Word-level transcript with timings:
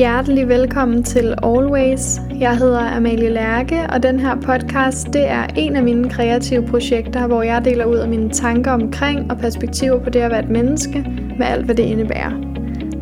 Hjertelig 0.00 0.48
velkommen 0.48 1.04
til 1.04 1.34
Always. 1.42 2.18
Jeg 2.40 2.56
hedder 2.58 2.96
Amalie 2.96 3.28
Lærke, 3.28 3.86
og 3.92 4.02
den 4.02 4.20
her 4.20 4.34
podcast 4.34 5.06
det 5.06 5.28
er 5.28 5.46
en 5.56 5.76
af 5.76 5.82
mine 5.82 6.10
kreative 6.10 6.66
projekter, 6.66 7.26
hvor 7.26 7.42
jeg 7.42 7.64
deler 7.64 7.84
ud 7.84 7.96
af 7.96 8.08
mine 8.08 8.30
tanker 8.30 8.70
omkring 8.70 9.30
og 9.30 9.38
perspektiver 9.38 10.04
på 10.04 10.10
det 10.10 10.20
at 10.20 10.30
være 10.30 10.42
et 10.42 10.50
menneske, 10.50 10.98
med 11.38 11.46
alt 11.46 11.64
hvad 11.64 11.74
det 11.74 11.82
indebærer. 11.82 12.32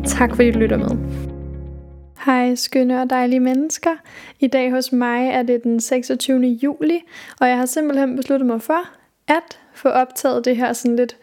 Tak 0.05 0.29
fordi 0.29 0.51
du 0.51 0.59
lytter 0.59 0.77
med. 0.77 0.89
Hej 2.25 2.55
skønne 2.55 3.01
og 3.01 3.09
dejlige 3.09 3.39
mennesker. 3.39 3.91
I 4.39 4.47
dag 4.47 4.71
hos 4.71 4.91
mig 4.91 5.29
er 5.29 5.43
det 5.43 5.63
den 5.63 5.79
26. 5.79 6.39
juli, 6.41 6.99
og 7.41 7.47
jeg 7.47 7.57
har 7.57 7.65
simpelthen 7.65 8.15
besluttet 8.15 8.47
mig 8.47 8.61
for 8.61 8.81
at 9.27 9.59
få 9.73 9.89
optaget 9.89 10.45
det 10.45 10.57
her 10.57 10.73
sådan 10.73 10.95
lidt, 10.95 11.17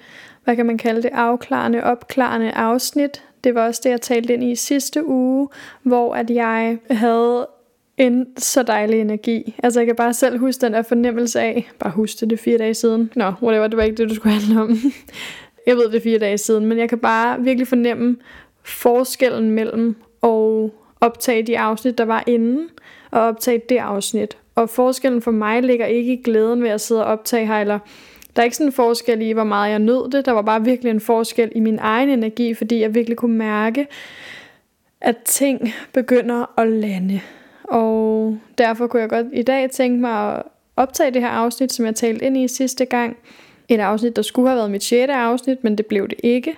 hvad 0.45 0.57
kan 0.57 0.67
man 0.67 0.79
kalde 0.79 1.03
det, 1.03 1.11
afklarende, 1.13 1.85
opklarende 1.85 2.51
afsnit 2.51 3.23
det 3.47 3.55
var 3.55 3.67
også 3.67 3.81
det, 3.85 3.91
jeg 3.91 4.01
talte 4.01 4.33
ind 4.35 4.45
i 4.45 4.55
sidste 4.55 5.07
uge, 5.07 5.49
hvor 5.83 6.15
at 6.15 6.31
jeg 6.31 6.79
havde 6.91 7.49
en 7.97 8.27
så 8.39 8.63
dejlig 8.63 9.01
energi. 9.01 9.55
Altså 9.63 9.81
jeg 9.81 9.87
kan 9.87 9.97
bare 9.97 10.15
selv 10.15 10.39
huske 10.39 10.61
den 10.61 10.73
der 10.73 10.83
fornemmelse 10.83 11.41
af, 11.41 11.71
bare 11.79 11.91
huske 11.91 12.21
det, 12.21 12.31
det 12.31 12.39
fire 12.39 12.59
dage 12.59 12.75
siden. 12.75 13.13
Nå, 13.17 13.33
whatever, 13.43 13.67
det 13.67 13.77
var 13.77 13.83
ikke 13.83 13.97
det, 13.97 14.11
du 14.11 14.15
skulle 14.15 14.35
handle 14.35 14.61
om. 14.61 14.79
jeg 15.67 15.77
ved, 15.77 15.91
det 15.91 16.03
fire 16.03 16.19
dage 16.19 16.39
siden, 16.39 16.67
men 16.67 16.79
jeg 16.79 16.89
kan 16.89 16.99
bare 16.99 17.41
virkelig 17.41 17.69
fornemme 17.69 18.17
forskellen 18.63 19.51
mellem 19.51 19.97
at 20.23 20.71
optage 21.01 21.43
de 21.43 21.59
afsnit, 21.59 21.99
der 21.99 22.05
var 22.05 22.25
inden, 22.27 22.69
og 23.11 23.21
optage 23.21 23.63
det 23.69 23.79
afsnit. 23.79 24.37
Og 24.55 24.71
forskellen 24.71 25.23
for 25.23 25.31
mig 25.31 25.63
ligger 25.63 25.87
ikke 25.87 26.13
i 26.13 26.23
glæden 26.23 26.63
ved 26.63 26.71
at 26.71 26.81
sidde 26.81 27.05
og 27.05 27.13
optage 27.13 27.47
her, 27.47 27.61
eller 27.61 27.79
der 28.37 28.43
er 28.43 28.45
ikke 28.45 28.57
sådan 28.57 28.69
en 28.69 28.73
forskel 28.73 29.23
i, 29.23 29.33
hvor 29.33 29.45
meget 29.45 29.71
jeg 29.71 29.79
nød 29.79 30.11
det. 30.11 30.27
Der 30.27 30.33
var 30.33 30.43
bare 30.43 30.65
virkelig 30.65 30.91
en 30.91 31.01
forskel 31.01 31.53
i 31.55 31.61
min 31.61 31.79
egen 31.81 32.09
energi, 32.09 32.55
fordi 32.55 32.81
jeg 32.81 32.95
virkelig 32.95 33.17
kunne 33.17 33.37
mærke, 33.37 33.87
at 35.01 35.17
ting 35.25 35.73
begynder 35.93 36.61
at 36.61 36.69
lande. 36.69 37.21
Og 37.65 38.39
derfor 38.59 38.87
kunne 38.87 39.01
jeg 39.01 39.09
godt 39.09 39.27
i 39.33 39.43
dag 39.43 39.71
tænke 39.71 40.01
mig 40.01 40.37
at 40.37 40.43
optage 40.77 41.11
det 41.11 41.23
her 41.23 41.29
afsnit, 41.29 41.73
som 41.73 41.87
jeg 41.87 41.95
talte 41.95 42.25
ind 42.25 42.37
i 42.37 42.49
sidste 42.49 42.85
gang. 42.85 43.17
Et 43.69 43.81
afsnit, 43.81 44.17
der 44.17 44.23
skulle 44.23 44.49
have 44.49 44.57
været 44.57 44.71
mit 44.71 44.85
6. 44.85 45.11
afsnit, 45.11 45.65
men 45.65 45.79
det 45.79 45.87
blev 45.87 46.09
det 46.09 46.21
ikke. 46.23 46.57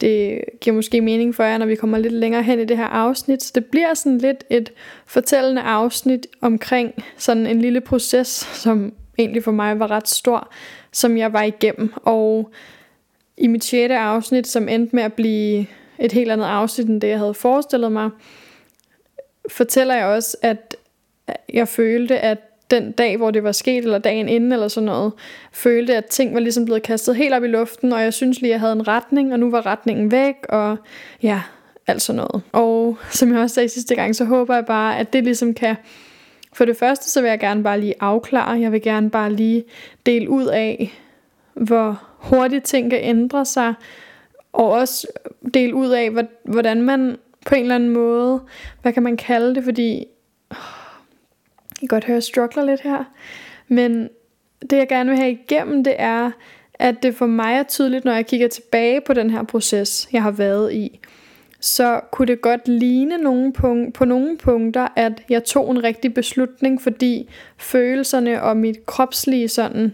Det 0.00 0.40
giver 0.60 0.76
måske 0.76 1.00
mening 1.00 1.34
for 1.34 1.44
jer, 1.44 1.58
når 1.58 1.66
vi 1.66 1.74
kommer 1.74 1.98
lidt 1.98 2.12
længere 2.12 2.42
hen 2.42 2.60
i 2.60 2.64
det 2.64 2.76
her 2.76 2.84
afsnit. 2.84 3.42
Så 3.42 3.52
det 3.54 3.64
bliver 3.64 3.94
sådan 3.94 4.18
lidt 4.18 4.44
et 4.50 4.72
fortællende 5.06 5.62
afsnit 5.62 6.26
omkring 6.40 6.94
sådan 7.16 7.46
en 7.46 7.60
lille 7.60 7.80
proces, 7.80 8.28
som 8.52 8.92
egentlig 9.18 9.44
for 9.44 9.52
mig 9.52 9.78
var 9.78 9.90
ret 9.90 10.08
stor, 10.08 10.50
som 10.92 11.16
jeg 11.16 11.32
var 11.32 11.42
igennem. 11.42 11.92
Og 11.96 12.50
i 13.36 13.46
mit 13.46 13.64
sjette 13.64 13.96
afsnit, 13.96 14.46
som 14.46 14.68
endte 14.68 14.96
med 14.96 15.02
at 15.02 15.12
blive 15.12 15.66
et 15.98 16.12
helt 16.12 16.30
andet 16.30 16.46
afsnit 16.46 16.86
end 16.86 17.00
det, 17.00 17.08
jeg 17.08 17.18
havde 17.18 17.34
forestillet 17.34 17.92
mig, 17.92 18.10
fortæller 19.50 19.94
jeg 19.94 20.06
også, 20.06 20.36
at 20.42 20.76
jeg 21.52 21.68
følte, 21.68 22.18
at 22.18 22.38
den 22.70 22.92
dag, 22.92 23.16
hvor 23.16 23.30
det 23.30 23.42
var 23.42 23.52
sket, 23.52 23.84
eller 23.84 23.98
dagen 23.98 24.28
inden, 24.28 24.52
eller 24.52 24.68
sådan 24.68 24.86
noget, 24.86 25.12
følte, 25.52 25.96
at 25.96 26.04
ting 26.04 26.34
var 26.34 26.40
ligesom 26.40 26.64
blevet 26.64 26.82
kastet 26.82 27.16
helt 27.16 27.34
op 27.34 27.44
i 27.44 27.46
luften, 27.46 27.92
og 27.92 28.02
jeg 28.02 28.14
synes 28.14 28.40
lige, 28.40 28.50
at 28.50 28.52
jeg 28.52 28.60
havde 28.60 28.72
en 28.72 28.88
retning, 28.88 29.32
og 29.32 29.38
nu 29.38 29.50
var 29.50 29.66
retningen 29.66 30.10
væk, 30.10 30.34
og 30.48 30.76
ja, 31.22 31.42
alt 31.86 32.02
sådan 32.02 32.16
noget. 32.16 32.42
Og 32.52 32.98
som 33.10 33.32
jeg 33.32 33.40
også 33.40 33.54
sagde 33.54 33.68
sidste 33.68 33.94
gang, 33.94 34.16
så 34.16 34.24
håber 34.24 34.54
jeg 34.54 34.66
bare, 34.66 34.98
at 34.98 35.12
det 35.12 35.24
ligesom 35.24 35.54
kan 35.54 35.76
for 36.58 36.64
det 36.64 36.76
første, 36.76 37.10
så 37.10 37.20
vil 37.20 37.28
jeg 37.28 37.40
gerne 37.40 37.62
bare 37.62 37.80
lige 37.80 37.94
afklare, 38.00 38.60
jeg 38.60 38.72
vil 38.72 38.82
gerne 38.82 39.10
bare 39.10 39.32
lige 39.32 39.64
dele 40.06 40.30
ud 40.30 40.46
af, 40.46 40.92
hvor 41.54 42.02
hurtigt 42.16 42.64
ting 42.64 42.90
kan 42.90 43.00
ændre 43.02 43.44
sig, 43.44 43.74
og 44.52 44.70
også 44.70 45.06
dele 45.54 45.74
ud 45.74 45.88
af, 45.88 46.10
hvordan 46.44 46.82
man 46.82 47.16
på 47.46 47.54
en 47.54 47.62
eller 47.62 47.74
anden 47.74 47.88
måde, 47.88 48.40
hvad 48.82 48.92
kan 48.92 49.02
man 49.02 49.16
kalde 49.16 49.54
det, 49.54 49.64
fordi 49.64 50.06
jeg 50.50 51.78
kan 51.80 51.88
godt 51.88 52.04
høre, 52.04 52.14
jeg 52.14 52.22
struggler 52.22 52.64
lidt 52.64 52.80
her, 52.80 53.04
men 53.68 54.08
det 54.70 54.76
jeg 54.76 54.88
gerne 54.88 55.10
vil 55.10 55.18
have 55.18 55.30
igennem, 55.30 55.84
det 55.84 55.94
er, 55.98 56.30
at 56.74 57.02
det 57.02 57.14
for 57.14 57.26
mig 57.26 57.54
er 57.54 57.62
tydeligt, 57.62 58.04
når 58.04 58.12
jeg 58.12 58.26
kigger 58.26 58.48
tilbage 58.48 59.00
på 59.00 59.12
den 59.12 59.30
her 59.30 59.42
proces, 59.42 60.08
jeg 60.12 60.22
har 60.22 60.30
været 60.30 60.72
i, 60.72 61.00
så 61.60 62.00
kunne 62.12 62.26
det 62.26 62.40
godt 62.40 62.68
ligne 62.68 63.18
nogle 63.18 63.52
punk- 63.52 63.92
på 63.92 64.04
nogle 64.04 64.36
punkter, 64.36 64.88
at 64.96 65.22
jeg 65.28 65.44
tog 65.44 65.70
en 65.70 65.84
rigtig 65.84 66.14
beslutning, 66.14 66.82
fordi 66.82 67.28
følelserne 67.58 68.42
og 68.42 68.56
mit 68.56 68.86
kropslige 68.86 69.48
sådan, 69.48 69.92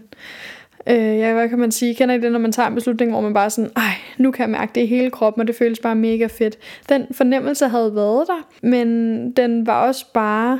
øh, 0.87 1.17
ja, 1.17 1.33
hvad 1.33 1.49
kan 1.49 1.59
man 1.59 1.71
sige, 1.71 1.95
kender 1.95 2.15
I 2.15 2.19
det, 2.19 2.31
når 2.31 2.39
man 2.39 2.51
tager 2.51 2.67
en 2.67 2.75
beslutning, 2.75 3.11
hvor 3.11 3.21
man 3.21 3.33
bare 3.33 3.49
sådan, 3.49 3.71
ej, 3.75 3.91
nu 4.17 4.31
kan 4.31 4.41
jeg 4.41 4.49
mærke 4.49 4.71
det 4.75 4.81
i 4.81 4.85
hele 4.85 5.11
kroppen, 5.11 5.41
og 5.41 5.47
det 5.47 5.55
føles 5.55 5.79
bare 5.79 5.95
mega 5.95 6.27
fedt. 6.27 6.57
Den 6.89 7.05
fornemmelse 7.11 7.67
havde 7.67 7.95
været 7.95 8.27
der, 8.27 8.49
men 8.61 9.31
den 9.31 9.67
var 9.67 9.87
også 9.87 10.05
bare 10.13 10.59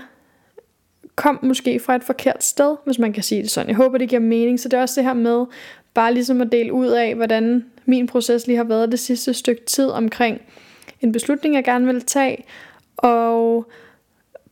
kom 1.16 1.40
måske 1.44 1.80
fra 1.80 1.96
et 1.96 2.04
forkert 2.04 2.44
sted, 2.44 2.76
hvis 2.86 3.00
man 3.00 3.14
kan 3.14 3.24
sige 3.24 3.42
det 3.42 3.52
sådan. 3.52 3.68
Jeg 3.68 3.76
håber, 3.76 3.98
det 3.98 4.10
giver 4.10 4.22
mening. 4.22 4.60
Så 4.60 4.70
det 4.70 4.78
er 4.78 4.82
også 4.82 5.02
det 5.02 5.08
her 5.08 5.14
med, 5.14 5.46
bare 5.94 6.14
ligesom 6.14 6.42
at 6.42 6.52
dele 6.52 6.74
ud 6.74 6.88
af, 6.88 7.16
hvordan 7.16 7.66
min 7.86 8.08
proces 8.08 8.48
lige 8.48 8.58
har 8.58 8.64
været 8.64 8.92
det 8.92 9.00
sidste 9.00 9.34
stykke 9.34 9.66
tid 9.66 9.88
omkring, 9.88 10.42
en 11.02 11.12
beslutning, 11.12 11.56
jeg 11.56 11.64
gerne 11.64 11.86
vil 11.86 12.02
tage, 12.02 12.46
og 12.98 13.66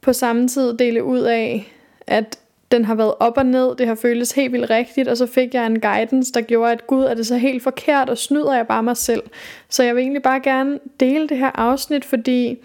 på 0.01 0.13
samme 0.13 0.47
tid 0.47 0.77
dele 0.77 1.03
ud 1.03 1.19
af, 1.19 1.73
at 2.07 2.39
den 2.71 2.85
har 2.85 2.95
været 2.95 3.13
op 3.19 3.37
og 3.37 3.45
ned, 3.45 3.75
det 3.75 3.87
har 3.87 3.95
føltes 3.95 4.31
helt 4.31 4.53
vildt 4.53 4.69
rigtigt, 4.69 5.07
og 5.07 5.17
så 5.17 5.25
fik 5.25 5.53
jeg 5.53 5.65
en 5.65 5.79
guidance, 5.79 6.33
der 6.33 6.41
gjorde, 6.41 6.71
at 6.71 6.87
gud, 6.87 7.03
er 7.03 7.13
det 7.13 7.27
så 7.27 7.37
helt 7.37 7.63
forkert, 7.63 8.09
og 8.09 8.17
snyder 8.17 8.55
jeg 8.55 8.67
bare 8.67 8.83
mig 8.83 8.97
selv. 8.97 9.23
Så 9.69 9.83
jeg 9.83 9.95
vil 9.95 10.01
egentlig 10.01 10.23
bare 10.23 10.39
gerne 10.39 10.79
dele 10.99 11.29
det 11.29 11.37
her 11.37 11.51
afsnit, 11.55 12.05
fordi 12.05 12.57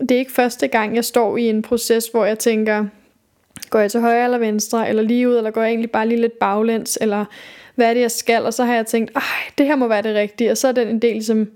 det 0.00 0.10
er 0.10 0.18
ikke 0.18 0.32
første 0.32 0.68
gang, 0.68 0.96
jeg 0.96 1.04
står 1.04 1.36
i 1.36 1.48
en 1.48 1.62
proces, 1.62 2.06
hvor 2.06 2.24
jeg 2.24 2.38
tænker, 2.38 2.86
går 3.70 3.78
jeg 3.78 3.90
til 3.90 4.00
højre 4.00 4.24
eller 4.24 4.38
venstre, 4.38 4.88
eller 4.88 5.02
lige 5.02 5.28
ud, 5.28 5.36
eller 5.36 5.50
går 5.50 5.62
jeg 5.62 5.68
egentlig 5.68 5.90
bare 5.90 6.08
lige 6.08 6.20
lidt 6.20 6.38
baglæns, 6.38 6.98
eller 7.00 7.24
hvad 7.74 7.90
er 7.90 7.94
det, 7.94 8.00
jeg 8.00 8.10
skal, 8.10 8.44
og 8.44 8.54
så 8.54 8.64
har 8.64 8.74
jeg 8.74 8.86
tænkt, 8.86 9.12
ej, 9.16 9.22
det 9.58 9.66
her 9.66 9.76
må 9.76 9.88
være 9.88 10.02
det 10.02 10.14
rigtige, 10.14 10.50
og 10.50 10.56
så 10.56 10.68
er 10.68 10.72
den 10.72 10.88
en 10.88 11.02
del 11.02 11.12
ligesom 11.12 11.48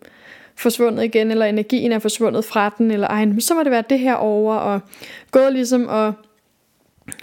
forsvundet 0.56 1.04
igen, 1.04 1.30
eller 1.30 1.46
energien 1.46 1.92
er 1.92 1.98
forsvundet 1.98 2.44
fra 2.44 2.74
den, 2.78 2.90
eller 2.90 3.08
ej, 3.08 3.24
men 3.24 3.40
så 3.40 3.54
må 3.54 3.62
det 3.62 3.70
være 3.70 3.84
det 3.90 3.98
her 3.98 4.14
over, 4.14 4.54
og 4.54 4.80
gået 5.30 5.52
ligesom 5.52 5.86
og 5.86 6.12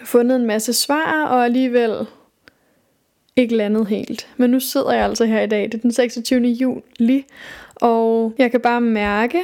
fundet 0.06 0.36
en 0.36 0.46
masse 0.46 0.74
svar, 0.74 1.26
og 1.26 1.46
alligevel 1.46 2.08
ikke 3.36 3.56
landet 3.56 3.88
helt. 3.88 4.28
Men 4.38 4.50
nu 4.50 4.60
sidder 4.60 4.92
jeg 4.92 5.06
altså 5.06 5.26
her 5.26 5.42
i 5.42 5.48
dag, 5.48 5.64
det 5.64 5.74
er 5.74 5.78
den 5.82 5.92
26. 5.92 6.48
juli, 6.48 7.26
og 7.76 8.34
jeg 8.38 8.52
kan 8.52 8.62
bare 8.62 8.82
mærke, 8.82 9.42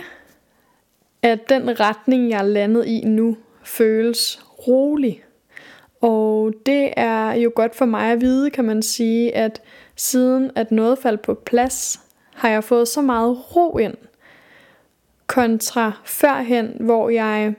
at 1.22 1.50
den 1.50 1.80
retning, 1.80 2.30
jeg 2.30 2.40
er 2.40 2.44
landet 2.44 2.86
i 2.86 3.02
nu, 3.06 3.38
føles 3.64 4.42
rolig. 4.68 5.24
Og 6.02 6.54
det 6.66 6.94
er 6.98 7.34
jo 7.34 7.52
godt 7.56 7.76
for 7.76 7.86
mig 7.86 8.12
at 8.12 8.22
vide, 8.22 8.50
kan 8.50 8.66
man 8.66 8.82
sige, 8.82 9.36
at 9.36 9.62
siden 9.96 10.52
at 10.56 10.72
noget 10.72 11.00
faldt 11.00 11.22
på 11.22 11.34
plads, 11.34 12.00
har 12.38 12.50
jeg 12.50 12.64
fået 12.64 12.88
så 12.88 13.02
meget 13.02 13.56
ro 13.56 13.78
ind, 13.78 13.96
kontra 15.28 15.92
førhen, 16.06 16.78
hvor 16.80 17.10
jeg 17.10 17.54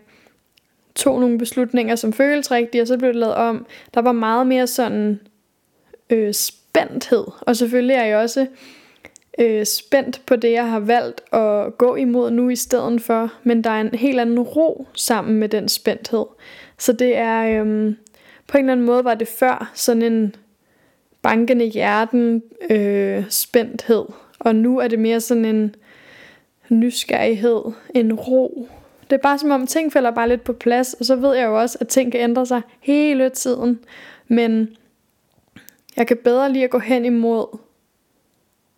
tog 0.95 1.21
nogle 1.21 1.39
beslutninger, 1.39 1.97
som 1.97 2.13
føltes 2.13 2.51
rigtige, 2.51 2.83
og 2.83 2.87
så 2.87 2.99
blev 2.99 3.09
det 3.09 3.17
lavet 3.17 3.35
om. 3.35 3.67
Der 3.95 4.01
var 4.01 4.13
meget 4.13 4.47
mere 4.47 4.67
sådan 4.67 5.21
øh, 6.11 6.35
spændthed, 6.35 7.25
og 7.41 7.57
selvfølgelig 7.57 7.95
er 7.95 8.05
jeg 8.05 8.19
også 8.19 8.47
øh, 9.39 9.67
spændt 9.67 10.23
på 10.27 10.37
det, 10.37 10.53
jeg 10.53 10.71
har 10.71 10.81
valgt 10.81 11.35
at 11.35 11.79
gå 11.79 11.95
imod 11.97 12.31
nu 12.31 12.49
i 12.49 12.57
stedet 12.57 13.03
for, 13.03 13.33
men 13.43 13.65
der 13.65 13.71
er 13.71 13.81
en 13.81 13.95
helt 13.95 14.21
anden 14.21 14.41
ro 14.41 14.87
sammen 14.95 15.39
med 15.39 15.49
den 15.49 15.69
spændthed. 15.69 16.25
Så 16.79 16.93
det 16.93 17.17
er, 17.17 17.65
øh, 17.65 17.95
på 18.47 18.59
en 18.59 18.65
eller 18.65 18.73
anden 18.73 18.87
måde 18.87 19.05
var 19.05 19.15
det 19.15 19.29
før 19.29 19.71
sådan 19.75 20.03
en 20.03 20.35
bankende 21.23 21.65
hjerten 21.65 22.43
øh, 22.71 23.25
spændthed, 23.31 24.05
og 24.39 24.57
nu 24.57 24.79
er 24.79 24.89
det 24.89 24.99
mere 24.99 25.21
sådan 25.21 25.45
en 25.45 25.75
nysgerrighed, 26.69 27.63
en 27.95 28.13
ro. 28.15 28.69
Det 29.11 29.17
er 29.17 29.21
bare 29.23 29.39
som 29.39 29.51
om 29.51 29.67
ting 29.67 29.93
falder 29.93 30.11
bare 30.11 30.29
lidt 30.29 30.45
på 30.45 30.53
plads, 30.53 30.95
og 30.95 31.05
så 31.05 31.17
ved 31.17 31.35
jeg 31.35 31.47
jo 31.47 31.61
også, 31.61 31.79
at 31.81 31.89
ting 31.89 32.13
kan 32.13 32.21
ændre 32.21 32.47
sig 32.47 32.63
hele 32.81 33.29
tiden. 33.29 33.79
Men 34.29 34.69
jeg 35.97 36.07
kan 36.07 36.17
bedre 36.25 36.53
lige 36.53 36.65
at 36.65 36.71
gå 36.71 36.79
hen 36.79 37.05
imod 37.05 37.59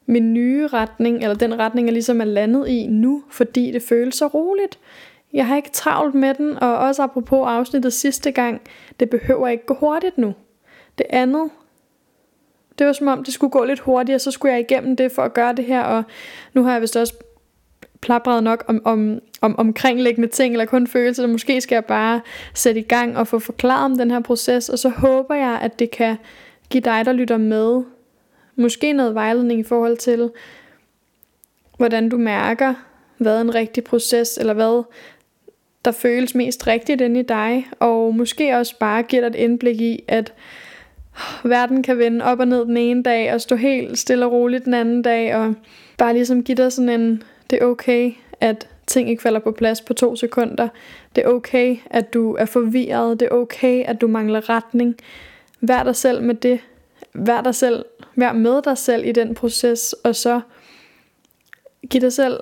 min 0.07 0.35
nye 0.35 0.67
retning, 0.67 1.23
eller 1.23 1.35
den 1.35 1.59
retning, 1.59 1.87
jeg 1.87 1.93
ligesom 1.93 2.21
er 2.21 2.25
landet 2.25 2.69
i 2.69 2.87
nu, 2.87 3.23
fordi 3.31 3.71
det 3.71 3.83
føles 3.83 4.15
så 4.15 4.27
roligt. 4.27 4.79
Jeg 5.33 5.47
har 5.47 5.57
ikke 5.57 5.71
travlt 5.71 6.15
med 6.15 6.35
den, 6.35 6.57
og 6.57 6.79
også 6.79 7.03
apropos 7.03 7.47
afsnittet 7.49 7.93
sidste 7.93 8.31
gang, 8.31 8.61
det 9.01 9.11
behøver 9.11 9.49
ikke 9.49 9.67
gå 9.67 9.75
hurtigt 9.75 10.19
nu. 10.19 10.35
Det 10.99 11.07
andet, 11.11 11.51
det 12.81 12.87
var 12.87 12.93
som 12.93 13.09
om, 13.09 13.25
det 13.25 13.35
skulle 13.35 13.51
gå 13.51 13.65
lidt 13.65 13.81
hurtigere, 13.81 14.19
så 14.19 14.31
skulle 14.31 14.53
jeg 14.53 14.61
igennem 14.61 14.97
det 14.97 15.13
for 15.13 15.23
at 15.23 15.35
gøre 15.35 15.53
det 15.53 15.65
her, 15.65 15.83
og 15.83 16.03
nu 16.55 16.65
har 16.65 16.73
jeg 16.73 16.81
vist 16.81 16.97
også 16.97 17.15
plapret 18.01 18.45
nok 18.45 18.65
om, 18.69 18.83
om, 18.85 19.21
om 19.41 19.59
omkringliggende 19.59 20.29
ting, 20.29 20.55
eller 20.55 20.65
kun 20.65 20.87
følelser, 20.87 21.23
så 21.23 21.27
måske 21.27 21.61
skal 21.61 21.77
jeg 21.77 21.85
bare 21.85 22.21
sætte 22.55 22.81
i 22.81 22.85
gang 22.85 23.17
og 23.17 23.27
få 23.27 23.39
forklaret 23.39 23.85
om 23.85 23.99
den 23.99 24.11
her 24.11 24.21
proces, 24.21 24.69
og 24.69 24.79
så 24.79 24.89
håber 24.89 25.35
jeg, 25.35 25.59
at 25.63 25.79
det 25.79 25.91
kan 25.91 26.17
give 26.71 26.81
dig, 26.81 27.05
der 27.05 27.13
lytter 27.13 27.37
med, 27.37 27.83
måske 28.57 28.93
noget 28.93 29.15
vejledning 29.15 29.61
i 29.61 29.65
forhold 29.65 29.97
til, 29.97 30.31
hvordan 31.77 32.09
du 32.09 32.19
mærker, 32.19 32.75
hvad 33.17 33.41
en 33.41 33.55
rigtig 33.55 33.85
proces, 33.85 34.39
eller 34.39 34.55
hvad 34.55 34.83
der 35.85 35.93
føles 35.93 36.35
mest 36.35 36.67
rigtigt 36.67 37.01
inde 37.01 37.21
i 37.21 37.23
dig, 37.23 37.69
og 37.79 38.15
måske 38.15 38.57
også 38.57 38.79
bare 38.79 39.03
giver 39.03 39.29
dig 39.29 39.29
et 39.29 39.45
indblik 39.45 39.81
i, 39.81 40.05
at 40.09 40.33
verden 41.45 41.83
kan 41.83 41.99
vende 41.99 42.25
op 42.25 42.41
og 42.41 42.49
ned 42.49 42.65
den 42.65 42.77
ene 42.77 43.03
dag, 43.03 43.35
og 43.35 43.41
stå 43.41 43.57
helt 43.57 43.99
stille 43.99 44.27
og 44.27 44.33
roligt 44.33 44.65
den 44.65 44.75
anden 44.75 45.03
dag, 45.03 45.37
og 45.37 45.55
bare 45.99 46.13
ligesom 46.13 46.43
give 46.43 46.57
dig 46.57 46.73
sådan 46.73 46.89
en, 46.89 47.23
det 47.51 47.63
er 47.63 47.67
okay, 47.67 48.13
at 48.41 48.69
ting 48.87 49.11
ikke 49.11 49.23
falder 49.23 49.41
på 49.41 49.51
plads 49.51 49.81
på 49.81 49.95
to 49.95 50.17
sekunder. 50.17 50.69
Det 51.17 51.25
er 51.25 51.29
okay, 51.29 51.77
at 51.91 52.15
du 52.15 52.35
er 52.35 52.45
forvirret. 52.45 53.21
Det 53.21 53.29
er 53.31 53.35
okay, 53.35 53.85
at 53.85 54.01
du 54.01 54.07
mangler 54.07 54.49
retning. 54.49 54.97
Vær 55.61 55.83
dig 55.83 55.97
selv 55.97 56.23
med 56.23 56.35
det. 56.35 56.61
Vær 57.15 57.41
dig 57.41 57.55
selv. 57.55 57.85
Vær 58.17 58.33
med 58.33 58.63
dig 58.63 58.79
selv 58.79 59.07
i 59.07 59.13
den 59.13 59.35
proces, 59.35 59.93
og 59.93 60.17
så 60.17 60.41
giv 61.91 62.01
dig 62.01 62.13
selv 62.13 62.41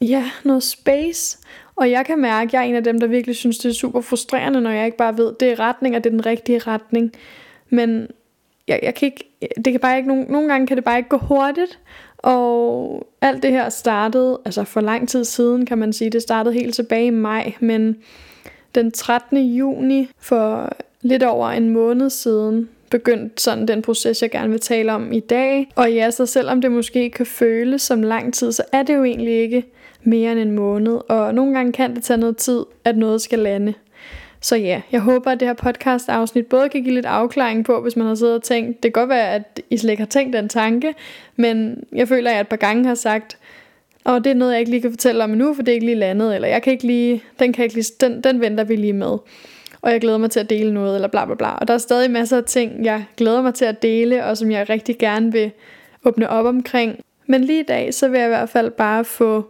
ja, 0.00 0.24
noget 0.44 0.62
space. 0.62 1.38
Og 1.76 1.90
jeg 1.90 2.06
kan 2.06 2.18
mærke, 2.18 2.48
at 2.48 2.52
jeg 2.52 2.60
er 2.60 2.64
en 2.64 2.74
af 2.74 2.84
dem, 2.84 3.00
der 3.00 3.06
virkelig 3.06 3.36
synes, 3.36 3.58
det 3.58 3.68
er 3.68 3.74
super 3.74 4.00
frustrerende, 4.00 4.60
når 4.60 4.70
jeg 4.70 4.86
ikke 4.86 4.96
bare 4.96 5.18
ved, 5.18 5.32
det 5.40 5.50
er 5.50 5.60
retning, 5.60 5.96
og 5.96 6.04
det 6.04 6.10
er 6.10 6.14
den 6.14 6.26
rigtige 6.26 6.58
retning. 6.58 7.12
Men 7.70 8.08
jeg, 8.68 8.80
jeg 8.82 8.94
kan 8.94 9.06
ikke, 9.06 9.36
det 9.64 9.72
kan 9.72 9.80
bare 9.80 9.96
ikke, 9.96 10.08
nogle, 10.08 10.24
nogle 10.24 10.48
gange 10.48 10.66
kan 10.66 10.76
det 10.76 10.84
bare 10.84 10.98
ikke 10.98 11.08
gå 11.08 11.16
hurtigt, 11.16 11.78
og 12.18 13.06
alt 13.20 13.42
det 13.42 13.50
her 13.50 13.68
startede, 13.68 14.40
altså 14.44 14.64
for 14.64 14.80
lang 14.80 15.08
tid 15.08 15.24
siden 15.24 15.66
kan 15.66 15.78
man 15.78 15.92
sige, 15.92 16.10
det 16.10 16.22
startede 16.22 16.54
helt 16.54 16.74
tilbage 16.74 17.06
i 17.06 17.10
maj, 17.10 17.52
men 17.60 17.96
den 18.74 18.90
13. 18.90 19.38
juni 19.38 20.08
for 20.18 20.72
lidt 21.02 21.22
over 21.22 21.48
en 21.48 21.70
måned 21.70 22.10
siden 22.10 22.68
begyndte 22.90 23.42
sådan 23.42 23.68
den 23.68 23.82
proces, 23.82 24.22
jeg 24.22 24.30
gerne 24.30 24.50
vil 24.50 24.60
tale 24.60 24.92
om 24.92 25.12
i 25.12 25.20
dag. 25.20 25.72
Og 25.76 25.92
ja, 25.92 26.10
så 26.10 26.26
selvom 26.26 26.60
det 26.60 26.72
måske 26.72 27.10
kan 27.10 27.26
føles 27.26 27.82
som 27.82 28.02
lang 28.02 28.34
tid, 28.34 28.52
så 28.52 28.62
er 28.72 28.82
det 28.82 28.94
jo 28.94 29.04
egentlig 29.04 29.34
ikke 29.34 29.64
mere 30.02 30.32
end 30.32 30.40
en 30.40 30.50
måned. 30.50 31.00
Og 31.08 31.34
nogle 31.34 31.54
gange 31.54 31.72
kan 31.72 31.94
det 31.94 32.02
tage 32.02 32.16
noget 32.16 32.36
tid, 32.36 32.64
at 32.84 32.96
noget 32.96 33.22
skal 33.22 33.38
lande. 33.38 33.74
Så 34.46 34.56
ja, 34.56 34.82
jeg 34.92 35.00
håber, 35.00 35.30
at 35.30 35.40
det 35.40 35.48
her 35.48 35.54
podcast 35.54 36.08
afsnit 36.08 36.46
både 36.46 36.68
kan 36.68 36.82
give 36.82 36.94
lidt 36.94 37.06
afklaring 37.06 37.64
på, 37.64 37.80
hvis 37.80 37.96
man 37.96 38.06
har 38.06 38.14
siddet 38.14 38.34
og 38.34 38.42
tænkt, 38.42 38.82
det 38.82 38.94
kan 38.94 39.00
godt 39.00 39.08
være, 39.08 39.34
at 39.34 39.60
I 39.70 39.76
slet 39.76 39.90
ikke 39.90 40.00
har 40.00 40.08
tænkt 40.08 40.36
den 40.36 40.48
tanke, 40.48 40.94
men 41.36 41.84
jeg 41.92 42.08
føler, 42.08 42.30
at 42.30 42.34
jeg 42.34 42.40
et 42.40 42.48
par 42.48 42.56
gange 42.56 42.86
har 42.86 42.94
sagt, 42.94 43.38
og 44.04 44.24
det 44.24 44.30
er 44.30 44.34
noget, 44.34 44.52
jeg 44.52 44.60
ikke 44.60 44.70
lige 44.70 44.80
kan 44.80 44.90
fortælle 44.90 45.24
om 45.24 45.30
nu, 45.30 45.54
for 45.54 45.62
det 45.62 45.72
er 45.72 45.74
ikke 45.74 45.86
lige 45.86 45.98
landet, 45.98 46.34
eller 46.34 46.48
jeg 46.48 46.62
kan 46.62 46.72
ikke 46.72 46.86
lige, 46.86 47.22
den, 47.38 47.52
kan 47.52 47.64
ikke 47.64 47.74
lige, 47.74 47.92
den, 48.00 48.20
den 48.20 48.40
venter 48.40 48.64
vi 48.64 48.76
lige 48.76 48.92
med. 48.92 49.18
Og 49.82 49.92
jeg 49.92 50.00
glæder 50.00 50.18
mig 50.18 50.30
til 50.30 50.40
at 50.40 50.50
dele 50.50 50.74
noget, 50.74 50.94
eller 50.94 51.08
bla 51.08 51.24
bla 51.24 51.34
bla. 51.34 51.50
Og 51.50 51.68
der 51.68 51.74
er 51.74 51.78
stadig 51.78 52.10
masser 52.10 52.36
af 52.36 52.44
ting, 52.44 52.84
jeg 52.84 53.04
glæder 53.16 53.42
mig 53.42 53.54
til 53.54 53.64
at 53.64 53.82
dele, 53.82 54.24
og 54.24 54.36
som 54.36 54.50
jeg 54.50 54.70
rigtig 54.70 54.98
gerne 54.98 55.32
vil 55.32 55.50
åbne 56.04 56.28
op 56.28 56.46
omkring. 56.46 57.00
Men 57.26 57.44
lige 57.44 57.60
i 57.60 57.66
dag, 57.66 57.94
så 57.94 58.08
vil 58.08 58.18
jeg 58.18 58.26
i 58.26 58.28
hvert 58.28 58.48
fald 58.48 58.70
bare 58.70 59.04
få 59.04 59.46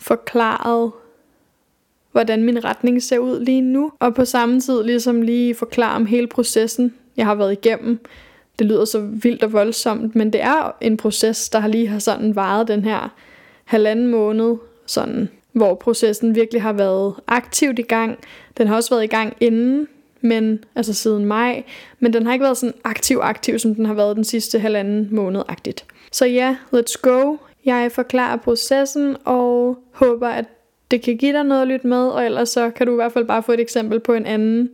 forklaret, 0.00 0.92
hvordan 2.16 2.44
min 2.44 2.64
retning 2.64 3.02
ser 3.02 3.18
ud 3.18 3.40
lige 3.40 3.60
nu. 3.60 3.92
Og 3.98 4.14
på 4.14 4.24
samme 4.24 4.60
tid 4.60 4.82
ligesom 4.82 5.22
lige 5.22 5.54
forklare 5.54 5.96
om 5.96 6.06
hele 6.06 6.26
processen, 6.26 6.94
jeg 7.16 7.26
har 7.26 7.34
været 7.34 7.52
igennem. 7.52 7.98
Det 8.58 8.66
lyder 8.66 8.84
så 8.84 9.00
vildt 9.00 9.42
og 9.42 9.52
voldsomt, 9.52 10.16
men 10.16 10.32
det 10.32 10.42
er 10.42 10.76
en 10.80 10.96
proces, 10.96 11.48
der 11.48 11.58
har 11.58 11.68
lige 11.68 11.88
har 11.88 11.98
sådan 11.98 12.36
varet 12.36 12.68
den 12.68 12.84
her 12.84 13.14
halvanden 13.64 14.06
måned, 14.06 14.56
sådan, 14.86 15.28
hvor 15.52 15.74
processen 15.74 16.34
virkelig 16.34 16.62
har 16.62 16.72
været 16.72 17.14
aktivt 17.26 17.78
i 17.78 17.82
gang. 17.82 18.18
Den 18.58 18.66
har 18.66 18.76
også 18.76 18.90
været 18.90 19.04
i 19.04 19.06
gang 19.06 19.36
inden, 19.40 19.88
men 20.20 20.64
altså 20.74 20.94
siden 20.94 21.24
maj, 21.24 21.64
men 22.00 22.12
den 22.12 22.26
har 22.26 22.32
ikke 22.32 22.42
været 22.42 22.56
sådan 22.56 22.74
aktiv 22.84 23.18
aktiv, 23.22 23.58
som 23.58 23.74
den 23.74 23.86
har 23.86 23.94
været 23.94 24.16
den 24.16 24.24
sidste 24.24 24.58
halvanden 24.58 25.08
måned-agtigt. 25.10 25.84
Så 26.12 26.26
ja, 26.26 26.56
let's 26.74 27.00
go. 27.02 27.36
Jeg 27.64 27.92
forklarer 27.92 28.36
processen 28.36 29.16
og 29.24 29.78
håber, 29.92 30.28
at 30.28 30.44
det 30.90 31.02
kan 31.02 31.16
give 31.16 31.32
dig 31.32 31.44
noget 31.44 31.62
at 31.62 31.68
lytte 31.68 31.86
med, 31.86 32.08
og 32.08 32.24
ellers 32.24 32.48
så 32.48 32.70
kan 32.70 32.86
du 32.86 32.92
i 32.92 32.96
hvert 32.96 33.12
fald 33.12 33.24
bare 33.24 33.42
få 33.42 33.52
et 33.52 33.60
eksempel 33.60 34.00
på 34.00 34.12
en 34.12 34.26
anden 34.26 34.70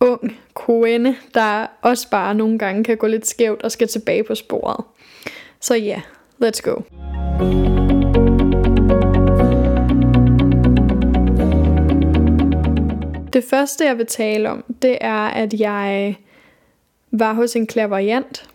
ung 0.00 0.38
kvinde, 0.54 1.16
der 1.34 1.66
også 1.82 2.10
bare 2.10 2.34
nogle 2.34 2.58
gange 2.58 2.84
kan 2.84 2.96
gå 2.96 3.06
lidt 3.06 3.26
skævt 3.26 3.62
og 3.62 3.70
skal 3.70 3.88
tilbage 3.88 4.24
på 4.24 4.34
sporet. 4.34 4.84
Så 5.60 5.74
ja, 5.74 5.86
yeah, 5.86 6.00
let's 6.44 6.60
go. 6.62 6.74
Det 13.32 13.44
første 13.44 13.84
jeg 13.84 13.98
vil 13.98 14.06
tale 14.06 14.50
om, 14.50 14.64
det 14.82 14.98
er 15.00 15.26
at 15.26 15.60
jeg 15.60 16.16
var 17.10 17.32
hos 17.32 17.56
en 17.56 17.66
klaverjant. 17.66 18.50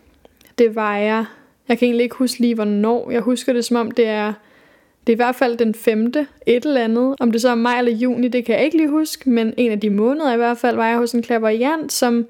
Det 0.58 0.74
var 0.74 0.96
jeg, 0.96 1.24
jeg 1.68 1.78
kan 1.78 1.86
egentlig 1.86 2.04
ikke 2.04 2.16
huske 2.16 2.40
lige 2.40 2.54
hvornår, 2.54 3.10
jeg 3.10 3.20
husker 3.20 3.52
det 3.52 3.64
som 3.64 3.76
om 3.76 3.90
det 3.90 4.06
er 4.06 4.32
det 5.06 5.12
er 5.12 5.16
i 5.16 5.22
hvert 5.24 5.34
fald 5.34 5.56
den 5.56 5.74
femte, 5.74 6.26
et 6.46 6.64
eller 6.64 6.84
andet. 6.84 7.14
Om 7.20 7.32
det 7.32 7.40
så 7.40 7.48
er 7.48 7.54
maj 7.54 7.78
eller 7.78 7.92
juni, 7.92 8.28
det 8.28 8.44
kan 8.44 8.54
jeg 8.54 8.64
ikke 8.64 8.76
lige 8.76 8.88
huske, 8.88 9.30
men 9.30 9.54
en 9.56 9.72
af 9.72 9.80
de 9.80 9.90
måneder 9.90 10.34
i 10.34 10.36
hvert 10.36 10.58
fald, 10.58 10.76
var 10.76 10.88
jeg 10.88 10.98
hos 10.98 11.12
en 11.12 11.22
klaverjant, 11.22 11.92
som... 11.92 12.26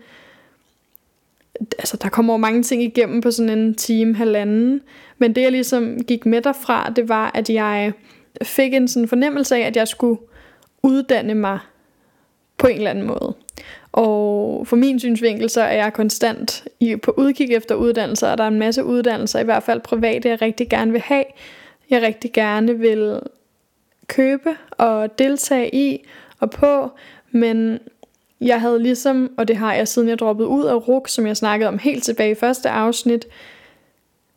Altså, 1.79 1.97
der 1.97 2.09
kommer 2.09 2.35
jo 2.35 2.39
mange 2.39 2.63
ting 2.63 2.83
igennem 2.83 3.21
på 3.21 3.31
sådan 3.31 3.59
en 3.59 3.75
time, 3.75 4.15
halvanden. 4.15 4.81
Men 5.19 5.35
det, 5.35 5.43
jeg 5.43 5.53
ligesom 5.53 5.99
gik 6.03 6.27
med 6.27 6.43
derfra, 6.43 6.93
det 6.97 7.09
var, 7.09 7.31
at 7.35 7.51
jeg 7.51 7.93
fik 8.43 8.75
en 8.75 8.89
sådan 8.89 9.09
fornemmelse 9.09 9.57
af, 9.57 9.61
at 9.61 9.77
jeg 9.77 9.89
skulle 9.89 10.21
uddanne 10.83 11.35
mig 11.35 11.59
på 12.59 12.67
en 12.67 12.77
eller 12.77 12.91
anden 12.91 13.07
måde. 13.07 13.35
Og 13.93 14.67
for 14.67 14.77
min 14.77 15.01
synsvinkel, 15.01 15.51
så 15.51 15.63
er 15.63 15.73
jeg 15.73 15.93
konstant 15.93 16.65
på 17.03 17.15
udkig 17.17 17.53
efter 17.53 17.75
uddannelser, 17.75 18.29
og 18.29 18.39
der 18.39 18.45
er 18.45 18.49
en 18.49 18.59
masse 18.59 18.85
uddannelser, 18.85 19.41
i 19.41 19.45
hvert 19.45 19.63
fald 19.63 19.81
private, 19.81 20.29
jeg 20.29 20.43
rigtig 20.43 20.69
gerne 20.69 20.93
vil 20.93 21.01
have 21.01 21.25
jeg 21.93 22.03
rigtig 22.03 22.33
gerne 22.33 22.79
vil 22.79 23.21
købe 24.07 24.57
og 24.71 25.19
deltage 25.19 25.75
i 25.75 26.05
og 26.41 26.51
på, 26.51 26.91
men 27.31 27.79
jeg 28.41 28.61
havde 28.61 28.83
ligesom, 28.83 29.33
og 29.37 29.49
det 29.49 29.57
har 29.57 29.75
jeg 29.75 29.89
siden 29.89 30.09
jeg 30.09 30.19
droppede 30.19 30.49
ud 30.49 30.65
af 30.65 30.89
RUK, 30.89 31.09
som 31.09 31.27
jeg 31.27 31.37
snakkede 31.37 31.69
om 31.69 31.79
helt 31.79 32.05
tilbage 32.05 32.31
i 32.31 32.35
første 32.35 32.71
afsnit, 32.71 33.27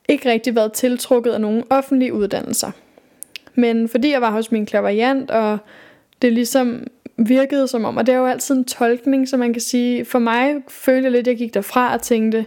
ikke 0.10 0.32
rigtig 0.32 0.56
været 0.56 0.74
tiltrukket 0.74 1.32
af 1.32 1.42
nogen 1.42 1.64
offentlige 1.70 2.14
uddannelser. 2.14 2.72
Men 3.56 3.90
fordi 3.90 4.12
jeg 4.12 4.22
var 4.22 4.32
hos 4.32 4.52
min 4.52 4.66
klaverjant, 4.66 5.32
og 5.32 5.58
det 6.22 6.34
ligesom 6.34 6.88
virkede 7.18 7.68
som 7.68 7.86
om, 7.86 7.98
og 7.98 8.06
det 8.06 8.14
er 8.14 8.18
jo 8.18 8.26
altid 8.26 8.56
en 8.56 8.66
tolkning, 8.66 9.30
så 9.30 9.38
man 9.38 9.54
kan 9.54 9.62
sige, 9.62 10.06
for 10.06 10.20
mig 10.20 10.56
følte 10.68 11.04
jeg 11.04 11.12
lidt, 11.12 11.28
at 11.28 11.32
jeg 11.32 11.38
gik 11.38 11.54
derfra 11.54 11.94
og 11.94 12.02
tænkte, 12.02 12.46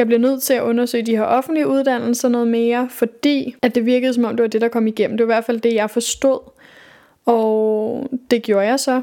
jeg 0.00 0.06
bliver 0.06 0.20
nødt 0.20 0.42
til 0.42 0.54
at 0.54 0.62
undersøge 0.62 1.06
de 1.06 1.16
her 1.16 1.22
offentlige 1.22 1.68
uddannelser 1.68 2.28
noget 2.28 2.48
mere, 2.48 2.88
fordi 2.90 3.54
at 3.62 3.74
det 3.74 3.86
virkede 3.86 4.14
som 4.14 4.24
om, 4.24 4.36
det 4.36 4.42
var 4.42 4.48
det, 4.48 4.60
der 4.60 4.68
kom 4.68 4.86
igennem. 4.86 5.16
Det 5.16 5.26
var 5.26 5.32
i 5.32 5.36
hvert 5.36 5.44
fald 5.44 5.60
det, 5.60 5.74
jeg 5.74 5.90
forstod. 5.90 6.40
Og 7.26 8.08
det 8.30 8.42
gjorde 8.42 8.66
jeg 8.66 8.80
så. 8.80 9.02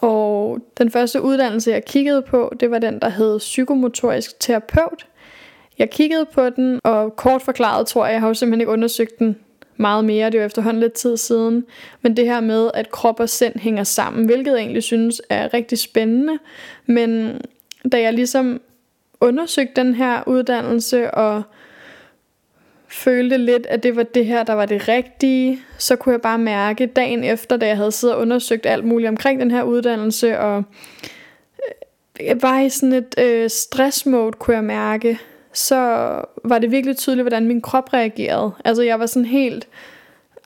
Og 0.00 0.58
den 0.78 0.90
første 0.90 1.22
uddannelse, 1.22 1.70
jeg 1.70 1.84
kiggede 1.84 2.22
på, 2.22 2.52
det 2.60 2.70
var 2.70 2.78
den, 2.78 2.98
der 2.98 3.08
hed 3.08 3.38
psykomotorisk 3.38 4.40
terapeut. 4.40 5.06
Jeg 5.78 5.90
kiggede 5.90 6.26
på 6.32 6.50
den, 6.50 6.80
og 6.84 7.16
kort 7.16 7.42
forklaret 7.42 7.86
tror 7.86 8.06
jeg, 8.06 8.12
jeg 8.12 8.20
har 8.20 8.28
jo 8.28 8.34
simpelthen 8.34 8.60
ikke 8.60 8.72
undersøgt 8.72 9.18
den 9.18 9.36
meget 9.76 10.04
mere. 10.04 10.26
Det 10.26 10.34
er 10.34 10.38
jo 10.42 10.46
efterhånden 10.46 10.80
lidt 10.80 10.92
tid 10.92 11.16
siden. 11.16 11.64
Men 12.02 12.16
det 12.16 12.26
her 12.26 12.40
med, 12.40 12.70
at 12.74 12.90
krop 12.90 13.20
og 13.20 13.28
sind 13.28 13.58
hænger 13.58 13.84
sammen, 13.84 14.26
hvilket 14.26 14.52
jeg 14.52 14.60
egentlig 14.60 14.82
synes 14.82 15.22
er 15.28 15.54
rigtig 15.54 15.78
spændende. 15.78 16.38
Men 16.86 17.40
da 17.92 18.00
jeg 18.00 18.12
ligesom 18.12 18.60
undersøgt 19.22 19.76
den 19.76 19.94
her 19.94 20.22
uddannelse 20.26 21.10
og 21.10 21.42
følte 22.88 23.36
lidt, 23.36 23.66
at 23.66 23.82
det 23.82 23.96
var 23.96 24.02
det 24.02 24.26
her, 24.26 24.42
der 24.42 24.52
var 24.52 24.66
det 24.66 24.88
rigtige, 24.88 25.60
så 25.78 25.96
kunne 25.96 26.12
jeg 26.12 26.20
bare 26.20 26.38
mærke 26.38 26.86
dagen 26.86 27.24
efter, 27.24 27.56
da 27.56 27.66
jeg 27.66 27.76
havde 27.76 27.92
siddet 27.92 28.16
og 28.16 28.22
undersøgt 28.22 28.66
alt 28.66 28.84
muligt 28.84 29.08
omkring 29.08 29.40
den 29.40 29.50
her 29.50 29.62
uddannelse, 29.62 30.38
og 30.38 30.64
øh, 31.58 32.26
jeg 32.26 32.42
var 32.42 32.60
i 32.60 32.68
sådan 32.68 32.92
et 32.92 33.14
øh, 33.18 33.50
stressmode, 33.50 34.32
kunne 34.32 34.56
jeg 34.56 34.64
mærke, 34.64 35.18
så 35.52 35.76
var 36.44 36.58
det 36.58 36.70
virkelig 36.70 36.96
tydeligt, 36.96 37.22
hvordan 37.22 37.46
min 37.46 37.60
krop 37.60 37.92
reagerede. 37.92 38.52
Altså 38.64 38.82
jeg 38.82 39.00
var 39.00 39.06
sådan 39.06 39.26
helt, 39.26 39.68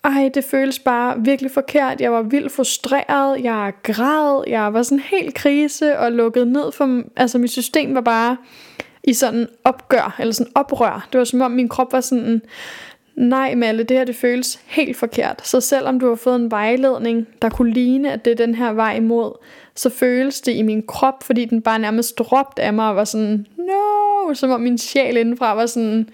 ej, 0.05 0.31
det 0.35 0.45
føles 0.45 0.79
bare 0.79 1.15
virkelig 1.19 1.51
forkert. 1.51 2.01
Jeg 2.01 2.13
var 2.13 2.23
vildt 2.23 2.53
frustreret, 2.53 3.45
jeg 3.45 3.73
græd, 3.83 4.45
jeg 4.47 4.73
var 4.73 4.83
sådan 4.83 5.01
helt 5.01 5.35
krise 5.35 5.99
og 5.99 6.13
lukket 6.13 6.49
ned 6.49 6.73
for, 6.73 7.03
altså 7.17 7.39
mit 7.39 7.51
system 7.51 7.95
var 7.95 8.01
bare 8.01 8.37
i 9.07 9.13
sådan 9.13 9.49
opgør, 9.65 10.17
eller 10.19 10.33
sådan 10.33 10.53
oprør. 10.55 11.09
Det 11.13 11.19
var 11.19 11.25
som 11.25 11.41
om 11.41 11.51
min 11.51 11.69
krop 11.69 11.93
var 11.93 12.01
sådan, 12.01 12.43
nej 13.17 13.55
Malle, 13.55 13.83
det 13.83 13.97
her 13.97 14.05
det 14.05 14.17
føles 14.17 14.61
helt 14.67 14.97
forkert. 14.97 15.47
Så 15.47 15.61
selvom 15.61 16.01
du 16.01 16.09
har 16.09 16.15
fået 16.15 16.37
en 16.37 16.51
vejledning, 16.51 17.27
der 17.43 17.49
kunne 17.49 17.73
ligne, 17.73 18.13
at 18.13 18.25
det 18.25 18.31
er 18.31 18.47
den 18.47 18.55
her 18.55 18.73
vej 18.73 18.97
imod, 18.97 19.33
så 19.75 19.91
føles 19.91 20.41
det 20.41 20.53
i 20.53 20.63
min 20.63 20.83
krop, 20.87 21.23
fordi 21.23 21.45
den 21.45 21.63
bare 21.63 21.79
nærmest 21.79 22.21
råbte 22.33 22.63
af 22.63 22.73
mig 22.73 22.89
og 22.89 22.97
var 22.97 23.05
sådan, 23.05 23.47
no, 23.59 24.35
som 24.35 24.51
om 24.51 24.61
min 24.61 24.79
sjæl 24.79 25.17
indenfra 25.17 25.55
var 25.55 25.67
sådan, 25.67 26.09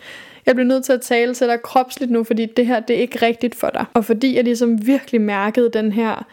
jeg 0.46 0.54
bliver 0.54 0.68
nødt 0.68 0.84
til 0.84 0.92
at 0.92 1.00
tale 1.00 1.34
til 1.34 1.46
dig 1.46 1.62
kropsligt 1.62 2.12
nu, 2.12 2.24
fordi 2.24 2.46
det 2.46 2.66
her, 2.66 2.80
det 2.80 2.96
er 2.96 3.00
ikke 3.00 3.26
rigtigt 3.26 3.54
for 3.54 3.70
dig. 3.70 3.84
Og 3.94 4.04
fordi 4.04 4.36
jeg 4.36 4.44
ligesom 4.44 4.86
virkelig 4.86 5.20
mærkede 5.20 5.70
den 5.70 5.92
her 5.92 6.26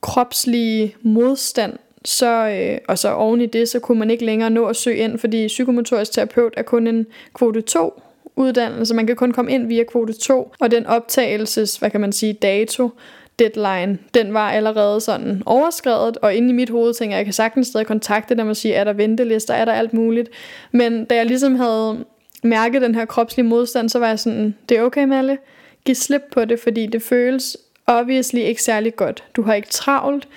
kropslige 0.00 0.96
modstand, 1.02 1.72
så, 2.04 2.48
øh, 2.48 2.78
og 2.88 2.98
så 2.98 3.12
oven 3.12 3.40
i 3.40 3.46
det, 3.46 3.68
så 3.68 3.80
kunne 3.80 3.98
man 3.98 4.10
ikke 4.10 4.24
længere 4.24 4.50
nå 4.50 4.66
at 4.66 4.76
søge 4.76 4.96
ind, 4.96 5.18
fordi 5.18 5.46
psykomotorisk 5.46 6.12
terapeut 6.12 6.54
er 6.56 6.62
kun 6.62 6.86
en 6.86 7.06
kvote 7.34 7.60
2 7.60 8.02
uddannelse. 8.36 8.94
Man 8.94 9.06
kan 9.06 9.16
kun 9.16 9.32
komme 9.32 9.52
ind 9.52 9.66
via 9.66 9.84
kvote 9.84 10.12
2, 10.12 10.52
og 10.60 10.70
den 10.70 10.86
optagelses, 10.86 11.76
hvad 11.76 11.90
kan 11.90 12.00
man 12.00 12.12
sige, 12.12 12.32
dato, 12.32 12.90
deadline, 13.38 13.98
den 14.14 14.34
var 14.34 14.50
allerede 14.50 15.00
sådan 15.00 15.42
overskrevet, 15.46 16.16
og 16.16 16.34
inde 16.34 16.48
i 16.48 16.52
mit 16.52 16.70
hoved 16.70 16.94
tænker 16.94 17.16
jeg, 17.16 17.18
jeg 17.18 17.26
kan 17.26 17.32
sagtens 17.32 17.66
stadig 17.66 17.86
kontakte 17.86 18.34
dem 18.34 18.48
og 18.48 18.56
sige, 18.56 18.74
er 18.74 18.84
der 18.84 18.92
ventelister, 18.92 19.54
er 19.54 19.64
der 19.64 19.72
alt 19.72 19.92
muligt. 19.92 20.30
Men 20.72 21.04
da 21.04 21.14
jeg 21.14 21.26
ligesom 21.26 21.54
havde 21.54 22.04
mærket 22.42 22.82
den 22.82 22.94
her 22.94 23.04
kropslige 23.04 23.46
modstand, 23.46 23.88
så 23.88 23.98
var 23.98 24.08
jeg 24.08 24.18
sådan, 24.18 24.54
det 24.68 24.78
er 24.78 24.82
okay 24.82 25.04
Malle, 25.04 25.38
giv 25.84 25.94
slip 25.94 26.22
på 26.32 26.44
det, 26.44 26.60
fordi 26.60 26.86
det 26.86 27.02
føles 27.02 27.56
obviously 27.86 28.38
ikke 28.38 28.62
særlig 28.62 28.96
godt. 28.96 29.24
Du 29.36 29.42
har 29.42 29.54
ikke 29.54 29.68
travlt. 29.68 30.28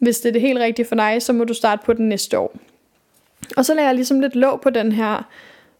Hvis 0.00 0.20
det 0.20 0.28
er 0.28 0.32
det 0.32 0.40
helt 0.40 0.58
rigtige 0.58 0.86
for 0.86 0.94
dig, 0.94 1.22
så 1.22 1.32
må 1.32 1.44
du 1.44 1.54
starte 1.54 1.82
på 1.84 1.92
den 1.92 2.08
næste 2.08 2.38
år. 2.38 2.54
Og 3.56 3.64
så 3.64 3.74
lagde 3.74 3.86
jeg 3.86 3.94
ligesom 3.94 4.20
lidt 4.20 4.36
låg 4.36 4.60
på 4.60 4.70
den 4.70 4.92
her 4.92 5.28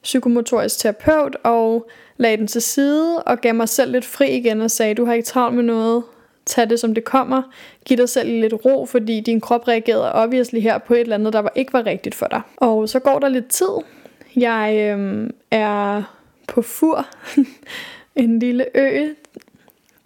psykomotorisk 0.03 0.79
terapeut, 0.79 1.37
og 1.43 1.91
lagde 2.17 2.37
den 2.37 2.47
til 2.47 2.62
side, 2.62 3.23
og 3.23 3.41
gav 3.41 3.55
mig 3.55 3.69
selv 3.69 3.93
lidt 3.93 4.05
fri 4.05 4.37
igen 4.37 4.61
og 4.61 4.71
sagde, 4.71 4.95
du 4.95 5.05
har 5.05 5.12
ikke 5.12 5.27
travlt 5.27 5.57
med 5.57 5.65
noget, 5.65 6.03
tag 6.47 6.71
det 6.71 6.81
som 6.81 6.95
det 6.95 7.05
kommer, 7.05 7.43
giv 7.85 7.97
dig 7.97 8.09
selv 8.09 8.41
lidt 8.41 8.53
ro, 8.65 8.87
fordi 8.87 9.21
din 9.21 9.41
krop 9.41 9.69
reagerede 9.69 10.12
obviously 10.12 10.61
her 10.61 10.79
på 10.79 10.95
et 10.95 11.00
eller 11.00 11.15
andet, 11.15 11.33
der 11.33 11.39
var, 11.39 11.53
ikke 11.55 11.73
var 11.73 11.87
rigtigt 11.87 12.15
for 12.15 12.27
dig. 12.27 12.41
Og 12.57 12.89
så 12.89 12.99
går 12.99 13.19
der 13.19 13.29
lidt 13.29 13.49
tid. 13.49 13.75
Jeg 14.37 14.91
øhm, 14.93 15.31
er 15.50 16.03
på 16.49 16.62
Fur, 16.62 17.07
en 18.17 18.39
lille 18.39 18.67
ø, 18.75 19.09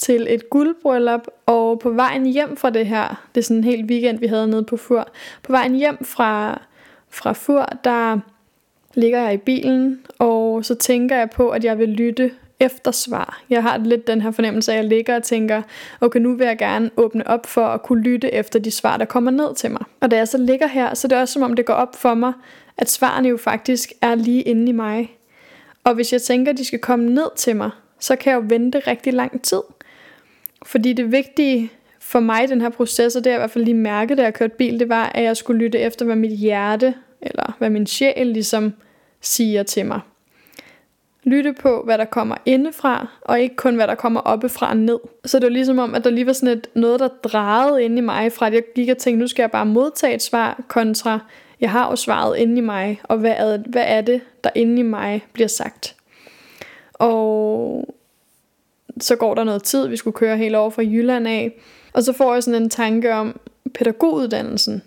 til 0.05 0.27
et 0.31 0.51
guldbryllup, 0.51 1.27
og 1.47 1.79
på 1.79 1.91
vejen 1.91 2.27
hjem 2.27 2.57
fra 2.57 2.71
det 2.71 2.87
her, 2.87 3.27
det 3.35 3.41
er 3.41 3.45
sådan 3.45 3.57
en 3.57 3.65
hel 3.65 3.85
weekend, 3.85 4.19
vi 4.19 4.27
havde 4.27 4.47
nede 4.47 4.65
på 4.65 4.77
Fur, 4.77 5.09
på 5.43 5.53
vejen 5.53 5.75
hjem 5.75 6.05
fra, 6.05 6.61
fra 7.11 7.33
Fur, 7.33 7.69
der 7.85 8.19
ligger 8.95 9.21
jeg 9.21 9.35
i 9.35 9.37
bilen, 9.37 10.01
og 10.19 10.65
så 10.65 10.75
tænker 10.75 11.17
jeg 11.17 11.31
på, 11.31 11.51
at 11.51 11.65
jeg 11.65 11.79
vil 11.79 11.89
lytte 11.89 12.31
efter 12.61 12.91
svar. 12.91 13.43
Jeg 13.51 13.63
har 13.63 13.79
lidt 13.79 14.07
den 14.07 14.21
her 14.21 14.31
fornemmelse 14.31 14.73
af, 14.73 14.77
at 14.77 14.83
jeg 14.83 14.89
ligger 14.89 15.17
og 15.17 15.23
tænker, 15.23 15.63
okay, 16.01 16.21
nu 16.21 16.35
vil 16.35 16.47
jeg 16.47 16.59
gerne 16.59 16.91
åbne 16.97 17.27
op 17.27 17.47
for 17.47 17.67
at 17.67 17.83
kunne 17.83 18.03
lytte 18.03 18.35
efter 18.35 18.59
de 18.59 18.71
svar, 18.71 18.97
der 18.97 19.05
kommer 19.05 19.31
ned 19.31 19.55
til 19.55 19.71
mig. 19.71 19.83
Og 20.01 20.11
da 20.11 20.17
jeg 20.17 20.29
så 20.29 20.39
ligger 20.39 20.67
her, 20.67 20.95
så 20.95 21.07
er 21.07 21.09
det 21.09 21.19
også 21.19 21.33
som 21.33 21.43
om 21.43 21.57
det 21.57 21.67
går 21.67 21.75
op 21.75 21.97
for 21.97 22.15
mig, 22.15 22.33
at 22.79 22.91
svarene 22.91 23.29
jo 23.29 23.37
faktisk 23.37 23.93
er 24.01 24.15
lige 24.15 24.43
inde 24.43 24.69
i 24.69 24.73
mig. 24.73 25.19
Og 25.85 25.95
hvis 25.95 26.13
jeg 26.13 26.23
tænker, 26.23 26.53
at 26.53 26.59
de 26.59 26.65
skal 26.65 26.79
komme 26.79 27.11
ned 27.11 27.37
til 27.37 27.57
mig, 27.57 27.71
så 28.01 28.17
kan 28.17 28.33
jeg 28.33 28.37
jo 28.37 28.45
vente 28.49 28.79
rigtig 28.79 29.13
lang 29.13 29.43
tid. 29.43 29.61
Fordi 30.65 30.93
det 30.93 31.13
vigtige 31.13 31.71
for 31.99 32.21
mig 32.21 32.45
i 32.45 32.47
den 32.47 32.61
her 32.61 32.69
proces, 32.69 33.17
og 33.17 33.25
det 33.25 33.31
jeg 33.31 33.37
i 33.37 33.41
hvert 33.41 33.51
fald 33.51 33.65
lige 33.65 33.75
mærkede, 33.75 34.19
da 34.19 34.23
jeg 34.23 34.35
kørte 34.35 34.55
bil, 34.57 34.81
det 34.81 34.89
var, 34.89 35.05
at 35.15 35.25
jeg 35.25 35.37
skulle 35.37 35.59
lytte 35.59 35.79
efter, 35.79 36.05
hvad 36.05 36.17
mit 36.17 36.39
hjerte, 36.39 36.95
eller 37.23 37.57
hvad 37.59 37.71
min 37.71 37.87
sjæl 37.87 38.27
ligesom 38.27 38.73
siger 39.21 39.63
til 39.63 39.87
mig. 39.87 40.01
Lytte 41.25 41.53
på, 41.53 41.83
hvad 41.85 41.99
der 41.99 42.05
kommer 42.05 42.37
indefra, 42.47 43.07
og 43.21 43.41
ikke 43.41 43.57
kun, 43.57 43.75
hvad 43.75 43.87
der 43.87 43.95
kommer 43.95 44.21
oppefra 44.21 44.71
og 44.71 44.77
ned. 44.77 44.99
Så 45.25 45.39
det 45.39 45.45
var 45.45 45.51
ligesom 45.51 45.79
om, 45.79 45.95
at 45.95 46.05
der 46.05 46.11
lige 46.11 46.27
var 46.27 46.33
sådan 46.33 46.59
et, 46.59 46.67
noget, 46.75 47.01
der 47.01 47.09
drejede 47.09 47.85
ind 47.85 47.99
i 47.99 48.01
mig, 48.01 48.33
fra 48.33 48.47
at 48.47 48.55
jeg 48.55 48.63
gik 48.75 48.89
og 48.89 48.99
tænkte, 48.99 49.21
nu 49.21 49.27
skal 49.27 49.43
jeg 49.43 49.51
bare 49.51 49.67
modtage 49.67 50.15
et 50.15 50.23
svar, 50.23 50.63
kontra, 50.69 51.19
jeg 51.61 51.71
har 51.71 51.91
jo 51.91 51.97
svaret 51.97 52.37
inde 52.39 52.59
i 52.59 52.61
mig, 52.61 53.01
og 53.03 53.19
hvad 53.19 53.35
er, 53.37 53.59
hvad 53.67 53.85
er 53.87 54.01
det, 54.01 54.21
der 54.45 54.51
inde 54.55 54.81
i 54.81 54.83
mig 54.83 55.25
bliver 55.33 55.49
sagt. 55.49 55.97
Og 56.93 57.95
så 59.01 59.17
går 59.17 59.35
der 59.35 59.45
noget 59.45 59.63
tid, 59.63 59.89
vi 59.89 59.97
skulle 59.97 60.15
køre 60.15 60.37
helt 60.37 60.55
over 60.55 60.71
fra 60.71 60.83
Jylland 60.83 61.29
af, 61.29 61.53
og 61.93 62.03
så 62.03 62.13
får 62.13 62.35
jeg 62.35 62.43
sådan 62.43 62.63
en 62.63 62.71
tanke 62.71 63.15
om 63.15 63.41
pædagoguddannelsen. 63.75 64.83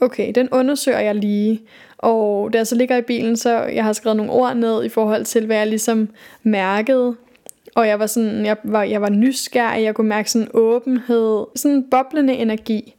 Okay, 0.00 0.32
den 0.34 0.48
undersøger 0.52 1.00
jeg 1.00 1.14
lige, 1.14 1.62
og 1.98 2.52
da 2.52 2.58
jeg 2.58 2.66
så 2.66 2.74
ligger 2.74 2.96
i 2.96 3.02
bilen, 3.02 3.36
så 3.36 3.62
jeg 3.62 3.84
har 3.84 3.92
skrevet 3.92 4.16
nogle 4.16 4.32
ord 4.32 4.56
ned 4.56 4.84
i 4.84 4.88
forhold 4.88 5.24
til, 5.24 5.46
hvad 5.46 5.56
jeg 5.56 5.66
ligesom 5.66 6.08
mærkede. 6.42 7.16
Og 7.74 7.88
jeg 7.88 7.98
var 7.98 8.06
sådan, 8.06 8.46
jeg 8.46 8.56
var, 8.64 8.82
jeg 8.82 9.00
var 9.00 9.08
nysgerrig, 9.08 9.84
jeg 9.84 9.94
kunne 9.94 10.08
mærke 10.08 10.30
sådan 10.30 10.48
åbenhed, 10.54 11.44
sådan 11.56 11.76
en 11.76 11.90
boblende 11.90 12.34
energi. 12.34 12.94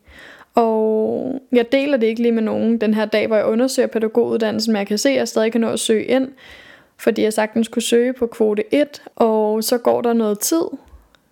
Og 0.56 1.42
jeg 1.52 1.72
deler 1.72 1.98
det 1.98 2.08
ikke 2.08 2.22
lige 2.22 2.32
med 2.32 2.44
nogen 2.44 2.82
den 2.82 2.94
her 2.94 3.06
dag, 3.06 3.28
hvor 3.28 3.36
jeg 3.36 3.46
undersøger 3.46 3.88
pædagoguddannelsen, 3.88 4.74
men 4.74 4.80
jeg 4.80 4.88
kan 4.88 4.98
se, 4.98 5.10
at 5.10 5.16
jeg 5.16 5.28
stadig 5.28 5.52
kan 5.52 5.62
nå 5.62 5.70
at 5.70 5.80
søge 5.80 6.04
ind, 6.04 6.28
fordi 6.98 7.22
jeg 7.22 7.34
sagtens 7.34 7.68
kunne 7.68 7.82
søge 7.82 8.14
på 8.14 8.28
kvote 8.28 8.64
1, 8.74 9.04
og 9.16 9.64
så 9.64 9.78
går 9.78 10.02
der 10.02 10.14
noget 10.14 10.40
tid. 10.40 10.64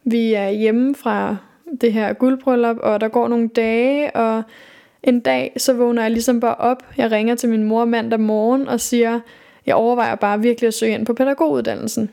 Vi 0.04 0.34
er 0.34 0.50
hjemme 0.50 0.96
fra 0.96 1.38
det 1.82 1.94
her 1.94 2.14
guldbryllup, 2.14 2.78
og 2.78 3.02
der 3.02 3.08
går 3.08 3.28
nogle 3.28 3.48
dage, 3.48 4.16
og 4.16 4.44
en 5.04 5.20
dag, 5.20 5.54
så 5.58 5.74
vågner 5.74 6.02
jeg 6.02 6.12
ligesom 6.12 6.40
bare 6.40 6.56
op. 6.56 6.84
Jeg 6.98 7.12
ringer 7.12 7.36
til 7.36 7.50
min 7.50 7.64
mor 7.64 7.86
mandag 7.86 8.20
morgen 8.20 8.68
og 8.68 8.80
siger, 8.80 9.20
jeg 9.66 9.76
overvejer 9.76 10.16
bare 10.16 10.42
virkelig 10.42 10.68
at 10.68 10.74
søge 10.74 10.94
ind 10.94 11.06
på 11.06 11.14
pædagoguddannelsen. 11.14 12.10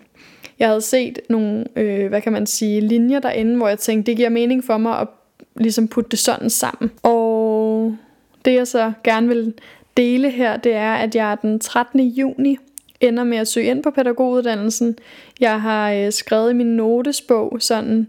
Jeg 0.58 0.68
havde 0.68 0.80
set 0.80 1.18
nogle, 1.28 1.64
øh, 1.76 2.08
hvad 2.08 2.20
kan 2.20 2.32
man 2.32 2.46
sige, 2.46 2.80
linjer 2.80 3.20
derinde, 3.20 3.56
hvor 3.56 3.68
jeg 3.68 3.78
tænkte, 3.78 4.10
det 4.10 4.16
giver 4.16 4.28
mening 4.28 4.64
for 4.64 4.78
mig 4.78 4.98
at 4.98 5.08
ligesom 5.56 5.88
putte 5.88 6.10
det 6.10 6.18
sådan 6.18 6.50
sammen. 6.50 6.90
Og 7.02 7.96
det 8.44 8.54
jeg 8.54 8.66
så 8.66 8.92
gerne 9.04 9.28
vil 9.28 9.54
dele 9.96 10.30
her, 10.30 10.56
det 10.56 10.74
er, 10.74 10.94
at 10.94 11.14
jeg 11.14 11.36
den 11.42 11.60
13. 11.60 12.00
juni 12.00 12.58
ender 13.00 13.24
med 13.24 13.38
at 13.38 13.48
søge 13.48 13.66
ind 13.66 13.82
på 13.82 13.90
pædagoguddannelsen. 13.90 14.98
Jeg 15.40 15.60
har 15.60 15.92
øh, 15.92 16.12
skrevet 16.12 16.50
i 16.50 16.54
min 16.54 16.76
notesbog 16.76 17.56
sådan, 17.60 18.06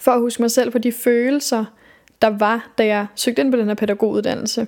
for 0.00 0.12
at 0.12 0.20
huske 0.20 0.42
mig 0.42 0.50
selv 0.50 0.70
på 0.70 0.78
de 0.78 0.92
følelser, 0.92 1.64
der 2.22 2.28
var, 2.28 2.70
da 2.78 2.86
jeg 2.86 3.06
søgte 3.14 3.42
ind 3.42 3.52
på 3.52 3.58
den 3.58 3.66
her 3.66 3.74
pædagoguddannelse. 3.74 4.66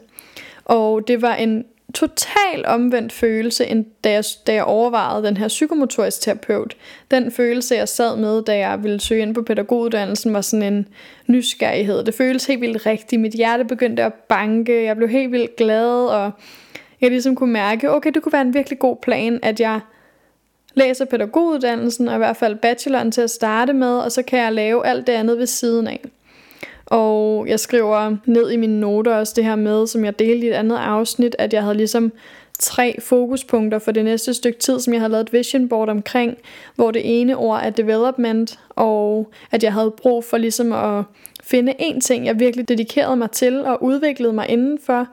Og 0.64 1.08
det 1.08 1.22
var 1.22 1.34
en 1.34 1.64
total 1.94 2.66
omvendt 2.66 3.12
følelse, 3.12 3.66
end 3.66 3.84
da 4.04 4.10
jeg, 4.10 4.24
da 4.46 4.54
jeg 4.54 4.64
overvejede 4.64 5.26
den 5.26 5.36
her 5.36 5.48
psykomotorisk 5.48 6.20
terapeut. 6.20 6.76
Den 7.10 7.32
følelse, 7.32 7.74
jeg 7.74 7.88
sad 7.88 8.16
med, 8.16 8.42
da 8.42 8.58
jeg 8.58 8.82
ville 8.82 9.00
søge 9.00 9.22
ind 9.22 9.34
på 9.34 9.42
pædagoguddannelsen, 9.42 10.34
var 10.34 10.40
sådan 10.40 10.72
en 10.72 10.88
nysgerrighed. 11.26 12.04
Det 12.04 12.14
føltes 12.14 12.46
helt 12.46 12.60
vildt 12.60 12.86
rigtigt. 12.86 13.20
Mit 13.22 13.32
hjerte 13.32 13.64
begyndte 13.64 14.04
at 14.04 14.14
banke. 14.14 14.84
Jeg 14.84 14.96
blev 14.96 15.08
helt 15.08 15.32
vildt 15.32 15.56
glad, 15.56 16.06
og 16.06 16.30
jeg 17.00 17.10
ligesom 17.10 17.34
kunne 17.34 17.52
mærke, 17.52 17.90
okay, 17.90 18.10
det 18.14 18.22
kunne 18.22 18.32
være 18.32 18.42
en 18.42 18.54
virkelig 18.54 18.78
god 18.78 18.96
plan, 18.96 19.38
at 19.42 19.60
jeg 19.60 19.80
læser 20.74 21.04
pædagoguddannelsen, 21.04 22.08
og 22.08 22.14
i 22.14 22.18
hvert 22.18 22.36
fald 22.36 22.56
bacheloren 22.56 23.12
til 23.12 23.20
at 23.20 23.30
starte 23.30 23.72
med, 23.72 23.98
og 23.98 24.12
så 24.12 24.22
kan 24.22 24.38
jeg 24.38 24.52
lave 24.52 24.86
alt 24.86 25.06
det 25.06 25.12
andet 25.12 25.38
ved 25.38 25.46
siden 25.46 25.86
af. 25.86 26.00
Og 26.86 27.48
jeg 27.48 27.60
skriver 27.60 28.16
ned 28.26 28.50
i 28.50 28.56
mine 28.56 28.80
noter 28.80 29.14
også 29.14 29.32
det 29.36 29.44
her 29.44 29.56
med, 29.56 29.86
som 29.86 30.04
jeg 30.04 30.18
delte 30.18 30.46
i 30.46 30.50
et 30.50 30.54
andet 30.54 30.76
afsnit, 30.76 31.36
at 31.38 31.52
jeg 31.52 31.62
havde 31.62 31.76
ligesom 31.76 32.12
tre 32.58 32.96
fokuspunkter 33.00 33.78
for 33.78 33.92
det 33.92 34.04
næste 34.04 34.34
stykke 34.34 34.58
tid, 34.58 34.80
som 34.80 34.92
jeg 34.92 35.00
havde 35.00 35.12
lavet 35.12 35.26
et 35.26 35.32
vision 35.32 35.68
board 35.68 35.88
omkring, 35.88 36.36
hvor 36.74 36.90
det 36.90 37.20
ene 37.20 37.36
ord 37.36 37.60
er 37.64 37.70
development, 37.70 38.58
og 38.70 39.30
at 39.50 39.62
jeg 39.62 39.72
havde 39.72 39.90
brug 39.90 40.24
for 40.24 40.36
ligesom 40.36 40.72
at 40.72 41.04
finde 41.42 41.74
en 41.78 42.00
ting, 42.00 42.26
jeg 42.26 42.40
virkelig 42.40 42.68
dedikerede 42.68 43.16
mig 43.16 43.30
til 43.30 43.64
og 43.64 43.82
udviklede 43.82 44.32
mig 44.32 44.48
indenfor. 44.48 45.08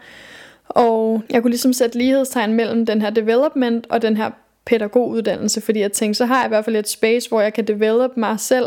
Og 0.76 1.24
jeg 1.30 1.42
kunne 1.42 1.52
ligesom 1.52 1.74
sætte 1.74 1.98
lighedstegn 1.98 2.54
mellem 2.54 2.86
den 2.86 3.02
her 3.02 3.10
development 3.10 3.88
og 3.90 4.02
den 4.02 4.18
her 4.18 4.30
pædagoguddannelse, 4.66 5.62
fordi 5.62 5.80
jeg 5.80 5.92
tænkte, 5.92 6.18
så 6.18 6.26
har 6.26 6.38
jeg 6.38 6.46
i 6.46 6.50
hvert 6.50 6.66
fald 6.66 6.76
et 6.76 6.90
space, 6.90 7.30
hvor 7.30 7.42
jeg 7.42 7.54
kan 7.54 7.68
develop 7.68 8.18
mig 8.18 8.40
selv 8.40 8.66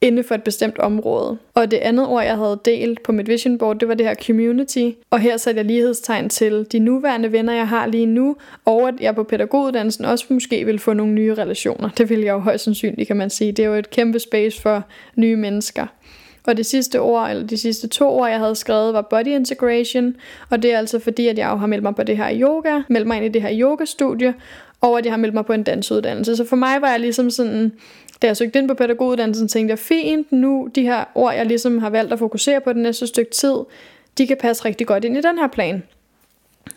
inden 0.00 0.24
for 0.24 0.34
et 0.34 0.42
bestemt 0.42 0.78
område. 0.78 1.38
Og 1.54 1.70
det 1.70 1.76
andet 1.76 2.06
ord, 2.06 2.24
jeg 2.24 2.36
havde 2.36 2.60
delt 2.64 3.02
på 3.02 3.12
mit 3.12 3.28
vision 3.28 3.58
board, 3.58 3.78
det 3.78 3.88
var 3.88 3.94
det 3.94 4.06
her 4.06 4.14
community. 4.26 4.90
Og 5.10 5.20
her 5.20 5.36
satte 5.36 5.58
jeg 5.58 5.64
lighedstegn 5.64 6.28
til 6.28 6.66
de 6.72 6.78
nuværende 6.78 7.32
venner, 7.32 7.52
jeg 7.52 7.68
har 7.68 7.86
lige 7.86 8.06
nu, 8.06 8.36
og 8.64 8.88
at 8.88 8.94
jeg 9.00 9.14
på 9.14 9.22
pædagoguddannelsen 9.22 10.04
også 10.04 10.24
måske 10.28 10.64
vil 10.64 10.78
få 10.78 10.92
nogle 10.92 11.12
nye 11.12 11.34
relationer. 11.34 11.88
Det 11.98 12.10
vil 12.10 12.20
jeg 12.20 12.32
jo 12.32 12.38
højst 12.38 12.64
sandsynligt, 12.64 13.06
kan 13.06 13.16
man 13.16 13.30
sige. 13.30 13.52
Det 13.52 13.64
er 13.64 13.68
jo 13.68 13.74
et 13.74 13.90
kæmpe 13.90 14.18
space 14.18 14.62
for 14.62 14.82
nye 15.16 15.36
mennesker. 15.36 15.86
Og 16.46 16.56
det 16.56 16.66
sidste 16.66 17.00
ord, 17.00 17.30
eller 17.30 17.46
de 17.46 17.56
sidste 17.56 17.88
to 17.88 18.08
ord, 18.08 18.28
jeg 18.28 18.38
havde 18.38 18.54
skrevet, 18.54 18.94
var 18.94 19.02
body 19.02 19.26
integration. 19.26 20.16
Og 20.50 20.62
det 20.62 20.72
er 20.72 20.78
altså 20.78 20.98
fordi, 20.98 21.28
at 21.28 21.38
jeg 21.38 21.50
jo 21.50 21.56
har 21.56 21.66
meldt 21.66 21.82
mig 21.82 21.94
på 21.94 22.02
det 22.02 22.16
her 22.16 22.40
yoga, 22.40 22.80
meldt 22.88 23.06
mig 23.06 23.16
ind 23.16 23.26
i 23.26 23.28
det 23.28 23.42
her 23.42 23.50
yogastudie, 23.52 24.34
og 24.80 24.98
at 24.98 25.04
jeg 25.04 25.12
har 25.12 25.18
meldt 25.18 25.34
mig 25.34 25.46
på 25.46 25.52
en 25.52 25.62
dansuddannelse. 25.62 26.36
Så 26.36 26.44
for 26.44 26.56
mig 26.56 26.82
var 26.82 26.90
jeg 26.90 27.00
ligesom 27.00 27.30
sådan, 27.30 27.72
da 28.22 28.26
jeg 28.26 28.36
søgte 28.36 28.58
ind 28.58 28.68
på 28.68 28.74
pædagoguddannelsen, 28.74 29.48
tænkte 29.48 29.70
jeg, 29.72 29.78
fint, 29.78 30.32
nu 30.32 30.68
de 30.74 30.82
her 30.82 31.04
ord, 31.14 31.34
jeg 31.34 31.46
ligesom 31.46 31.78
har 31.78 31.90
valgt 31.90 32.12
at 32.12 32.18
fokusere 32.18 32.60
på 32.60 32.72
den 32.72 32.82
næste 32.82 33.06
stykke 33.06 33.30
tid, 33.30 33.54
de 34.18 34.26
kan 34.26 34.36
passe 34.40 34.64
rigtig 34.64 34.86
godt 34.86 35.04
ind 35.04 35.16
i 35.16 35.20
den 35.20 35.38
her 35.38 35.48
plan. 35.48 35.82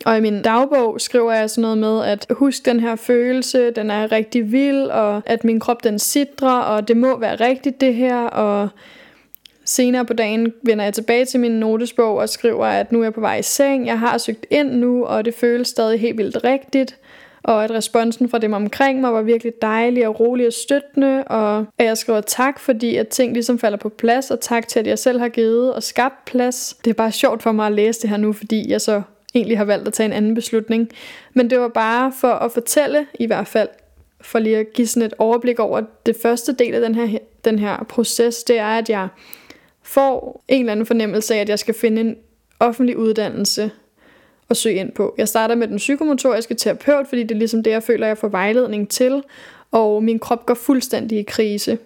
Og 0.04 0.16
i 0.16 0.20
min 0.20 0.42
dagbog 0.42 1.00
skriver 1.00 1.32
jeg 1.32 1.50
sådan 1.50 1.62
noget 1.62 1.78
med, 1.78 2.04
at 2.04 2.26
husk 2.30 2.64
den 2.64 2.80
her 2.80 2.96
følelse, 2.96 3.70
den 3.70 3.90
er 3.90 4.12
rigtig 4.12 4.52
vild, 4.52 4.82
og 4.82 5.22
at 5.26 5.44
min 5.44 5.60
krop 5.60 5.84
den 5.84 5.98
sidder, 5.98 6.58
og 6.58 6.88
det 6.88 6.96
må 6.96 7.18
være 7.18 7.34
rigtigt 7.34 7.80
det 7.80 7.94
her, 7.94 8.16
og 8.16 8.68
senere 9.68 10.04
på 10.04 10.12
dagen 10.12 10.52
vender 10.62 10.84
jeg 10.84 10.94
tilbage 10.94 11.24
til 11.24 11.40
min 11.40 11.52
notesbog 11.52 12.16
og 12.16 12.28
skriver, 12.28 12.66
at 12.66 12.92
nu 12.92 13.00
er 13.00 13.04
jeg 13.04 13.14
på 13.14 13.20
vej 13.20 13.36
i 13.36 13.42
seng, 13.42 13.86
jeg 13.86 13.98
har 13.98 14.18
søgt 14.18 14.46
ind 14.50 14.72
nu, 14.72 15.04
og 15.04 15.24
det 15.24 15.34
føles 15.34 15.68
stadig 15.68 16.00
helt 16.00 16.18
vildt 16.18 16.44
rigtigt 16.44 16.98
og 17.48 17.64
at 17.64 17.70
responsen 17.70 18.28
fra 18.28 18.38
dem 18.38 18.52
omkring 18.52 19.00
mig 19.00 19.12
var 19.12 19.22
virkelig 19.22 19.52
dejlig 19.62 20.08
og 20.08 20.20
rolig 20.20 20.46
og 20.46 20.52
støttende, 20.52 21.24
og 21.24 21.66
at 21.78 21.86
jeg 21.86 21.98
skriver 21.98 22.20
tak, 22.20 22.60
fordi 22.60 22.96
at 22.96 23.08
ting 23.08 23.32
ligesom 23.32 23.58
falder 23.58 23.78
på 23.78 23.88
plads, 23.88 24.30
og 24.30 24.40
tak 24.40 24.68
til, 24.68 24.80
at 24.80 24.86
jeg 24.86 24.98
selv 24.98 25.18
har 25.18 25.28
givet 25.28 25.74
og 25.74 25.82
skabt 25.82 26.24
plads. 26.24 26.76
Det 26.84 26.90
er 26.90 26.94
bare 26.94 27.12
sjovt 27.12 27.42
for 27.42 27.52
mig 27.52 27.66
at 27.66 27.72
læse 27.72 28.02
det 28.02 28.10
her 28.10 28.16
nu, 28.16 28.32
fordi 28.32 28.70
jeg 28.70 28.80
så 28.80 29.02
egentlig 29.34 29.58
har 29.58 29.64
valgt 29.64 29.88
at 29.88 29.94
tage 29.94 30.04
en 30.04 30.12
anden 30.12 30.34
beslutning. 30.34 30.88
Men 31.34 31.50
det 31.50 31.60
var 31.60 31.68
bare 31.68 32.12
for 32.20 32.32
at 32.32 32.52
fortælle 32.52 33.06
i 33.14 33.26
hvert 33.26 33.46
fald 33.46 33.68
for 34.20 34.38
lige 34.38 34.56
at 34.56 34.72
give 34.74 34.86
sådan 34.86 35.06
et 35.06 35.14
overblik 35.18 35.58
over 35.58 35.80
det 36.06 36.16
første 36.22 36.52
del 36.52 36.74
af 36.74 36.80
den 36.80 36.94
her, 36.94 37.18
den 37.44 37.58
her 37.58 37.84
proces, 37.88 38.44
det 38.44 38.58
er, 38.58 38.66
at 38.78 38.90
jeg 38.90 39.08
får 39.88 40.44
en 40.48 40.60
eller 40.60 40.72
anden 40.72 40.86
fornemmelse 40.86 41.34
af, 41.34 41.40
at 41.40 41.48
jeg 41.48 41.58
skal 41.58 41.74
finde 41.74 42.00
en 42.00 42.16
offentlig 42.60 42.96
uddannelse 42.96 43.70
at 44.50 44.56
søge 44.56 44.74
ind 44.74 44.92
på. 44.92 45.14
Jeg 45.18 45.28
starter 45.28 45.54
med 45.54 45.68
den 45.68 45.76
psykomotoriske 45.76 46.54
terapeut, 46.54 47.08
fordi 47.08 47.22
det 47.22 47.30
er 47.30 47.38
ligesom 47.38 47.62
det, 47.62 47.70
jeg 47.70 47.82
føler, 47.82 48.06
jeg 48.06 48.18
får 48.18 48.28
vejledning 48.28 48.88
til, 48.88 49.22
og 49.70 50.02
min 50.02 50.18
krop 50.18 50.46
går 50.46 50.54
fuldstændig 50.54 51.18
i 51.18 51.22
krise. 51.22 51.78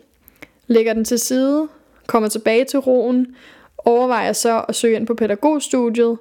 Lægger 0.66 0.92
den 0.92 1.04
til 1.04 1.18
side, 1.18 1.68
kommer 2.06 2.28
tilbage 2.28 2.64
til 2.64 2.78
roen, 2.78 3.36
overvejer 3.78 4.32
så 4.32 4.64
at 4.68 4.74
søge 4.74 4.96
ind 4.96 5.06
på 5.06 5.14
pædagogstudiet, 5.14 6.18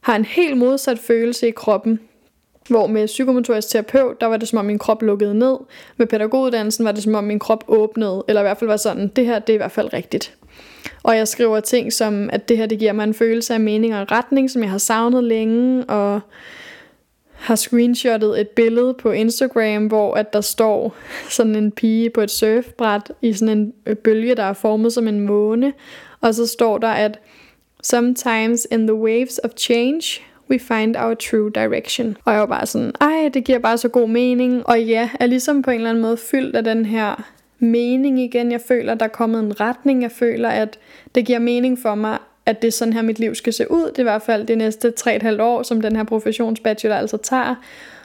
har 0.00 0.16
en 0.16 0.24
helt 0.24 0.56
modsat 0.56 0.98
følelse 0.98 1.48
i 1.48 1.50
kroppen, 1.50 2.00
hvor 2.68 2.86
med 2.86 3.06
psykomotorisk 3.06 3.68
terapeut, 3.68 4.20
der 4.20 4.26
var 4.26 4.36
det 4.36 4.48
som 4.48 4.58
om 4.58 4.64
min 4.64 4.78
krop 4.78 5.02
lukkede 5.02 5.34
ned. 5.34 5.56
Med 5.96 6.06
pædagoguddannelsen 6.06 6.84
var 6.84 6.92
det 6.92 7.02
som 7.02 7.14
om 7.14 7.24
min 7.24 7.38
krop 7.38 7.64
åbnede, 7.68 8.24
eller 8.28 8.40
i 8.40 8.44
hvert 8.44 8.58
fald 8.58 8.70
var 8.70 8.76
sådan, 8.76 9.08
det 9.08 9.26
her 9.26 9.38
det 9.38 9.52
er 9.52 9.54
i 9.54 9.56
hvert 9.56 9.72
fald 9.72 9.92
rigtigt. 9.92 10.34
Og 11.02 11.16
jeg 11.16 11.28
skriver 11.28 11.60
ting 11.60 11.92
som, 11.92 12.30
at 12.32 12.48
det 12.48 12.56
her 12.56 12.66
det 12.66 12.78
giver 12.78 12.92
mig 12.92 13.04
en 13.04 13.14
følelse 13.14 13.54
af 13.54 13.60
mening 13.60 13.94
og 13.94 14.12
retning, 14.12 14.50
som 14.50 14.62
jeg 14.62 14.70
har 14.70 14.78
savnet 14.78 15.24
længe, 15.24 15.84
og 15.84 16.20
har 17.34 17.56
screenshottet 17.56 18.40
et 18.40 18.48
billede 18.48 18.94
på 18.94 19.10
Instagram, 19.10 19.86
hvor 19.86 20.14
at 20.14 20.32
der 20.32 20.40
står 20.40 20.96
sådan 21.28 21.56
en 21.56 21.70
pige 21.70 22.10
på 22.10 22.20
et 22.20 22.30
surfbræt 22.30 23.12
i 23.22 23.32
sådan 23.32 23.58
en 23.58 23.72
øh, 23.86 23.96
bølge, 23.96 24.34
der 24.34 24.42
er 24.42 24.52
formet 24.52 24.92
som 24.92 25.08
en 25.08 25.20
måne. 25.20 25.72
Og 26.20 26.34
så 26.34 26.46
står 26.46 26.78
der, 26.78 26.88
at 26.88 27.18
Sometimes 27.82 28.66
in 28.70 28.86
the 28.86 28.94
waves 28.94 29.40
of 29.44 29.50
change, 29.56 30.20
we 30.50 30.58
find 30.58 30.96
our 30.96 31.14
true 31.14 31.50
direction. 31.50 32.16
Og 32.24 32.32
jeg 32.32 32.40
var 32.40 32.46
bare 32.46 32.66
sådan, 32.66 32.92
ej, 33.00 33.30
det 33.34 33.44
giver 33.44 33.58
bare 33.58 33.78
så 33.78 33.88
god 33.88 34.08
mening. 34.08 34.66
Og 34.66 34.82
ja, 34.82 35.10
er 35.20 35.26
ligesom 35.26 35.62
på 35.62 35.70
en 35.70 35.76
eller 35.76 35.90
anden 35.90 36.02
måde 36.02 36.16
fyldt 36.16 36.56
af 36.56 36.64
den 36.64 36.86
her 36.86 37.32
mening 37.60 38.20
igen. 38.20 38.52
Jeg 38.52 38.60
føler, 38.60 38.94
der 38.94 39.04
er 39.04 39.08
kommet 39.08 39.40
en 39.40 39.60
retning. 39.60 40.02
Jeg 40.02 40.10
føler, 40.10 40.48
at 40.48 40.78
det 41.14 41.26
giver 41.26 41.38
mening 41.38 41.78
for 41.78 41.94
mig, 41.94 42.18
at 42.46 42.62
det 42.62 42.68
er 42.68 42.72
sådan 42.72 42.92
her, 42.92 43.02
mit 43.02 43.18
liv 43.18 43.34
skal 43.34 43.52
se 43.52 43.70
ud. 43.70 43.86
Det 43.86 43.98
er 43.98 44.02
i 44.02 44.02
hvert 44.02 44.22
fald 44.22 44.46
de 44.46 44.56
næste 44.56 44.92
3,5 45.00 45.42
år, 45.42 45.62
som 45.62 45.80
den 45.80 45.96
her 45.96 46.04
professionsbachelor 46.04 46.94
altså 46.94 47.16
tager. 47.16 47.54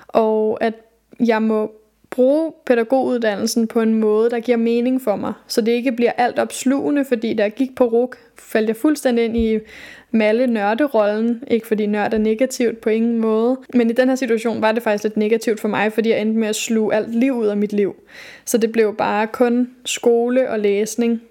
Og 0.07 0.57
at 0.63 0.73
jeg 1.19 1.41
må 1.41 1.71
bruge 2.15 2.53
pædagoguddannelsen 2.65 3.67
på 3.67 3.81
en 3.81 3.93
måde, 3.93 4.29
der 4.29 4.39
giver 4.39 4.57
mening 4.57 5.01
for 5.01 5.15
mig. 5.15 5.33
Så 5.47 5.61
det 5.61 5.71
ikke 5.71 5.91
bliver 5.91 6.11
alt 6.11 6.39
opslugende, 6.39 7.05
fordi 7.05 7.33
da 7.33 7.43
jeg 7.43 7.51
gik 7.51 7.75
på 7.75 7.85
RUK, 7.85 8.17
faldt 8.39 8.67
jeg 8.67 8.75
fuldstændig 8.75 9.25
ind 9.25 9.37
i 9.37 9.59
malle 10.11 10.47
nørderollen. 10.47 11.43
Ikke 11.47 11.67
fordi 11.67 11.85
nørd 11.85 12.13
er 12.13 12.17
negativt 12.17 12.81
på 12.81 12.89
ingen 12.89 13.17
måde. 13.17 13.57
Men 13.73 13.89
i 13.89 13.93
den 13.93 14.09
her 14.09 14.15
situation 14.15 14.61
var 14.61 14.71
det 14.71 14.83
faktisk 14.83 15.03
lidt 15.03 15.17
negativt 15.17 15.59
for 15.59 15.67
mig, 15.67 15.93
fordi 15.93 16.09
jeg 16.09 16.21
endte 16.21 16.39
med 16.39 16.47
at 16.47 16.55
sluge 16.55 16.95
alt 16.95 17.15
liv 17.15 17.33
ud 17.33 17.47
af 17.47 17.57
mit 17.57 17.73
liv. 17.73 17.95
Så 18.45 18.57
det 18.57 18.71
blev 18.71 18.95
bare 18.95 19.27
kun 19.27 19.69
skole 19.85 20.49
og 20.49 20.59
læsning, 20.59 21.21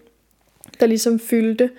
der 0.80 0.86
ligesom 0.86 1.18
fyldte. 1.18 1.70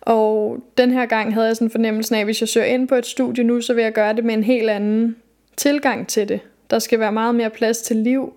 Og 0.00 0.58
den 0.78 0.90
her 0.90 1.06
gang 1.06 1.34
havde 1.34 1.46
jeg 1.46 1.56
sådan 1.56 1.70
fornemmelsen 1.70 2.14
fornemmelse 2.14 2.16
af, 2.16 2.20
at 2.20 2.26
hvis 2.26 2.40
jeg 2.40 2.48
søger 2.48 2.66
ind 2.66 2.88
på 2.88 2.94
et 2.94 3.06
studie 3.06 3.44
nu, 3.44 3.60
så 3.60 3.74
vil 3.74 3.84
jeg 3.84 3.92
gøre 3.92 4.12
det 4.12 4.24
med 4.24 4.34
en 4.34 4.44
helt 4.44 4.70
anden 4.70 5.16
tilgang 5.56 6.08
til 6.08 6.28
det. 6.28 6.40
Der 6.70 6.78
skal 6.78 7.00
være 7.00 7.12
meget 7.12 7.34
mere 7.34 7.50
plads 7.50 7.78
til 7.82 7.96
liv, 7.96 8.32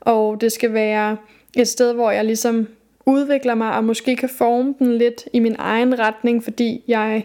og 0.00 0.40
det 0.40 0.52
skal 0.52 0.72
være 0.72 1.16
et 1.56 1.68
sted, 1.68 1.92
hvor 1.92 2.10
jeg 2.10 2.24
ligesom 2.24 2.68
udvikler 3.06 3.54
mig 3.54 3.72
og 3.76 3.84
måske 3.84 4.16
kan 4.16 4.28
forme 4.28 4.74
den 4.78 4.98
lidt 4.98 5.28
i 5.32 5.38
min 5.38 5.56
egen 5.58 5.98
retning, 5.98 6.44
fordi 6.44 6.84
jeg 6.88 7.24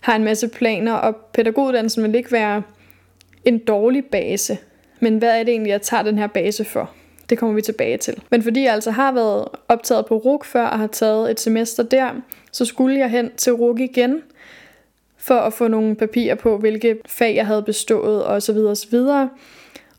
har 0.00 0.16
en 0.16 0.24
masse 0.24 0.48
planer, 0.48 0.92
og 0.92 1.16
pædagoguddannelsen 1.16 2.02
vil 2.02 2.14
ikke 2.14 2.32
være 2.32 2.62
en 3.44 3.58
dårlig 3.58 4.04
base. 4.04 4.58
Men 5.00 5.18
hvad 5.18 5.38
er 5.38 5.42
det 5.42 5.52
egentlig, 5.52 5.70
jeg 5.70 5.82
tager 5.82 6.02
den 6.02 6.18
her 6.18 6.26
base 6.26 6.64
for? 6.64 6.90
Det 7.30 7.38
kommer 7.38 7.54
vi 7.54 7.62
tilbage 7.62 7.96
til. 7.96 8.22
Men 8.30 8.42
fordi 8.42 8.62
jeg 8.62 8.72
altså 8.72 8.90
har 8.90 9.12
været 9.12 9.48
optaget 9.68 10.06
på 10.06 10.16
RUG 10.16 10.44
før 10.44 10.66
og 10.66 10.78
har 10.78 10.86
taget 10.86 11.30
et 11.30 11.40
semester 11.40 11.82
der, 11.82 12.10
så 12.52 12.64
skulle 12.64 12.98
jeg 12.98 13.10
hen 13.10 13.30
til 13.36 13.52
RUG 13.52 13.80
igen, 13.80 14.22
for 15.16 15.34
at 15.34 15.52
få 15.52 15.68
nogle 15.68 15.94
papirer 15.94 16.34
på, 16.34 16.58
hvilke 16.58 16.98
fag 17.06 17.34
jeg 17.34 17.46
havde 17.46 17.62
bestået 17.62 18.26
osv. 18.26 18.56
osv. 18.56 18.98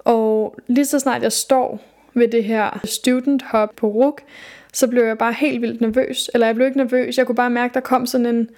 Og 0.05 0.55
lige 0.67 0.85
så 0.85 0.99
snart 0.99 1.23
jeg 1.23 1.31
står 1.31 1.79
ved 2.13 2.27
det 2.27 2.43
her 2.43 2.79
student 2.83 3.43
hop 3.43 3.69
på 3.75 3.87
RUK, 3.87 4.21
så 4.73 4.87
blev 4.87 5.03
jeg 5.03 5.17
bare 5.17 5.33
helt 5.33 5.61
vildt 5.61 5.81
nervøs. 5.81 6.29
Eller 6.33 6.47
jeg 6.47 6.55
blev 6.55 6.67
ikke 6.67 6.77
nervøs, 6.77 7.17
jeg 7.17 7.25
kunne 7.25 7.35
bare 7.35 7.49
mærke, 7.49 7.73
der 7.73 7.79
kom 7.79 8.05
sådan 8.05 8.25
en 8.25 8.49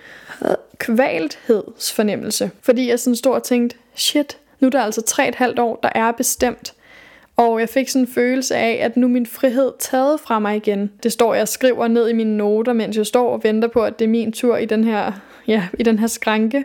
kvalthedsfornemmelse. 0.78 2.52
Fordi 2.62 2.90
jeg 2.90 3.00
sådan 3.00 3.16
stod 3.16 3.34
og 3.34 3.44
tænkte, 3.44 3.78
shit, 3.96 4.38
nu 4.60 4.66
er 4.66 4.70
der 4.70 4.82
altså 4.82 5.02
tre 5.02 5.28
et 5.28 5.36
halvt 5.36 5.60
år, 5.60 5.80
der 5.84 5.90
er 5.96 6.12
bestemt. 6.12 6.74
Og 7.38 7.60
jeg 7.60 7.70
fik 7.70 7.90
sådan 7.90 8.02
en 8.02 8.08
følelse 8.08 8.56
af, 8.56 8.80
at 8.82 8.98
nu 8.98 9.08
er 9.08 9.12
min 9.12 9.26
frihed 9.26 9.72
taget 9.80 10.20
fra 10.20 10.40
mig 10.40 10.56
igen. 10.56 10.92
Det 11.04 11.12
står 11.12 11.34
jeg 11.34 11.48
skriver 11.48 11.88
ned 11.88 12.10
i 12.10 12.14
mine 12.14 12.38
noter, 12.38 12.74
mens 12.74 12.98
jeg 12.98 13.06
står 13.06 13.34
og 13.34 13.44
venter 13.44 13.68
på, 13.68 13.84
at 13.84 14.00
det 14.00 14.06
er 14.06 14.10
min 14.10 14.32
tur 14.32 14.58
i 14.58 14.66
den 14.66 14.84
her, 14.84 15.12
ja, 15.48 15.68
i 15.80 15.84
den 15.84 16.00
her 16.00 16.08
skranke. 16.08 16.64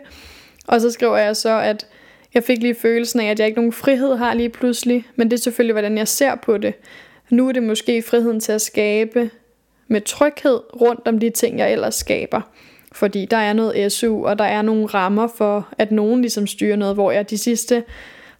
Og 0.67 0.81
så 0.81 0.91
skriver 0.91 1.17
jeg 1.17 1.35
så, 1.35 1.59
at 1.59 1.87
jeg 2.33 2.43
fik 2.43 2.61
lige 2.61 2.75
følelsen 2.75 3.19
af, 3.19 3.31
at 3.31 3.39
jeg 3.39 3.47
ikke 3.47 3.59
nogen 3.59 3.73
frihed 3.73 4.15
har 4.15 4.33
lige 4.33 4.49
pludselig, 4.49 5.05
men 5.15 5.31
det 5.31 5.37
er 5.37 5.41
selvfølgelig, 5.41 5.73
hvordan 5.73 5.97
jeg 5.97 6.07
ser 6.07 6.35
på 6.35 6.57
det. 6.57 6.73
Nu 7.29 7.47
er 7.47 7.51
det 7.51 7.63
måske 7.63 8.01
friheden 8.01 8.39
til 8.39 8.51
at 8.51 8.61
skabe 8.61 9.29
med 9.87 10.01
tryghed 10.01 10.59
rundt 10.81 11.07
om 11.07 11.19
de 11.19 11.29
ting, 11.29 11.59
jeg 11.59 11.71
ellers 11.71 11.95
skaber. 11.95 12.41
Fordi 12.91 13.25
der 13.25 13.37
er 13.37 13.53
noget 13.53 13.91
SU, 13.91 14.25
og 14.25 14.39
der 14.39 14.45
er 14.45 14.61
nogle 14.61 14.85
rammer 14.85 15.27
for, 15.27 15.69
at 15.77 15.91
nogen 15.91 16.21
ligesom 16.21 16.47
styrer 16.47 16.75
noget, 16.75 16.95
hvor 16.95 17.11
jeg 17.11 17.29
de 17.29 17.37
sidste 17.37 17.83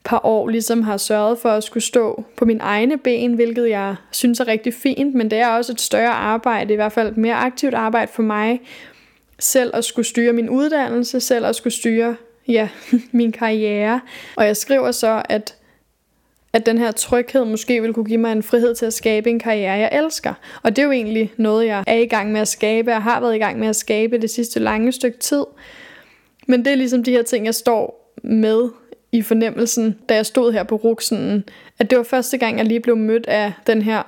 par 0.03 0.25
år 0.25 0.47
ligesom 0.47 0.82
har 0.82 0.97
sørget 0.97 1.38
for 1.38 1.49
at 1.49 1.63
skulle 1.63 1.84
stå 1.84 2.23
på 2.38 2.45
min 2.45 2.60
egne 2.62 2.97
ben, 2.97 3.34
hvilket 3.34 3.69
jeg 3.69 3.95
synes 4.12 4.39
er 4.39 4.47
rigtig 4.47 4.73
fint, 4.73 5.15
men 5.15 5.32
det 5.32 5.39
er 5.39 5.47
også 5.47 5.71
et 5.71 5.82
større 5.82 6.12
arbejde, 6.12 6.73
i 6.73 6.75
hvert 6.75 6.91
fald 6.91 7.08
et 7.08 7.17
mere 7.17 7.36
aktivt 7.36 7.73
arbejde 7.73 8.12
for 8.12 8.23
mig, 8.23 8.62
selv 9.39 9.71
at 9.73 9.86
skulle 9.86 10.06
styre 10.06 10.34
min 10.34 10.49
uddannelse, 10.49 11.19
selv 11.19 11.45
at 11.45 11.56
skulle 11.56 11.73
styre 11.73 12.15
ja, 12.47 12.69
min 13.12 13.32
karriere. 13.32 14.01
Og 14.36 14.45
jeg 14.45 14.58
skriver 14.58 14.91
så, 14.91 15.21
at 15.29 15.56
at 16.56 16.65
den 16.65 16.77
her 16.77 16.91
tryghed 16.91 17.45
måske 17.45 17.82
vil 17.82 17.93
kunne 17.93 18.06
give 18.06 18.17
mig 18.17 18.32
en 18.32 18.43
frihed 18.43 18.75
til 18.75 18.86
at 18.86 18.93
skabe 18.93 19.29
en 19.29 19.39
karriere, 19.39 19.73
jeg 19.73 19.89
elsker. 19.91 20.34
Og 20.63 20.75
det 20.75 20.82
er 20.82 20.86
jo 20.86 20.91
egentlig 20.91 21.34
noget, 21.38 21.65
jeg 21.65 21.84
er 21.88 21.97
i 21.97 22.06
gang 22.06 22.32
med 22.32 22.41
at 22.41 22.47
skabe, 22.47 22.93
og 22.93 23.03
har 23.03 23.19
været 23.19 23.36
i 23.36 23.39
gang 23.39 23.60
med 23.60 23.67
at 23.67 23.75
skabe 23.75 24.17
det 24.17 24.29
sidste 24.29 24.60
lange 24.60 24.91
stykke 24.91 25.17
tid. 25.17 25.43
Men 26.47 26.65
det 26.65 26.71
er 26.71 26.75
ligesom 26.75 27.03
de 27.03 27.12
her 27.12 27.23
ting, 27.23 27.45
jeg 27.45 27.56
står 27.56 28.13
med 28.23 28.69
i 29.12 29.21
fornemmelsen, 29.21 29.97
da 30.10 30.15
jeg 30.15 30.25
stod 30.25 30.53
her 30.53 30.63
på 30.63 30.75
ruksen, 30.75 31.43
at 31.79 31.89
det 31.89 31.97
var 31.97 32.03
første 32.03 32.38
gang, 32.38 32.58
jeg 32.58 32.65
lige 32.65 32.79
blev 32.79 32.97
mødt 32.97 33.27
af 33.27 33.53
den 33.67 33.82
her, 33.82 34.03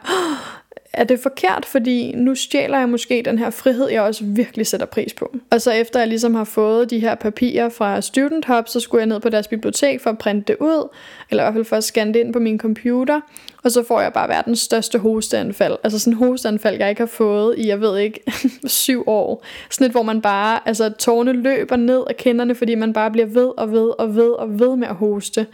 er 0.97 1.03
det 1.03 1.19
forkert, 1.19 1.65
fordi 1.65 2.12
nu 2.15 2.36
stjæler 2.36 2.77
jeg 2.79 2.89
måske 2.89 3.21
den 3.25 3.39
her 3.39 3.49
frihed, 3.49 3.89
jeg 3.89 4.01
også 4.01 4.23
virkelig 4.25 4.67
sætter 4.67 4.86
pris 4.86 5.13
på. 5.13 5.36
Og 5.51 5.62
så 5.62 5.71
efter 5.71 5.99
jeg 5.99 6.08
ligesom 6.08 6.36
har 6.36 6.43
fået 6.43 6.89
de 6.89 6.99
her 6.99 7.15
papirer 7.15 7.69
fra 7.69 8.01
Student 8.01 8.45
Hub, 8.45 8.67
så 8.67 8.79
skulle 8.79 8.99
jeg 8.99 9.08
ned 9.08 9.19
på 9.19 9.29
deres 9.29 9.47
bibliotek 9.47 10.01
for 10.01 10.10
at 10.10 10.17
printe 10.17 10.53
det 10.53 10.58
ud, 10.60 10.89
eller 11.29 11.43
i 11.43 11.45
hvert 11.45 11.53
fald 11.53 11.65
for 11.65 11.75
at 11.75 11.84
scanne 11.84 12.13
det 12.13 12.19
ind 12.19 12.34
på 12.34 12.39
min 12.39 12.60
computer, 12.60 13.21
og 13.63 13.71
så 13.71 13.84
får 13.84 14.01
jeg 14.01 14.13
bare 14.13 14.29
verdens 14.29 14.60
største 14.60 14.99
hosteanfald. 14.99 15.75
Altså 15.84 15.99
sådan 15.99 16.13
en 16.13 16.17
hosteanfald, 16.17 16.77
jeg 16.79 16.89
ikke 16.89 17.01
har 17.01 17.05
fået 17.05 17.55
i, 17.58 17.67
jeg 17.67 17.81
ved 17.81 17.97
ikke, 17.97 18.19
syv 18.65 19.03
år. 19.08 19.45
Sådan 19.69 19.86
et, 19.86 19.91
hvor 19.91 20.03
man 20.03 20.21
bare, 20.21 20.60
altså 20.65 20.89
tårne 20.89 21.34
løber 21.34 21.75
ned 21.75 22.03
af 22.10 22.17
kinderne, 22.17 22.55
fordi 22.55 22.75
man 22.75 22.93
bare 22.93 23.12
bliver 23.12 23.27
ved 23.27 23.51
og 23.58 23.71
ved 23.71 23.89
og 23.99 24.15
ved 24.15 24.31
og 24.31 24.60
ved 24.60 24.75
med 24.75 24.88
at 24.88 24.95
hoste. 24.95 25.47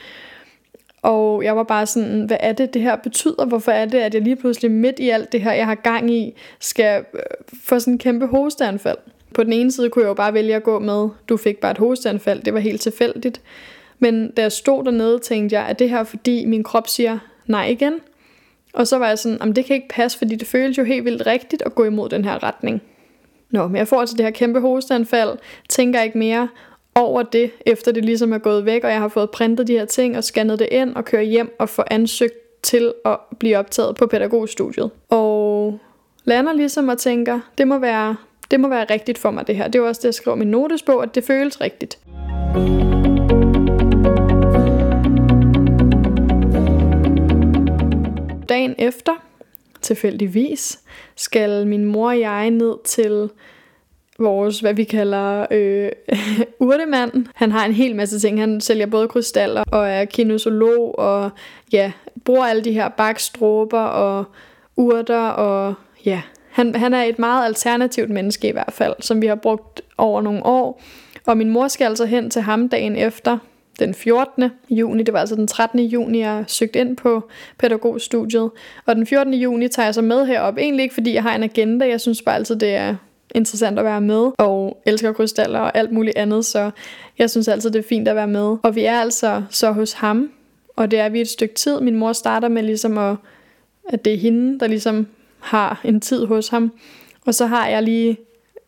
Og 1.02 1.44
jeg 1.44 1.56
var 1.56 1.64
bare 1.64 1.86
sådan, 1.86 2.26
hvad 2.26 2.38
er 2.40 2.54
det, 2.54 2.74
det 2.74 2.82
her 2.82 2.96
betyder? 2.96 3.46
Hvorfor 3.46 3.72
er 3.72 3.86
det, 3.86 3.98
at 3.98 4.14
jeg 4.14 4.22
lige 4.22 4.36
pludselig 4.36 4.72
midt 4.72 5.00
i 5.00 5.10
alt 5.10 5.32
det 5.32 5.42
her, 5.42 5.52
jeg 5.52 5.66
har 5.66 5.76
gang 5.76 6.12
i, 6.12 6.34
skal 6.60 7.06
øh, 7.14 7.20
få 7.64 7.80
sådan 7.80 7.94
en 7.94 7.98
kæmpe 7.98 8.28
hosteanfald? 8.28 8.98
På 9.34 9.44
den 9.44 9.54
ene 9.54 9.72
side 9.72 9.90
kunne 9.90 10.04
jeg 10.04 10.10
jo 10.10 10.14
bare 10.14 10.34
vælge 10.34 10.56
at 10.56 10.64
gå 10.64 10.80
med, 10.80 11.10
du 11.30 11.38
fik 11.38 11.58
bare 11.58 11.72
et 11.72 11.78
hosteanfald, 11.78 12.44
det 12.44 12.54
var 12.54 12.60
helt 12.60 12.82
tilfældigt. 12.82 13.42
Men 14.00 14.32
da 14.32 14.42
jeg 14.42 14.52
stod 14.52 14.84
dernede, 14.84 15.20
tænkte 15.20 15.56
jeg, 15.56 15.66
at 15.66 15.80
det 15.80 15.90
her 15.90 16.04
fordi 16.04 16.46
min 16.46 16.64
krop 16.64 16.88
siger 16.88 17.20
nej 17.46 17.66
igen. 17.66 17.94
Og 18.74 18.88
så 18.88 18.98
var 18.98 19.08
jeg 19.08 19.20
sådan, 19.20 19.50
at 19.50 19.56
det 19.56 19.66
kan 19.66 19.76
ikke 19.76 19.88
passe, 19.88 20.18
fordi 20.18 20.36
det 20.36 20.48
føles 20.48 20.78
jo 20.78 20.84
helt 20.84 21.06
vildt 21.06 21.28
rigtigt 21.28 21.62
at 21.66 21.76
gå 21.76 21.84
imod 21.84 22.10
den 22.10 22.26
her 22.26 22.44
retning. 22.44 22.82
Nå, 23.50 23.68
men 23.68 23.76
jeg 23.76 23.88
får 23.88 24.00
altså 24.00 24.16
det 24.18 24.26
her 24.26 24.32
kæmpe 24.32 24.60
hosteanfald, 24.60 25.38
tænker 25.70 26.02
ikke 26.02 26.18
mere, 26.18 26.48
over 26.96 27.24
det, 27.24 27.52
efter 27.66 27.92
det 27.92 28.06
ligesom 28.06 28.34
er 28.34 28.38
gået 28.38 28.66
væk, 28.66 28.84
og 28.84 28.92
jeg 28.92 29.00
har 29.00 29.08
fået 29.08 29.30
printet 29.30 29.68
de 29.68 29.74
her 29.74 29.86
ting 29.86 30.18
og 30.18 30.24
scannet 30.24 30.60
det 30.60 30.68
ind 30.72 30.96
og 30.96 31.06
kører 31.06 31.22
hjem 31.22 31.56
og 31.60 31.70
får 31.70 31.86
ansøgt 31.92 32.62
til 32.62 32.94
at 33.06 33.18
blive 33.40 33.58
optaget 33.58 33.96
på 33.96 34.08
pædagogstudiet. 34.08 34.92
Og 35.10 35.80
lander 36.26 36.54
ligesom 36.54 36.88
og 36.88 36.98
tænker, 36.98 37.40
det 37.58 37.68
må 37.68 37.78
være, 37.78 38.16
det 38.52 38.60
må 38.60 38.68
være 38.68 38.86
rigtigt 38.90 39.18
for 39.18 39.32
mig 39.32 39.48
det 39.48 39.56
her. 39.56 39.68
Det 39.68 39.80
er 39.80 39.84
også 39.84 40.00
det, 40.00 40.06
jeg 40.06 40.14
skriver 40.14 40.36
i 40.36 40.40
min 40.40 40.48
notesbog, 40.48 41.04
at 41.04 41.16
det 41.16 41.24
føles 41.24 41.62
rigtigt. 41.62 42.00
Dagen 48.50 48.76
efter, 48.78 49.12
tilfældigvis, 49.82 50.80
skal 51.16 51.68
min 51.68 51.86
mor 51.86 52.08
og 52.08 52.20
jeg 52.20 52.50
ned 52.50 52.76
til 52.86 53.30
vores, 54.22 54.60
hvad 54.60 54.74
vi 54.74 54.84
kalder 54.84 55.46
øh, 55.52 55.90
urtemand. 56.60 57.26
Han 57.36 57.52
har 57.52 57.66
en 57.66 57.74
hel 57.74 57.96
masse 57.96 58.20
ting. 58.20 58.40
Han 58.40 58.62
sælger 58.62 58.86
både 58.86 59.08
krystaller 59.08 59.64
og 59.72 59.90
er 59.90 60.06
kinesolog 60.06 61.00
og 61.00 61.30
ja, 61.72 61.92
bruger 62.26 62.46
alle 62.46 62.64
de 62.64 62.72
her 62.72 62.90
bakstråber 62.90 63.80
og 63.80 64.26
urter 64.78 65.28
og 65.28 65.74
ja, 66.06 66.22
han, 66.52 66.76
han 66.76 66.94
er 66.94 67.04
et 67.04 67.20
meget 67.20 67.46
alternativt 67.46 68.10
menneske 68.10 68.48
i 68.48 68.52
hvert 68.52 68.74
fald, 68.74 68.94
som 69.00 69.22
vi 69.22 69.28
har 69.28 69.36
brugt 69.36 69.82
over 69.98 70.22
nogle 70.22 70.46
år. 70.46 70.82
Og 71.26 71.38
min 71.38 71.50
mor 71.50 71.68
skal 71.68 71.86
altså 71.86 72.06
hen 72.06 72.30
til 72.30 72.42
ham 72.42 72.70
dagen 72.70 72.96
efter, 72.96 73.38
den 73.80 73.94
14. 73.94 74.50
juni, 74.70 75.04
det 75.04 75.14
var 75.14 75.20
altså 75.20 75.36
den 75.36 75.48
13. 75.48 75.80
juni, 75.80 76.20
jeg 76.20 76.44
søgte 76.48 76.80
ind 76.80 76.98
på 76.98 77.30
pædagogstudiet. 77.58 78.52
Og 78.86 78.96
den 78.96 79.08
14. 79.08 79.34
juni 79.34 79.68
tager 79.68 79.88
jeg 79.88 79.94
så 79.94 80.02
med 80.02 80.26
herop, 80.26 80.58
egentlig 80.58 80.84
ikke 80.84 80.94
fordi 80.94 81.14
jeg 81.14 81.24
har 81.24 81.36
en 81.36 81.44
agenda, 81.44 81.88
jeg 81.88 82.02
synes 82.02 82.22
bare 82.22 82.36
altid, 82.36 82.56
det 82.56 82.76
er 82.76 82.96
interessant 83.36 83.80
at 83.80 83.86
være 83.86 84.02
med, 84.02 84.32
og 84.38 84.82
elsker 84.86 85.14
krystaller 85.14 85.60
og 85.60 85.78
alt 85.78 85.92
muligt 85.92 86.18
andet, 86.18 86.46
så 86.46 86.72
jeg 87.18 87.30
synes 87.30 87.48
altid, 87.48 87.72
det 87.72 87.80
er 87.80 87.88
fint 87.90 88.08
at 88.08 88.16
være 88.16 88.28
med. 88.28 88.58
Og 88.64 88.76
vi 88.76 88.84
er 88.84 89.00
altså 89.00 89.44
så 89.50 89.72
hos 89.72 89.94
ham, 89.94 90.32
og 90.76 90.92
det 90.92 91.00
er 91.00 91.10
vi 91.10 91.22
et 91.22 91.30
stykke 91.30 91.56
tid. 91.56 91.80
Min 91.80 91.96
mor 91.96 92.14
starter 92.14 92.48
med 92.48 92.64
ligesom 92.64 92.98
at, 92.98 93.16
at 93.90 94.06
det 94.06 94.14
er 94.14 94.18
hende, 94.18 94.60
der 94.60 94.68
ligesom 94.68 95.08
har 95.40 95.82
en 95.84 96.02
tid 96.02 96.26
hos 96.26 96.48
ham. 96.48 96.72
Og 97.26 97.36
så 97.36 97.46
har 97.46 97.68
jeg 97.68 97.84
lige 97.84 98.18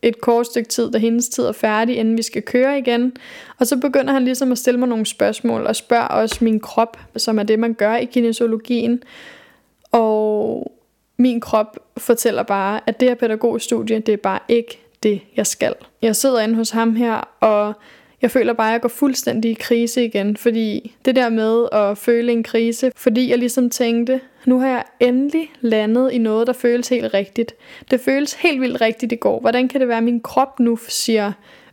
et 0.02 0.22
kort 0.22 0.46
stykke 0.46 0.70
tid, 0.70 0.92
da 0.92 0.98
hendes 0.98 1.30
tid 1.30 1.44
er 1.44 1.52
færdig, 1.52 1.98
inden 1.98 2.18
vi 2.18 2.22
skal 2.22 2.42
køre 2.42 2.80
igen. 2.80 3.14
Og 3.60 3.68
så 3.68 3.78
begynder 3.78 4.14
han 4.14 4.24
ligesom 4.24 4.52
at 4.52 4.58
stille 4.58 4.80
mig 4.80 4.90
nogle 4.90 5.06
spørgsmål, 5.06 5.66
og 5.66 5.76
spørger 5.76 6.08
også 6.08 6.38
min 6.42 6.60
krop, 6.60 6.98
som 7.18 7.40
er 7.40 7.44
det, 7.44 7.60
man 7.60 7.74
gør 7.74 7.96
i 7.96 8.06
kinesiologien. 8.06 9.04
Og 9.92 10.72
min 11.24 11.40
krop 11.40 11.78
fortæller 11.98 12.44
bare, 12.44 12.80
at 12.88 13.00
det 13.00 13.08
her 13.08 13.16
pædagogstudie, 13.16 14.00
det 14.00 14.14
er 14.14 14.18
bare 14.18 14.40
ikke 14.48 14.80
det, 15.04 15.22
jeg 15.36 15.48
skal. 15.48 15.74
Jeg 16.02 16.16
sidder 16.16 16.40
inde 16.40 16.56
hos 16.56 16.70
ham 16.70 16.96
her, 16.96 17.30
og 17.40 17.74
jeg 18.22 18.32
føler 18.32 18.54
bare, 18.54 18.68
at 18.68 18.74
jeg 18.74 18.82
går 18.82 18.90
fuldstændig 18.90 19.52
i 19.52 19.54
krise 19.54 20.06
igen, 20.06 20.38
fordi 20.38 20.96
det 21.06 21.16
der 21.16 21.30
med 21.30 21.68
at 21.72 21.98
føle 21.98 22.32
en 22.32 22.44
krise, 22.44 22.92
fordi 22.96 23.30
jeg 23.30 23.38
ligesom 23.38 23.70
tænkte, 23.70 24.22
nu 24.46 24.60
har 24.60 24.68
jeg 24.68 24.84
endelig 25.00 25.52
landet 25.62 26.12
i 26.12 26.18
noget, 26.18 26.48
der 26.48 26.54
føles 26.54 26.90
helt 26.90 27.14
rigtigt. 27.14 27.56
Det 27.92 28.00
føles 28.00 28.34
helt 28.34 28.62
vildt 28.62 28.82
rigtigt 28.82 29.12
i 29.12 29.16
går. 29.16 29.40
Hvordan 29.40 29.68
kan 29.68 29.80
det 29.80 29.88
være, 29.88 29.98
at 29.98 30.04
min 30.04 30.22
krop 30.22 30.60
nu 30.60 30.78
siger, 30.88 31.32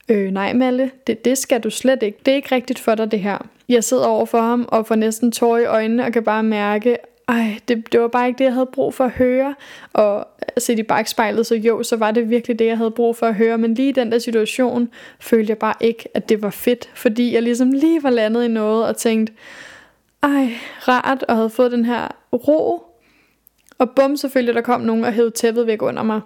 øh, 0.08 0.30
nej 0.30 0.52
Malle, 0.52 0.90
det, 1.06 1.24
det 1.24 1.38
skal 1.38 1.60
du 1.60 1.70
slet 1.70 2.02
ikke. 2.02 2.18
Det 2.26 2.32
er 2.32 2.36
ikke 2.36 2.54
rigtigt 2.54 2.78
for 2.78 2.94
dig 2.94 3.10
det 3.10 3.20
her. 3.20 3.38
Jeg 3.68 3.84
sidder 3.84 4.06
over 4.06 4.26
for 4.26 4.40
ham 4.40 4.68
og 4.68 4.86
får 4.86 4.94
næsten 4.94 5.32
tår 5.32 5.58
i 5.58 5.64
øjnene 5.64 6.04
og 6.04 6.12
kan 6.12 6.24
bare 6.24 6.42
mærke, 6.42 6.96
ej, 7.30 7.58
det, 7.68 7.92
det 7.92 8.00
var 8.00 8.08
bare 8.08 8.28
ikke 8.28 8.38
det, 8.38 8.44
jeg 8.44 8.52
havde 8.52 8.68
brug 8.72 8.94
for 8.94 9.04
at 9.04 9.10
høre. 9.10 9.54
Og 9.92 10.18
øh, 10.18 10.62
set 10.62 10.78
i 10.78 10.82
bagspejlet, 10.82 11.46
så 11.46 11.54
jo, 11.54 11.82
så 11.82 11.96
var 11.96 12.10
det 12.10 12.30
virkelig 12.30 12.58
det, 12.58 12.66
jeg 12.66 12.76
havde 12.76 12.90
brug 12.90 13.16
for 13.16 13.26
at 13.26 13.34
høre. 13.34 13.58
Men 13.58 13.74
lige 13.74 13.88
i 13.88 13.92
den 13.92 14.12
der 14.12 14.18
situation, 14.18 14.88
følte 15.20 15.50
jeg 15.50 15.58
bare 15.58 15.74
ikke, 15.80 16.08
at 16.14 16.28
det 16.28 16.42
var 16.42 16.50
fedt. 16.50 16.90
Fordi 16.94 17.34
jeg 17.34 17.42
ligesom 17.42 17.72
lige 17.72 18.02
var 18.02 18.10
landet 18.10 18.44
i 18.44 18.48
noget 18.48 18.86
og 18.86 18.96
tænkte, 18.96 19.32
ej, 20.22 20.48
rart, 20.88 21.22
og 21.22 21.36
havde 21.36 21.50
fået 21.50 21.72
den 21.72 21.84
her 21.84 22.08
ro. 22.32 22.82
Og 23.78 23.90
bum, 23.90 24.16
selvfølgelig, 24.16 24.54
der 24.54 24.60
kom 24.60 24.80
nogen 24.80 25.04
og 25.04 25.12
hævde 25.12 25.30
tæppet 25.30 25.66
væk 25.66 25.82
under 25.82 26.02
mig. 26.02 26.20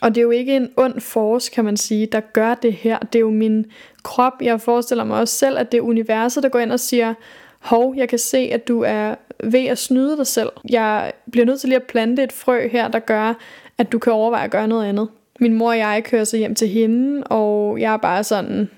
Og 0.00 0.14
det 0.14 0.20
er 0.20 0.22
jo 0.22 0.30
ikke 0.30 0.56
en 0.56 0.70
ond 0.76 1.00
force, 1.00 1.50
kan 1.50 1.64
man 1.64 1.76
sige, 1.76 2.06
der 2.06 2.20
gør 2.20 2.54
det 2.54 2.72
her. 2.72 2.98
Det 2.98 3.14
er 3.14 3.20
jo 3.20 3.30
min 3.30 3.66
krop. 4.02 4.32
Jeg 4.42 4.60
forestiller 4.60 5.04
mig 5.04 5.20
også 5.20 5.34
selv, 5.34 5.58
at 5.58 5.72
det 5.72 5.78
er 5.78 5.82
universet, 5.82 6.42
der 6.42 6.48
går 6.48 6.58
ind 6.58 6.72
og 6.72 6.80
siger, 6.80 7.14
hov, 7.60 7.94
jeg 7.96 8.08
kan 8.08 8.18
se, 8.18 8.38
at 8.38 8.68
du 8.68 8.82
er 8.82 9.14
ved 9.44 9.66
at 9.66 9.78
snyde 9.78 10.16
dig 10.16 10.26
selv. 10.26 10.50
Jeg 10.70 11.12
bliver 11.30 11.46
nødt 11.46 11.60
til 11.60 11.68
lige 11.68 11.80
at 11.80 11.86
plante 11.86 12.22
et 12.22 12.32
frø 12.32 12.68
her, 12.68 12.88
der 12.88 12.98
gør, 12.98 13.34
at 13.78 13.92
du 13.92 13.98
kan 13.98 14.12
overveje 14.12 14.44
at 14.44 14.50
gøre 14.50 14.68
noget 14.68 14.88
andet. 14.88 15.08
Min 15.40 15.54
mor 15.54 15.68
og 15.68 15.78
jeg 15.78 16.04
kører 16.04 16.24
så 16.24 16.36
hjem 16.36 16.54
til 16.54 16.68
hende, 16.68 17.24
og 17.24 17.80
jeg 17.80 17.92
er 17.92 17.96
bare 17.96 18.24
sådan, 18.24 18.70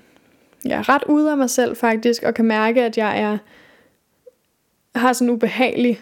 jeg 0.65 0.79
er 0.79 0.89
ret 0.89 1.05
ude 1.09 1.31
af 1.31 1.37
mig 1.37 1.51
selv 1.51 1.77
faktisk, 1.77 2.23
og 2.23 2.35
kan 2.35 2.45
mærke, 2.45 2.83
at 2.83 2.99
jeg 2.99 3.21
er, 3.21 3.39
har 4.95 5.13
sådan 5.13 5.29
en 5.29 5.35
ubehagelig, 5.35 6.01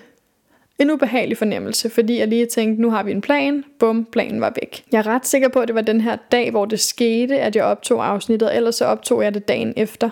en 0.79 0.91
ubehagelig 0.91 1.39
fornemmelse, 1.39 1.91
fordi 1.91 2.19
jeg 2.19 2.29
lige 2.29 2.47
tænkte, 2.47 2.83
nu 2.83 2.91
har 2.91 3.03
vi 3.03 3.11
en 3.11 3.21
plan, 3.21 3.65
bum, 3.79 4.05
planen 4.05 4.41
var 4.41 4.53
væk. 4.63 4.85
Jeg 4.93 4.99
er 4.99 5.07
ret 5.07 5.27
sikker 5.27 5.49
på, 5.49 5.61
at 5.61 5.69
det 5.69 5.75
var 5.75 5.81
den 5.81 6.01
her 6.01 6.17
dag, 6.33 6.51
hvor 6.51 6.65
det 6.65 6.81
skete, 6.81 7.41
at 7.41 7.57
jeg 7.57 7.65
optog 7.65 8.07
afsnittet, 8.07 8.57
ellers 8.57 8.75
så 8.75 8.85
optog 8.85 9.23
jeg 9.23 9.35
det 9.35 9.49
dagen 9.49 9.75
efter. 9.77 10.11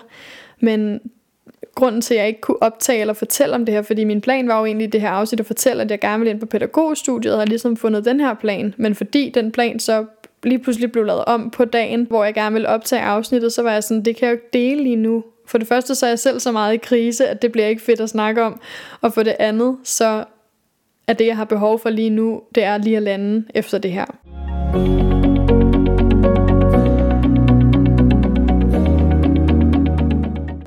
Men 0.59 0.99
grunden 1.75 2.01
til, 2.01 2.13
at 2.13 2.19
jeg 2.19 2.27
ikke 2.27 2.41
kunne 2.41 2.63
optage 2.63 3.01
eller 3.01 3.13
fortælle 3.13 3.55
om 3.55 3.65
det 3.65 3.73
her, 3.75 3.81
fordi 3.81 4.03
min 4.03 4.21
plan 4.21 4.47
var 4.47 4.59
jo 4.59 4.65
egentlig 4.65 4.93
det 4.93 5.01
her 5.01 5.09
afsnit 5.09 5.39
at 5.39 5.45
fortælle, 5.45 5.83
at 5.83 5.91
jeg 5.91 5.99
gerne 5.99 6.19
ville 6.19 6.31
ind 6.31 6.39
på 6.39 6.45
pædagogstudiet, 6.45 7.33
og 7.33 7.39
har 7.39 7.45
ligesom 7.45 7.77
fundet 7.77 8.05
den 8.05 8.19
her 8.19 8.33
plan. 8.33 8.73
Men 8.77 8.95
fordi 8.95 9.31
den 9.35 9.51
plan 9.51 9.79
så 9.79 10.05
lige 10.43 10.59
pludselig 10.59 10.91
blev 10.91 11.03
lavet 11.03 11.25
om 11.25 11.49
på 11.49 11.65
dagen, 11.65 12.05
hvor 12.09 12.23
jeg 12.23 12.33
gerne 12.33 12.53
ville 12.53 12.69
optage 12.69 13.01
afsnittet, 13.01 13.53
så 13.53 13.61
var 13.61 13.71
jeg 13.71 13.83
sådan, 13.83 14.05
det 14.05 14.15
kan 14.15 14.27
jeg 14.27 14.31
jo 14.31 14.35
ikke 14.35 14.49
dele 14.53 14.83
lige 14.83 14.95
nu. 14.95 15.23
For 15.47 15.57
det 15.57 15.67
første, 15.67 15.95
så 15.95 16.05
er 16.05 16.09
jeg 16.09 16.19
selv 16.19 16.39
så 16.39 16.51
meget 16.51 16.73
i 16.73 16.77
krise, 16.77 17.27
at 17.27 17.41
det 17.41 17.51
bliver 17.51 17.67
ikke 17.67 17.81
fedt 17.81 18.01
at 18.01 18.09
snakke 18.09 18.43
om. 18.43 18.61
Og 19.01 19.13
for 19.13 19.23
det 19.23 19.35
andet, 19.39 19.77
så 19.83 20.23
er 21.07 21.13
det, 21.13 21.27
jeg 21.27 21.37
har 21.37 21.45
behov 21.45 21.79
for 21.79 21.89
lige 21.89 22.09
nu, 22.09 22.41
det 22.55 22.63
er 22.63 22.77
lige 22.77 22.97
at 22.97 23.03
lande 23.03 23.45
efter 23.53 23.77
det 23.77 23.91
her. 23.91 25.04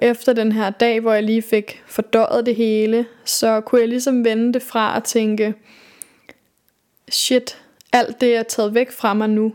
Efter 0.03 0.33
den 0.33 0.53
her 0.53 0.71
dag, 0.71 1.01
hvor 1.01 1.13
jeg 1.13 1.23
lige 1.23 1.43
fik 1.43 1.83
fordøjet 1.87 2.47
det 2.47 2.57
hele, 2.57 3.07
så 3.25 3.61
kunne 3.61 3.81
jeg 3.81 3.89
ligesom 3.89 4.25
vende 4.25 4.53
det 4.53 4.63
fra 4.63 4.97
at 4.97 5.05
tænke, 5.05 5.55
shit, 7.11 7.63
alt 7.93 8.21
det 8.21 8.37
er 8.37 8.43
taget 8.43 8.75
væk 8.75 8.91
fra 8.91 9.15
mig 9.15 9.29
nu, 9.29 9.55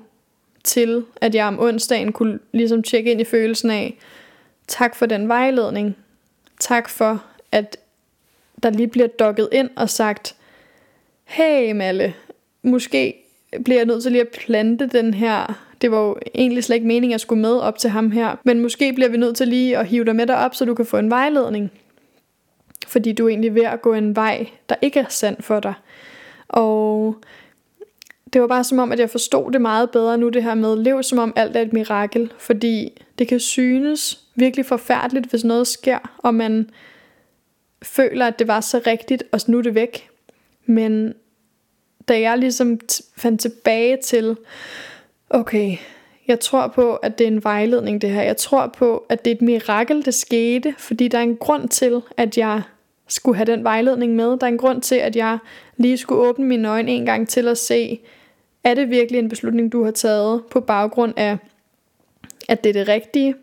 til 0.63 1.05
at 1.21 1.35
jeg 1.35 1.45
om 1.45 1.59
onsdagen 1.59 2.11
kunne 2.11 2.39
ligesom 2.51 2.83
tjekke 2.83 3.11
ind 3.11 3.21
i 3.21 3.23
følelsen 3.23 3.69
af, 3.69 3.97
tak 4.67 4.95
for 4.95 5.05
den 5.05 5.27
vejledning, 5.27 5.95
tak 6.59 6.89
for, 6.89 7.23
at 7.51 7.77
der 8.63 8.69
lige 8.69 8.87
bliver 8.87 9.07
dukket 9.07 9.49
ind 9.51 9.69
og 9.75 9.89
sagt, 9.89 10.35
hey 11.23 11.71
Malle, 11.71 12.13
måske 12.63 13.22
bliver 13.65 13.79
jeg 13.79 13.85
nødt 13.85 14.03
til 14.03 14.11
lige 14.11 14.21
at 14.21 14.37
plante 14.45 14.87
den 14.87 15.13
her 15.13 15.63
det 15.83 15.91
var 15.91 15.99
jo 15.99 16.17
egentlig 16.35 16.63
slet 16.63 16.75
ikke 16.75 16.87
meningen, 16.87 17.11
at 17.11 17.11
jeg 17.11 17.19
skulle 17.19 17.41
med 17.41 17.57
op 17.57 17.77
til 17.77 17.89
ham 17.89 18.11
her. 18.11 18.35
Men 18.43 18.59
måske 18.59 18.93
bliver 18.93 19.09
vi 19.09 19.17
nødt 19.17 19.37
til 19.37 19.47
lige 19.47 19.77
at 19.77 19.87
hive 19.87 20.05
dig 20.05 20.15
med 20.15 20.27
dig 20.27 20.37
op, 20.37 20.55
så 20.55 20.65
du 20.65 20.73
kan 20.73 20.85
få 20.85 20.97
en 20.97 21.09
vejledning. 21.09 21.71
Fordi 22.87 23.11
du 23.11 23.25
er 23.25 23.29
egentlig 23.29 23.55
ved 23.55 23.63
at 23.63 23.81
gå 23.81 23.93
en 23.93 24.15
vej, 24.15 24.47
der 24.69 24.75
ikke 24.81 24.99
er 24.99 25.05
sand 25.09 25.41
for 25.41 25.59
dig. 25.59 25.73
Og 26.47 27.15
det 28.33 28.41
var 28.41 28.47
bare 28.47 28.63
som 28.63 28.79
om, 28.79 28.91
at 28.91 28.99
jeg 28.99 29.09
forstod 29.09 29.51
det 29.51 29.61
meget 29.61 29.91
bedre 29.91 30.17
nu, 30.17 30.29
det 30.29 30.43
her 30.43 30.53
med, 30.53 30.77
lev 30.77 31.03
som 31.03 31.19
om 31.19 31.33
alt 31.35 31.57
er 31.57 31.61
et 31.61 31.73
mirakel. 31.73 32.33
Fordi 32.37 33.01
det 33.19 33.27
kan 33.27 33.39
synes 33.39 34.19
virkelig 34.35 34.65
forfærdeligt, 34.65 35.29
hvis 35.29 35.43
noget 35.43 35.67
sker, 35.67 36.13
og 36.17 36.35
man 36.35 36.69
føler, 37.81 38.27
at 38.27 38.39
det 38.39 38.47
var 38.47 38.61
så 38.61 38.81
rigtigt, 38.87 39.23
og 39.31 39.39
nu 39.47 39.57
er 39.57 39.61
det 39.61 39.75
væk. 39.75 40.09
Men 40.65 41.13
da 42.07 42.19
jeg 42.19 42.37
ligesom 42.37 42.79
fandt 43.17 43.41
tilbage 43.41 43.97
til, 44.03 44.37
okay, 45.29 45.77
jeg 46.27 46.39
tror 46.39 46.67
på, 46.67 46.95
at 46.95 47.17
det 47.17 47.23
er 47.23 47.31
en 47.31 47.43
vejledning 47.43 48.01
det 48.01 48.09
her. 48.09 48.21
Jeg 48.21 48.37
tror 48.37 48.67
på, 48.67 49.05
at 49.09 49.25
det 49.25 49.31
er 49.31 49.35
et 49.35 49.41
mirakel, 49.41 50.05
det 50.05 50.13
skete, 50.13 50.75
fordi 50.77 51.07
der 51.07 51.17
er 51.17 51.23
en 51.23 51.37
grund 51.37 51.69
til, 51.69 52.01
at 52.17 52.37
jeg 52.37 52.61
skulle 53.07 53.35
have 53.35 53.45
den 53.45 53.63
vejledning 53.63 54.15
med. 54.15 54.25
Der 54.25 54.43
er 54.43 54.51
en 54.51 54.57
grund 54.57 54.81
til, 54.81 54.95
at 54.95 55.15
jeg 55.15 55.37
lige 55.77 55.97
skulle 55.97 56.21
åbne 56.21 56.45
mine 56.45 56.69
øjne 56.69 56.91
en 56.91 57.05
gang 57.05 57.29
til 57.29 57.47
at 57.47 57.57
se, 57.57 57.99
er 58.63 58.73
det 58.73 58.89
virkelig 58.89 59.19
en 59.19 59.29
beslutning, 59.29 59.71
du 59.71 59.83
har 59.83 59.91
taget 59.91 60.43
på 60.51 60.59
baggrund 60.59 61.13
af, 61.17 61.37
at 62.47 62.63
det 62.63 62.69
er 62.69 62.73
det 62.73 62.87
rigtige? 62.87 63.35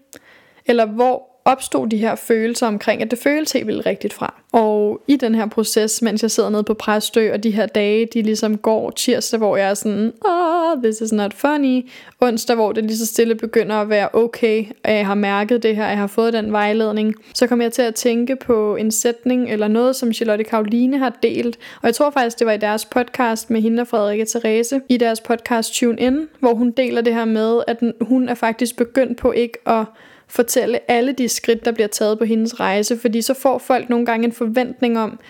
Eller 0.66 0.87
hvor 0.87 1.30
opstod 1.44 1.88
de 1.88 1.96
her 1.96 2.14
følelser 2.14 2.66
omkring, 2.66 3.03
at 3.03 3.11
det 3.11 3.18
føles 3.18 3.53
helt 3.53 3.66
vildt 3.66 3.87
rigtigt 3.87 4.12
fra. 4.12 4.35
Og 4.53 5.00
i 5.09 5.16
den 5.16 5.35
her 5.35 5.46
proces, 5.46 6.03
mens 6.03 6.22
jeg 6.22 6.31
sidder 6.31 6.50
nede 6.50 6.64
på 6.64 6.74
Præstø, 6.74 7.33
og 7.33 7.42
de 7.42 7.50
her 7.50 7.66
dage, 7.66 8.07
de 8.07 8.22
ligesom 8.22 8.59
går 8.59 8.90
tirsdag, 8.90 9.38
hvor 9.38 9.57
jeg 9.57 9.70
er 9.70 9.74
sådan, 9.74 10.12
oh, 10.24 10.83
this 10.83 11.00
is 11.00 11.12
not 11.12 11.35
funny. 11.35 11.88
Onsdag, 12.20 12.57
hvor 12.57 12.72
det 12.72 12.85
lige 12.85 12.96
så 12.96 13.07
stille 13.07 13.35
begynder 13.35 13.76
at 13.76 13.88
være 13.88 14.09
okay, 14.12 14.64
at 14.85 14.94
jeg 14.94 15.07
har 15.07 15.14
mærket 15.14 15.62
det 15.62 15.76
her, 15.76 15.85
at 15.85 15.90
jeg 15.90 15.98
har 15.98 16.07
fået 16.07 16.33
den 16.33 16.53
vejledning. 16.53 17.14
Så 17.35 17.46
kommer 17.46 17.64
jeg 17.64 17.72
til 17.72 17.83
at 17.83 17.94
tænke 17.94 18.37
på 18.37 18.76
en 18.76 18.90
sætning, 18.90 19.50
eller 19.50 19.68
noget, 19.68 19.96
som 19.96 20.12
Charlotte 20.12 20.44
Karoline 20.44 20.98
har 20.98 21.18
delt. 21.22 21.59
Og 21.83 21.87
jeg 21.87 21.94
tror 21.94 22.11
faktisk, 22.11 22.38
det 22.38 22.46
var 22.46 22.53
i 22.53 22.59
deres 22.59 22.85
podcast 22.85 23.50
med 23.50 23.61
hende 23.61 23.81
og 23.81 23.87
Frederikke 23.87 24.24
Therese, 24.24 24.81
i 24.88 24.96
deres 24.96 25.20
podcast 25.20 25.74
Tune 25.74 26.00
In, 26.00 26.29
hvor 26.40 26.55
hun 26.55 26.70
deler 26.70 27.00
det 27.00 27.14
her 27.14 27.24
med, 27.24 27.61
at 27.66 27.83
hun 28.00 28.29
er 28.29 28.35
faktisk 28.35 28.76
begyndt 28.76 29.18
på 29.18 29.33
ikke 29.33 29.68
at 29.68 29.85
fortælle 30.31 30.90
alle 30.90 31.12
de 31.12 31.29
skridt, 31.29 31.64
der 31.64 31.73
bliver 31.73 31.88
taget 31.88 32.19
på 32.19 32.25
hendes 32.25 32.61
rejse, 32.61 32.97
fordi 32.99 33.23
så 33.23 33.35
får 33.35 33.59
folk 33.59 33.88
nogle 33.88 34.07
gange 34.07 34.27
en 34.27 34.33
forventning 34.33 34.99
om, 34.99 35.21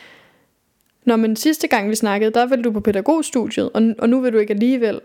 når 1.05 1.17
men 1.17 1.37
sidste 1.37 1.69
gang 1.69 1.91
vi 1.91 1.95
snakkede, 1.95 2.31
der 2.31 2.47
ville 2.47 2.65
du 2.65 2.71
på 2.71 2.81
pædagogstudiet, 2.81 3.71
og, 3.75 3.83
og 3.99 4.09
nu 4.09 4.21
vil 4.21 4.33
du 4.33 4.39
ikke 4.39 4.55
alligevel. 4.55 5.01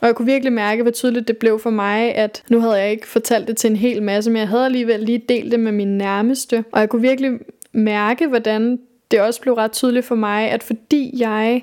Og 0.00 0.06
jeg 0.06 0.14
kunne 0.14 0.26
virkelig 0.26 0.52
mærke, 0.52 0.82
hvor 0.82 0.90
tydeligt 0.90 1.28
det 1.28 1.36
blev 1.36 1.58
for 1.58 1.70
mig, 1.70 2.14
at 2.14 2.42
nu 2.48 2.60
havde 2.60 2.74
jeg 2.74 2.90
ikke 2.90 3.08
fortalt 3.08 3.48
det 3.48 3.56
til 3.56 3.70
en 3.70 3.76
hel 3.76 4.02
masse, 4.02 4.30
men 4.30 4.40
jeg 4.40 4.48
havde 4.48 4.64
alligevel 4.64 5.00
lige 5.00 5.22
delt 5.28 5.52
det 5.52 5.60
med 5.60 5.72
min 5.72 5.98
nærmeste. 5.98 6.64
Og 6.72 6.80
jeg 6.80 6.88
kunne 6.88 7.02
virkelig 7.02 7.30
mærke, 7.72 8.26
hvordan 8.26 8.78
det 9.10 9.20
også 9.20 9.40
blev 9.40 9.54
ret 9.54 9.72
tydeligt 9.72 10.06
for 10.06 10.14
mig, 10.14 10.50
at 10.50 10.62
fordi 10.62 11.14
jeg 11.18 11.62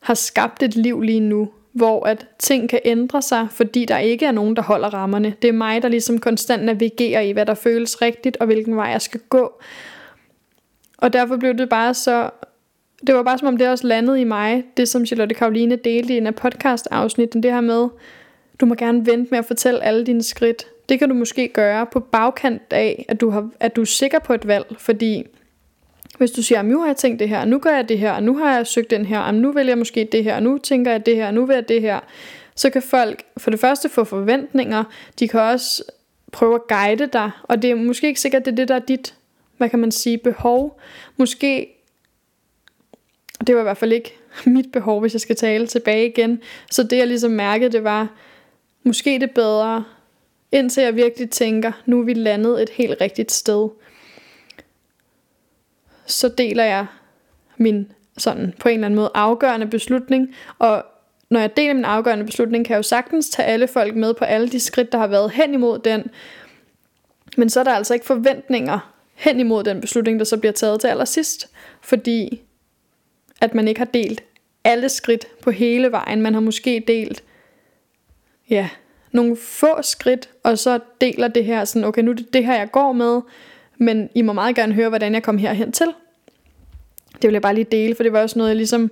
har 0.00 0.14
skabt 0.14 0.62
et 0.62 0.76
liv 0.76 1.00
lige 1.00 1.20
nu, 1.20 1.48
hvor 1.76 2.06
at 2.06 2.26
ting 2.38 2.68
kan 2.68 2.80
ændre 2.84 3.22
sig, 3.22 3.48
fordi 3.50 3.84
der 3.84 3.98
ikke 3.98 4.26
er 4.26 4.32
nogen, 4.32 4.56
der 4.56 4.62
holder 4.62 4.94
rammerne. 4.94 5.34
Det 5.42 5.48
er 5.48 5.52
mig, 5.52 5.82
der 5.82 5.88
ligesom 5.88 6.18
konstant 6.18 6.64
navigerer 6.64 7.20
i, 7.20 7.32
hvad 7.32 7.46
der 7.46 7.54
føles 7.54 8.02
rigtigt, 8.02 8.36
og 8.36 8.46
hvilken 8.46 8.76
vej 8.76 8.86
jeg 8.86 9.02
skal 9.02 9.20
gå. 9.28 9.60
Og 10.98 11.12
derfor 11.12 11.36
blev 11.36 11.54
det 11.54 11.68
bare 11.68 11.94
så... 11.94 12.30
Det 13.06 13.14
var 13.14 13.22
bare 13.22 13.38
som 13.38 13.48
om 13.48 13.56
det 13.56 13.68
også 13.68 13.86
landede 13.86 14.20
i 14.20 14.24
mig, 14.24 14.64
det 14.76 14.88
som 14.88 15.06
Charlotte 15.06 15.34
Karoline 15.34 15.76
delte 15.76 16.14
i 16.14 16.16
en 16.16 16.26
af 16.26 16.34
podcast 16.34 16.88
afsnitten, 16.90 17.42
det 17.42 17.52
her 17.52 17.60
med, 17.60 17.88
du 18.60 18.66
må 18.66 18.74
gerne 18.74 19.06
vente 19.06 19.30
med 19.30 19.38
at 19.38 19.44
fortælle 19.44 19.84
alle 19.84 20.06
dine 20.06 20.22
skridt. 20.22 20.66
Det 20.88 20.98
kan 20.98 21.08
du 21.08 21.14
måske 21.14 21.48
gøre 21.48 21.86
på 21.86 22.00
bagkant 22.00 22.62
af, 22.70 23.04
at 23.08 23.20
du, 23.20 23.30
har, 23.30 23.50
at 23.60 23.76
du 23.76 23.80
er 23.80 23.84
sikker 23.84 24.18
på 24.18 24.34
et 24.34 24.46
valg, 24.46 24.66
fordi 24.78 25.26
hvis 26.18 26.30
du 26.30 26.42
siger, 26.42 26.62
nu 26.62 26.80
har 26.80 26.86
jeg 26.86 26.96
tænkt 26.96 27.20
det 27.20 27.28
her, 27.28 27.44
nu 27.44 27.58
gør 27.58 27.70
jeg 27.70 27.88
det 27.88 27.98
her, 27.98 28.12
og 28.12 28.22
nu 28.22 28.36
har 28.36 28.56
jeg 28.56 28.66
søgt 28.66 28.90
den 28.90 29.06
her, 29.06 29.18
og 29.20 29.34
nu 29.34 29.52
vælger 29.52 29.70
jeg 29.70 29.78
måske 29.78 30.08
det 30.12 30.24
her, 30.24 30.36
og 30.36 30.42
nu 30.42 30.58
tænker 30.58 30.90
jeg 30.90 31.06
det 31.06 31.16
her, 31.16 31.30
nu 31.30 31.46
vil 31.46 31.54
jeg 31.54 31.68
det 31.68 31.80
her, 31.80 32.00
så 32.54 32.70
kan 32.70 32.82
folk 32.82 33.22
for 33.36 33.50
det 33.50 33.60
første 33.60 33.88
få 33.88 34.04
forventninger, 34.04 34.84
de 35.18 35.28
kan 35.28 35.40
også 35.40 35.82
prøve 36.32 36.54
at 36.54 36.66
guide 36.68 37.06
dig, 37.06 37.30
og 37.42 37.62
det 37.62 37.70
er 37.70 37.74
måske 37.74 38.06
ikke 38.06 38.20
sikkert, 38.20 38.44
det 38.44 38.52
er 38.52 38.56
det, 38.56 38.68
der 38.68 38.74
er 38.74 38.78
dit, 38.78 39.14
hvad 39.56 39.68
kan 39.68 39.78
man 39.78 39.90
sige, 39.92 40.18
behov. 40.18 40.80
Måske, 41.16 41.68
det 43.46 43.54
var 43.54 43.60
i 43.60 43.64
hvert 43.64 43.76
fald 43.76 43.92
ikke 43.92 44.16
mit 44.46 44.72
behov, 44.72 45.00
hvis 45.00 45.12
jeg 45.12 45.20
skal 45.20 45.36
tale 45.36 45.66
tilbage 45.66 46.06
igen, 46.06 46.40
så 46.70 46.82
det 46.82 46.96
jeg 46.96 47.06
ligesom 47.06 47.30
mærkede, 47.30 47.72
det 47.72 47.84
var, 47.84 48.08
måske 48.84 49.18
det 49.20 49.30
bedre, 49.30 49.84
indtil 50.52 50.82
jeg 50.82 50.96
virkelig 50.96 51.30
tænker, 51.30 51.72
nu 51.86 52.00
er 52.00 52.04
vi 52.04 52.14
landet 52.14 52.62
et 52.62 52.70
helt 52.70 53.00
rigtigt 53.00 53.32
sted 53.32 53.68
så 56.06 56.28
deler 56.28 56.64
jeg 56.64 56.86
min 57.56 57.92
sådan 58.18 58.54
på 58.58 58.68
en 58.68 58.74
eller 58.74 58.86
anden 58.86 58.96
måde 58.96 59.10
afgørende 59.14 59.66
beslutning, 59.66 60.34
og 60.58 60.84
når 61.30 61.40
jeg 61.40 61.56
deler 61.56 61.74
min 61.74 61.84
afgørende 61.84 62.24
beslutning, 62.24 62.66
kan 62.66 62.72
jeg 62.72 62.78
jo 62.78 62.82
sagtens 62.82 63.28
tage 63.30 63.48
alle 63.48 63.68
folk 63.68 63.94
med 63.94 64.14
på 64.14 64.24
alle 64.24 64.48
de 64.48 64.60
skridt, 64.60 64.92
der 64.92 64.98
har 64.98 65.06
været 65.06 65.30
hen 65.30 65.54
imod 65.54 65.78
den. 65.78 66.10
Men 67.36 67.50
så 67.50 67.60
er 67.60 67.64
der 67.64 67.72
altså 67.72 67.94
ikke 67.94 68.06
forventninger 68.06 68.92
hen 69.14 69.40
imod 69.40 69.64
den 69.64 69.80
beslutning, 69.80 70.18
der 70.18 70.24
så 70.24 70.36
bliver 70.36 70.52
taget 70.52 70.80
til 70.80 70.88
allersidst, 70.88 71.48
fordi 71.80 72.42
at 73.40 73.54
man 73.54 73.68
ikke 73.68 73.80
har 73.80 73.86
delt 73.86 74.22
alle 74.64 74.88
skridt 74.88 75.26
på 75.42 75.50
hele 75.50 75.92
vejen. 75.92 76.22
Man 76.22 76.34
har 76.34 76.40
måske 76.40 76.84
delt 76.86 77.24
ja, 78.50 78.68
nogle 79.12 79.36
få 79.36 79.82
skridt, 79.82 80.28
og 80.42 80.58
så 80.58 80.78
deler 81.00 81.28
det 81.28 81.44
her 81.44 81.64
sådan, 81.64 81.84
okay, 81.84 82.02
nu 82.02 82.10
er 82.10 82.14
det 82.14 82.32
det 82.32 82.46
her, 82.46 82.56
jeg 82.56 82.70
går 82.70 82.92
med, 82.92 83.20
men 83.78 84.08
I 84.14 84.22
må 84.22 84.32
meget 84.32 84.56
gerne 84.56 84.74
høre, 84.74 84.88
hvordan 84.88 85.14
jeg 85.14 85.22
kom 85.22 85.38
herhen 85.38 85.72
til. 85.72 85.86
Det 87.12 87.28
vil 87.28 87.32
jeg 87.32 87.42
bare 87.42 87.54
lige 87.54 87.66
dele, 87.72 87.94
for 87.94 88.02
det 88.02 88.12
var 88.12 88.22
også 88.22 88.38
noget, 88.38 88.50
jeg 88.50 88.56
ligesom 88.56 88.90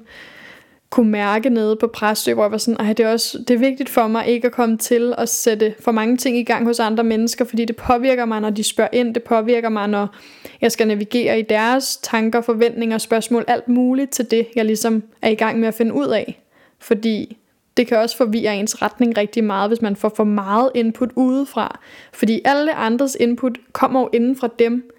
kunne 0.90 1.10
mærke 1.10 1.50
nede 1.50 1.76
på 1.76 1.86
Præstø, 1.86 2.34
hvor 2.34 2.44
jeg 2.44 2.52
var 2.52 2.58
sådan, 2.58 2.88
at 2.88 2.98
det 2.98 3.06
er, 3.06 3.12
også, 3.12 3.38
det 3.38 3.54
er 3.54 3.58
vigtigt 3.58 3.88
for 3.88 4.06
mig 4.06 4.26
ikke 4.26 4.46
at 4.46 4.52
komme 4.52 4.78
til 4.78 5.14
at 5.18 5.28
sætte 5.28 5.74
for 5.80 5.92
mange 5.92 6.16
ting 6.16 6.38
i 6.38 6.42
gang 6.42 6.64
hos 6.64 6.80
andre 6.80 7.04
mennesker, 7.04 7.44
fordi 7.44 7.64
det 7.64 7.76
påvirker 7.76 8.24
mig, 8.24 8.40
når 8.40 8.50
de 8.50 8.62
spørger 8.62 8.90
ind, 8.92 9.14
det 9.14 9.22
påvirker 9.22 9.68
mig, 9.68 9.88
når 9.88 10.16
jeg 10.60 10.72
skal 10.72 10.88
navigere 10.88 11.38
i 11.38 11.42
deres 11.42 11.96
tanker, 11.96 12.40
forventninger, 12.40 12.98
spørgsmål, 12.98 13.44
alt 13.48 13.68
muligt 13.68 14.10
til 14.10 14.30
det, 14.30 14.46
jeg 14.56 14.64
ligesom 14.64 15.02
er 15.22 15.28
i 15.28 15.34
gang 15.34 15.60
med 15.60 15.68
at 15.68 15.74
finde 15.74 15.94
ud 15.94 16.06
af. 16.06 16.42
Fordi 16.78 17.36
det 17.76 17.86
kan 17.86 17.98
også 17.98 18.16
forvirre 18.16 18.56
ens 18.56 18.82
retning 18.82 19.16
rigtig 19.16 19.44
meget, 19.44 19.70
hvis 19.70 19.82
man 19.82 19.96
får 19.96 20.12
for 20.16 20.24
meget 20.24 20.70
input 20.74 21.10
udefra. 21.16 21.80
Fordi 22.12 22.40
alle 22.44 22.74
andres 22.74 23.16
input 23.20 23.58
kommer 23.72 24.00
jo 24.00 24.08
inden 24.12 24.36
fra 24.36 24.48
dem. 24.58 24.90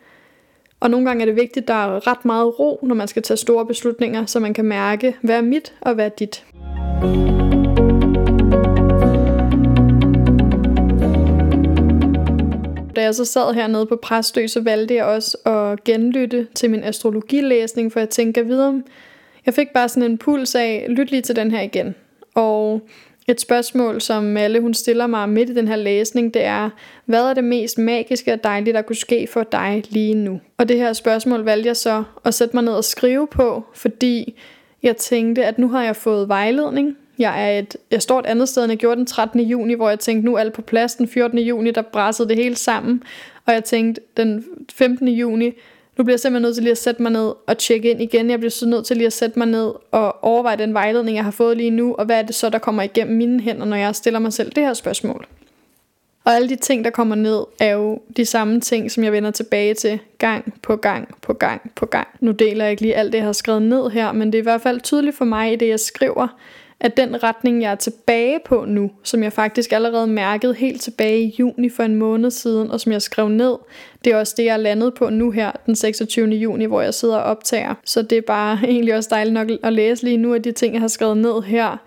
Og 0.79 0.89
nogle 0.89 1.05
gange 1.05 1.21
er 1.21 1.25
det 1.25 1.35
vigtigt, 1.35 1.63
at 1.63 1.67
der 1.67 1.73
er 1.73 2.07
ret 2.07 2.25
meget 2.25 2.59
ro, 2.59 2.79
når 2.83 2.95
man 2.95 3.07
skal 3.07 3.21
tage 3.21 3.38
store 3.38 3.65
beslutninger, 3.65 4.25
så 4.25 4.39
man 4.39 4.53
kan 4.53 4.65
mærke, 4.65 5.15
hvad 5.21 5.38
er 5.38 5.41
mit 5.41 5.73
og 5.81 5.93
hvad 5.93 6.05
er 6.05 6.09
dit. 6.09 6.45
Da 12.95 13.01
jeg 13.01 13.15
så 13.15 13.25
sad 13.25 13.53
hernede 13.53 13.85
på 13.85 13.95
Præstø, 13.95 14.47
så 14.47 14.61
valgte 14.61 14.95
jeg 14.95 15.05
også 15.05 15.38
at 15.45 15.83
genlytte 15.83 16.47
til 16.55 16.69
min 16.69 16.83
astrologilæsning, 16.83 17.91
for 17.91 17.99
jeg 17.99 18.09
tænker 18.09 18.43
videre, 18.43 18.83
jeg 19.45 19.53
fik 19.53 19.67
bare 19.73 19.89
sådan 19.89 20.11
en 20.11 20.17
puls 20.17 20.55
af, 20.55 20.85
lyt 20.89 21.11
lige 21.11 21.21
til 21.21 21.35
den 21.35 21.51
her 21.51 21.61
igen. 21.61 21.95
Og 22.36 22.82
et 23.28 23.41
spørgsmål, 23.41 24.02
som 24.02 24.38
alle 24.38 24.62
hun 24.62 24.74
stiller 24.74 25.08
mig 25.08 25.30
midt 25.30 25.50
i 25.50 25.56
den 25.56 25.67
her 25.67 25.76
læsning, 25.76 26.34
det 26.34 26.43
er, 26.43 26.69
hvad 27.06 27.30
er 27.30 27.34
det 27.34 27.43
mest 27.43 27.78
magiske 27.78 28.34
og 28.34 28.43
dejlige, 28.43 28.74
der 28.74 28.82
kunne 28.82 28.95
ske 28.95 29.28
for 29.28 29.43
dig 29.43 29.84
lige 29.89 30.13
nu? 30.13 30.39
Og 30.58 30.69
det 30.69 30.78
her 30.78 30.93
spørgsmål 30.93 31.43
valgte 31.43 31.67
jeg 31.67 31.78
så 31.78 32.04
at 32.26 32.34
sætte 32.34 32.56
mig 32.56 32.63
ned 32.63 32.74
og 32.74 32.84
skrive 32.84 33.28
på, 33.28 33.63
fordi 33.74 34.36
jeg 34.84 34.98
tænkte, 34.98 35.45
at 35.45 35.60
nu 35.60 35.67
har 35.67 35.84
jeg 35.84 35.95
fået 35.95 36.28
vejledning. 36.28 36.98
Jeg, 37.19 37.45
er 37.45 37.60
et, 37.60 37.78
jeg 37.91 38.02
står 38.02 38.19
et 38.19 38.26
andet 38.26 38.50
sted, 38.50 38.63
end 38.63 38.71
jeg 38.71 38.78
gjorde 38.80 38.95
den 38.95 39.06
13. 39.06 39.39
juni, 39.39 39.74
hvor 39.74 39.89
jeg 39.89 40.00
tænkte, 40.00 40.26
nu 40.26 40.36
er 40.36 40.39
alt 40.39 40.54
på 40.54 40.62
plads. 40.62 40.95
Den 40.95 41.08
14. 41.08 41.39
juni, 41.39 41.71
der 41.71 41.82
brassede 41.82 42.30
det 42.30 42.38
hele 42.38 42.56
sammen. 42.56 43.04
Og 43.45 43.54
jeg 43.54 43.63
tænkte, 43.63 44.02
den 44.17 44.45
15. 44.74 45.08
juni, 45.08 45.52
nu 45.97 46.03
bliver 46.03 46.13
jeg 46.13 46.19
simpelthen 46.19 46.41
nødt 46.41 46.55
til 46.55 46.63
lige 46.63 46.71
at 46.71 46.77
sætte 46.77 47.01
mig 47.01 47.12
ned 47.12 47.34
og 47.47 47.58
tjekke 47.58 47.91
ind 47.91 48.01
igen. 48.01 48.29
Jeg 48.29 48.39
bliver 48.39 48.51
så 48.51 48.65
nødt 48.65 48.86
til 48.86 48.97
lige 48.97 49.08
at 49.08 49.13
sætte 49.13 49.39
mig 49.39 49.47
ned 49.47 49.71
og 49.91 50.23
overveje 50.23 50.58
den 50.58 50.73
vejledning, 50.73 51.17
jeg 51.17 51.23
har 51.23 51.31
fået 51.31 51.58
lige 51.58 51.69
nu, 51.69 51.93
og 51.93 52.05
hvad 52.05 52.19
er 52.19 52.21
det 52.21 52.36
så, 52.36 52.49
der 52.49 52.60
kommer 52.60 52.84
igennem 52.84 53.17
mine 53.17 53.41
hænder, 53.41 53.65
når 53.65 53.77
jeg 53.77 53.95
stiller 53.95 54.19
mig 54.19 54.34
selv 54.34 54.51
det 54.51 54.63
her 54.63 54.73
spørgsmål. 54.73 55.27
Og 56.25 56.36
alle 56.36 56.49
de 56.49 56.55
ting, 56.55 56.86
der 56.86 56.91
kommer 56.91 57.15
ned, 57.15 57.43
er 57.60 57.71
jo 57.71 58.01
de 58.17 58.25
samme 58.25 58.60
ting, 58.60 58.91
som 58.91 59.03
jeg 59.03 59.12
vender 59.12 59.31
tilbage 59.31 59.73
til 59.73 59.99
gang 60.17 60.53
på 60.62 60.75
gang 60.75 61.15
på 61.21 61.34
gang 61.34 61.71
på 61.75 61.86
gang. 61.86 62.08
Nu 62.19 62.31
deler 62.31 62.65
jeg 62.65 62.71
ikke 62.71 62.81
lige 62.81 62.95
alt 62.95 63.13
det, 63.13 63.17
jeg 63.17 63.25
har 63.25 63.34
skrevet 63.34 63.62
ned 63.62 63.89
her, 63.89 64.12
men 64.12 64.27
det 64.27 64.36
er 64.38 64.41
i 64.41 64.43
hvert 64.43 64.62
fald 64.62 64.81
tydeligt 64.81 65.15
for 65.15 65.25
mig 65.25 65.53
i 65.53 65.55
det, 65.55 65.67
jeg 65.67 65.79
skriver, 65.79 66.27
at 66.79 66.97
den 66.97 67.23
retning, 67.23 67.61
jeg 67.61 67.71
er 67.71 67.75
tilbage 67.75 68.39
på 68.45 68.65
nu, 68.67 68.91
som 69.03 69.23
jeg 69.23 69.33
faktisk 69.33 69.71
allerede 69.71 70.07
mærkede 70.07 70.53
helt 70.53 70.81
tilbage 70.81 71.21
i 71.21 71.35
juni 71.39 71.69
for 71.69 71.83
en 71.83 71.95
måned 71.95 72.31
siden, 72.31 72.71
og 72.71 72.79
som 72.79 72.91
jeg 72.91 73.01
skrev 73.01 73.29
ned, 73.29 73.55
det 74.05 74.13
er 74.13 74.17
også 74.17 74.33
det, 74.38 74.45
jeg 74.45 74.53
er 74.53 74.57
landet 74.57 74.93
på 74.93 75.09
nu 75.09 75.31
her, 75.31 75.51
den 75.65 75.75
26. 75.75 76.27
juni, 76.27 76.65
hvor 76.65 76.81
jeg 76.81 76.93
sidder 76.93 77.17
og 77.17 77.23
optager. 77.23 77.73
Så 77.85 78.01
det 78.01 78.17
er 78.17 78.21
bare 78.21 78.59
egentlig 78.67 78.95
også 78.95 79.09
dejligt 79.11 79.33
nok 79.33 79.47
at 79.63 79.73
læse 79.73 80.03
lige 80.03 80.17
nu, 80.17 80.33
at 80.33 80.43
de 80.43 80.51
ting, 80.51 80.73
jeg 80.73 80.81
har 80.81 80.88
skrevet 80.88 81.17
ned 81.17 81.41
her, 81.43 81.77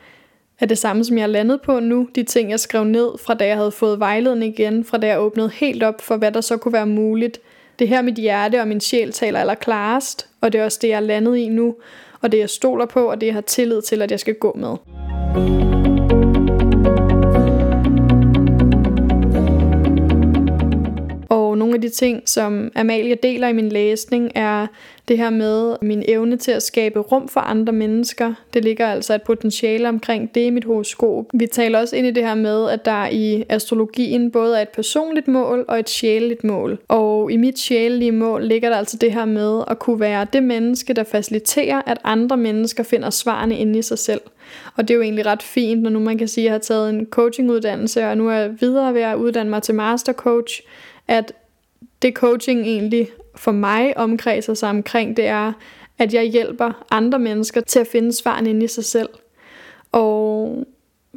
er 0.61 0.67
det 0.67 0.79
samme, 0.79 1.05
som 1.05 1.19
jeg 1.19 1.23
er 1.23 1.27
landet 1.27 1.61
på 1.61 1.81
nu. 1.81 2.09
De 2.15 2.23
ting, 2.23 2.51
jeg 2.51 2.61
skrev 2.61 2.85
ned, 2.85 3.19
fra 3.19 3.35
da 3.35 3.47
jeg 3.47 3.57
havde 3.57 3.71
fået 3.71 4.01
vejledning 4.01 4.59
igen, 4.59 4.85
fra 4.85 4.99
da 4.99 5.07
jeg 5.07 5.21
åbnede 5.21 5.51
helt 5.55 5.83
op 5.83 6.01
for, 6.01 6.17
hvad 6.17 6.33
der 6.33 6.41
så 6.41 6.57
kunne 6.57 6.73
være 6.73 6.87
muligt. 6.87 7.41
Det 7.79 7.89
her 7.89 8.03
mit 8.03 8.15
hjerte 8.15 8.61
og 8.61 8.69
min 8.69 8.81
sjæl 8.81 9.13
taler 9.13 9.41
allerklarest, 9.41 10.29
og 10.41 10.53
det 10.53 10.61
er 10.61 10.65
også 10.65 10.79
det, 10.83 10.89
jeg 10.89 10.97
er 10.97 11.01
landet 11.01 11.37
i 11.37 11.49
nu 11.49 11.75
og 12.21 12.33
det 12.33 12.39
jeg 12.39 12.51
stoler 12.51 12.87
på, 12.87 13.11
og 13.11 13.21
det 13.21 13.27
jeg 13.27 13.35
har 13.35 13.41
tillid 13.41 13.83
til, 13.83 14.03
at 14.03 14.11
jeg 14.11 14.21
skal 14.21 14.35
gå 14.35 14.57
med. 14.57 14.77
Og 21.29 21.59
nogle 21.59 21.75
af 21.75 21.81
de 21.81 21.89
ting, 21.89 22.23
som 22.27 22.71
Amalie 22.75 23.17
deler 23.23 23.49
i 23.49 23.53
min 23.53 23.69
læsning, 23.69 24.33
er 24.35 24.67
det 25.09 25.19
her 25.19 25.31
med 25.31 25.77
min 25.83 26.05
evne 26.09 26.37
til 26.37 26.51
at 26.51 26.63
skabe 26.63 26.99
rum 26.99 27.29
for 27.29 27.41
andre 27.41 27.73
mennesker. 27.73 28.35
Det 28.55 28.65
ligger 28.65 28.87
altså 28.87 29.15
et 29.15 29.23
potentiale 29.23 29.89
omkring 29.89 30.35
det 30.35 30.41
i 30.41 30.51
mit 30.51 30.65
horoskop. 30.65 31.25
Vi 31.35 31.47
taler 31.47 31.79
også 31.79 31.97
ind 31.97 32.07
i 32.07 32.11
det 32.11 32.25
her 32.25 32.35
med, 32.35 32.71
at 32.71 32.85
der 32.85 33.09
i 33.09 33.45
astrologien 33.49 34.31
både 34.31 34.59
er 34.59 34.63
et 34.63 34.69
personligt 34.69 35.29
mål 35.29 35.65
og 35.69 35.79
et 35.79 35.89
sjæleligt 35.89 36.45
mål. 36.45 36.79
Og 36.89 37.33
i 37.33 37.37
mit 37.37 37.59
sjælelige 37.59 38.13
mål 38.13 38.45
ligger 38.45 38.69
der 38.69 38.77
altså 38.77 38.97
det 38.97 39.13
her 39.13 39.25
med 39.25 39.63
at 39.69 39.79
kunne 39.79 40.01
være 40.01 40.27
det 40.33 40.43
menneske, 40.43 40.93
der 40.93 41.05
faciliterer, 41.05 41.83
at 41.87 41.99
andre 42.05 42.37
mennesker 42.37 42.83
finder 42.83 43.11
svarene 43.11 43.59
inde 43.59 43.79
i 43.79 43.83
sig 43.83 43.99
selv. 43.99 44.21
Og 44.77 44.89
det 44.89 44.95
er 44.95 44.97
jo 44.97 45.03
egentlig 45.03 45.27
ret 45.27 45.43
fint, 45.43 45.83
når 45.83 45.91
nu 45.91 45.99
man 45.99 46.19
kan 46.19 46.29
sige, 46.29 46.45
at 46.45 46.47
jeg 46.47 46.53
har 46.53 46.59
taget 46.59 46.91
en 46.91 47.07
coachinguddannelse, 47.11 48.07
og 48.07 48.17
nu 48.17 48.29
er 48.29 48.35
jeg 48.35 48.61
videre 48.61 48.95
ved 48.95 49.03
at 49.03 49.17
uddanne 49.17 49.51
mig 49.51 49.63
til 49.63 49.75
mastercoach, 49.75 50.63
at 51.09 51.33
det 52.03 52.15
coaching 52.15 52.61
egentlig 52.61 53.09
for 53.39 53.53
mig 53.53 53.99
omkredser 53.99 54.55
sig 54.55 54.71
omkring, 54.71 55.17
det 55.17 55.27
er, 55.27 55.53
at 55.99 56.15
jeg 56.15 56.25
hjælper 56.25 56.85
andre 56.91 57.19
mennesker 57.19 57.61
til 57.61 57.79
at 57.79 57.87
finde 57.87 58.13
svaren 58.13 58.47
inde 58.47 58.65
i 58.65 58.69
sig 58.69 58.85
selv. 58.85 59.09
Og 59.93 60.67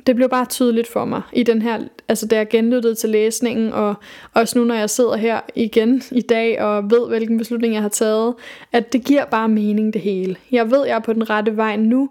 det 0.08 0.16
blev 0.16 0.30
bare 0.30 0.46
tydeligt 0.46 0.88
for 0.88 1.06
mig 1.06 1.22
i 1.34 1.44
den 1.44 1.62
her, 1.62 1.80
altså 2.08 2.28
da 2.28 2.36
jeg 2.36 2.50
genlyttede 2.50 2.96
til 2.96 3.10
læsningen, 3.10 3.74
og 3.74 3.96
også 4.34 4.60
nu 4.60 4.66
når 4.66 4.76
jeg 4.76 4.90
sidder 4.90 5.16
her 5.16 5.40
igen 5.56 6.04
i 6.12 6.22
dag 6.22 6.62
og 6.62 6.92
ved, 6.92 7.08
hvilken 7.08 7.38
beslutning 7.38 7.74
jeg 7.74 7.82
har 7.82 7.90
taget, 7.90 8.34
at 8.72 8.94
det 8.94 9.06
giver 9.06 9.26
bare 9.26 9.50
mening 9.50 9.94
det 9.94 10.02
hele. 10.02 10.36
Jeg 10.52 10.72
ved, 10.72 10.86
jeg 10.86 10.96
er 10.96 11.00
på 11.00 11.14
den 11.14 11.30
rette 11.30 11.58
vej 11.58 11.76
nu. 11.76 12.10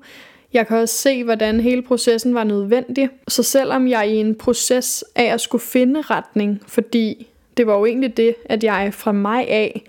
Jeg 0.53 0.66
kan 0.66 0.77
også 0.77 0.94
se, 0.94 1.25
hvordan 1.25 1.61
hele 1.61 1.83
processen 1.83 2.35
var 2.35 2.44
nødvendig. 2.44 3.09
Så 3.29 3.42
selvom 3.42 3.88
jeg 3.88 3.99
er 3.99 4.05
i 4.05 4.16
en 4.16 4.35
proces 4.35 5.05
af 5.16 5.25
at 5.25 5.40
skulle 5.40 5.62
finde 5.62 6.01
retning, 6.01 6.62
fordi 6.66 7.30
det 7.61 7.66
var 7.66 7.79
jo 7.79 7.87
egentlig 7.87 8.16
det, 8.16 8.35
at 8.44 8.64
jeg 8.64 8.94
fra 8.94 9.12
mig 9.12 9.49
af 9.49 9.83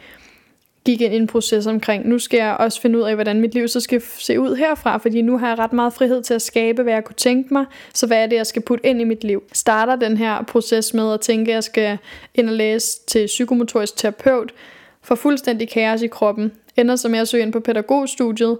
gik 0.85 1.01
ind 1.01 1.13
i 1.13 1.17
en 1.17 1.27
proces 1.27 1.67
omkring, 1.67 2.07
nu 2.07 2.19
skal 2.19 2.37
jeg 2.37 2.57
også 2.59 2.81
finde 2.81 2.99
ud 2.99 3.03
af, 3.03 3.15
hvordan 3.15 3.41
mit 3.41 3.53
liv 3.53 3.67
så 3.67 3.79
skal 3.79 4.01
se 4.01 4.39
ud 4.39 4.55
herfra, 4.55 4.97
fordi 4.97 5.21
nu 5.21 5.37
har 5.37 5.47
jeg 5.47 5.59
ret 5.59 5.73
meget 5.73 5.93
frihed 5.93 6.23
til 6.23 6.33
at 6.33 6.41
skabe, 6.41 6.83
hvad 6.83 6.93
jeg 6.93 7.03
kunne 7.03 7.15
tænke 7.15 7.53
mig, 7.53 7.65
så 7.93 8.07
hvad 8.07 8.23
er 8.23 8.27
det, 8.27 8.35
jeg 8.35 8.47
skal 8.47 8.61
putte 8.61 8.85
ind 8.85 9.01
i 9.01 9.03
mit 9.03 9.23
liv? 9.23 9.43
Starter 9.53 9.95
den 9.95 10.17
her 10.17 10.43
proces 10.43 10.93
med 10.93 11.13
at 11.13 11.21
tænke, 11.21 11.51
at 11.51 11.55
jeg 11.55 11.63
skal 11.63 11.97
ind 12.35 12.49
og 12.49 12.55
læse 12.55 12.99
til 13.07 13.25
psykomotorisk 13.25 13.97
terapeut, 13.97 14.53
for 15.01 15.15
fuldstændig 15.15 15.69
kaos 15.69 16.01
i 16.01 16.07
kroppen, 16.07 16.51
ender 16.77 16.95
som 16.95 17.15
jeg 17.15 17.27
søger 17.27 17.45
ind 17.45 17.53
på 17.53 17.59
pædagogstudiet, 17.59 18.57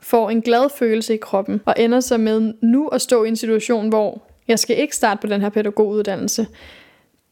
får 0.00 0.30
en 0.30 0.42
glad 0.42 0.70
følelse 0.78 1.14
i 1.14 1.18
kroppen, 1.18 1.60
og 1.64 1.74
ender 1.78 2.00
så 2.00 2.18
med 2.18 2.52
nu 2.62 2.88
at 2.88 3.00
stå 3.00 3.24
i 3.24 3.28
en 3.28 3.36
situation, 3.36 3.88
hvor 3.88 4.22
jeg 4.48 4.58
skal 4.58 4.78
ikke 4.78 4.96
starte 4.96 5.20
på 5.20 5.26
den 5.26 5.40
her 5.40 5.48
pædagoguddannelse. 5.48 6.46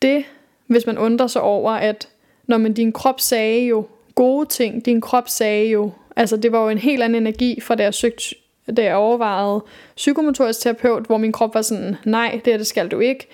Det, 0.02 0.24
hvis 0.68 0.87
man 0.87 0.98
undrer 0.98 1.26
sig 1.26 1.42
over, 1.42 1.72
at 1.72 2.09
når 2.46 2.59
man 2.59 2.72
din 2.72 2.92
krop 2.92 3.20
sagde 3.20 3.66
jo 3.66 3.87
gode 4.14 4.48
ting, 4.48 4.85
din 4.85 5.00
krop 5.00 5.28
sagde 5.28 5.70
jo, 5.70 5.90
altså 6.16 6.37
det 6.37 6.52
var 6.52 6.62
jo 6.62 6.68
en 6.68 6.78
helt 6.78 7.02
anden 7.02 7.22
energi 7.22 7.61
fra 7.61 7.74
da 7.74 7.83
jeg 7.83 7.94
søgte 7.94 8.35
da 8.76 8.85
jeg 8.85 8.96
overvejede 8.96 9.64
psykomotorisk 9.96 10.61
terapeut, 10.61 11.07
hvor 11.07 11.16
min 11.16 11.33
krop 11.33 11.54
var 11.54 11.62
sådan, 11.62 11.96
nej, 12.04 12.40
det, 12.44 12.52
her, 12.52 12.57
det 12.57 12.66
skal 12.66 12.88
du 12.88 12.98
ikke, 12.98 13.26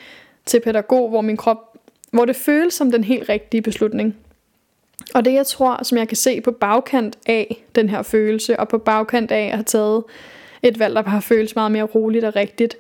til 0.46 0.60
pædagog, 0.60 1.08
hvor 1.08 1.20
min 1.20 1.36
krop, 1.36 1.76
hvor 2.10 2.24
det 2.24 2.36
føles 2.36 2.74
som 2.74 2.90
den 2.90 3.04
helt 3.04 3.28
rigtige 3.28 3.62
beslutning. 3.62 4.16
Og 5.14 5.24
det 5.24 5.32
jeg 5.32 5.46
tror, 5.46 5.82
som 5.82 5.98
jeg 5.98 6.08
kan 6.08 6.16
se 6.16 6.40
på 6.40 6.50
bagkant 6.50 7.18
af 7.26 7.64
den 7.74 7.88
her 7.88 8.02
følelse, 8.02 8.60
og 8.60 8.68
på 8.68 8.78
bagkant 8.78 9.30
af 9.30 9.44
at 9.44 9.52
have 9.52 9.64
taget 9.64 10.04
et 10.62 10.78
valg, 10.78 10.94
der 10.94 11.02
har 11.02 11.20
føles 11.20 11.54
meget 11.54 11.72
mere 11.72 11.82
roligt 11.82 12.24
og 12.24 12.36
rigtigt, 12.36 12.76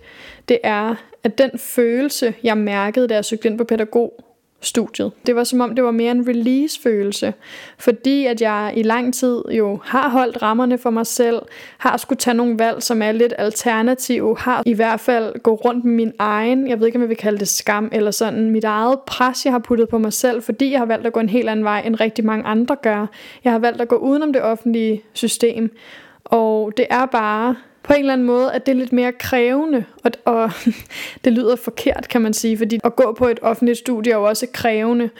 det 0.48 0.58
er, 0.64 0.94
at 1.24 1.38
den 1.38 1.58
følelse, 1.58 2.34
jeg 2.42 2.58
mærkede, 2.58 3.08
da 3.08 3.14
jeg 3.14 3.24
søgte 3.24 3.48
ind 3.48 3.58
på 3.58 3.64
pædagog, 3.64 4.24
studiet. 4.64 5.12
Det 5.26 5.36
var 5.36 5.44
som 5.44 5.60
om, 5.60 5.74
det 5.74 5.84
var 5.84 5.90
mere 5.90 6.10
en 6.10 6.28
release-følelse, 6.28 7.34
fordi 7.78 8.26
at 8.26 8.40
jeg 8.40 8.72
i 8.76 8.82
lang 8.82 9.14
tid 9.14 9.42
jo 9.50 9.78
har 9.84 10.08
holdt 10.08 10.42
rammerne 10.42 10.78
for 10.78 10.90
mig 10.90 11.06
selv, 11.06 11.42
har 11.78 11.96
skulle 11.96 12.18
tage 12.18 12.34
nogle 12.34 12.58
valg, 12.58 12.82
som 12.82 13.02
er 13.02 13.12
lidt 13.12 13.34
alternative, 13.38 14.36
har 14.38 14.62
i 14.66 14.72
hvert 14.72 15.00
fald 15.00 15.42
gå 15.42 15.54
rundt 15.54 15.84
med 15.84 15.92
min 15.92 16.12
egen, 16.18 16.68
jeg 16.68 16.80
ved 16.80 16.86
ikke, 16.86 16.96
om 16.96 17.02
jeg 17.02 17.08
vil 17.08 17.16
kalde 17.16 17.38
det 17.38 17.48
skam, 17.48 17.88
eller 17.92 18.10
sådan 18.10 18.50
mit 18.50 18.64
eget 18.64 18.98
pres, 19.06 19.44
jeg 19.44 19.52
har 19.52 19.58
puttet 19.58 19.88
på 19.88 19.98
mig 19.98 20.12
selv, 20.12 20.42
fordi 20.42 20.70
jeg 20.70 20.78
har 20.78 20.86
valgt 20.86 21.06
at 21.06 21.12
gå 21.12 21.20
en 21.20 21.28
helt 21.28 21.48
anden 21.48 21.64
vej, 21.64 21.82
end 21.86 22.00
rigtig 22.00 22.24
mange 22.24 22.44
andre 22.44 22.76
gør. 22.82 23.06
Jeg 23.44 23.52
har 23.52 23.58
valgt 23.58 23.80
at 23.80 23.88
gå 23.88 23.96
udenom 23.96 24.32
det 24.32 24.42
offentlige 24.42 25.02
system, 25.12 25.76
og 26.24 26.72
det 26.76 26.86
er 26.90 27.06
bare 27.06 27.56
på 27.84 27.92
en 27.92 27.98
eller 27.98 28.12
anden 28.12 28.26
måde, 28.26 28.52
at 28.52 28.66
det 28.66 28.72
er 28.72 28.76
lidt 28.76 28.92
mere 28.92 29.12
krævende, 29.12 29.84
og, 30.04 30.10
og 30.24 30.50
det 31.24 31.32
lyder 31.32 31.56
forkert, 31.56 32.08
kan 32.08 32.20
man 32.20 32.32
sige, 32.32 32.58
fordi 32.58 32.80
at 32.84 32.96
gå 32.96 33.14
på 33.18 33.28
et 33.28 33.38
offentligt 33.42 33.78
studie 33.78 34.12
er 34.12 34.16
jo 34.16 34.24
også 34.24 34.46
krævende, 34.52 35.10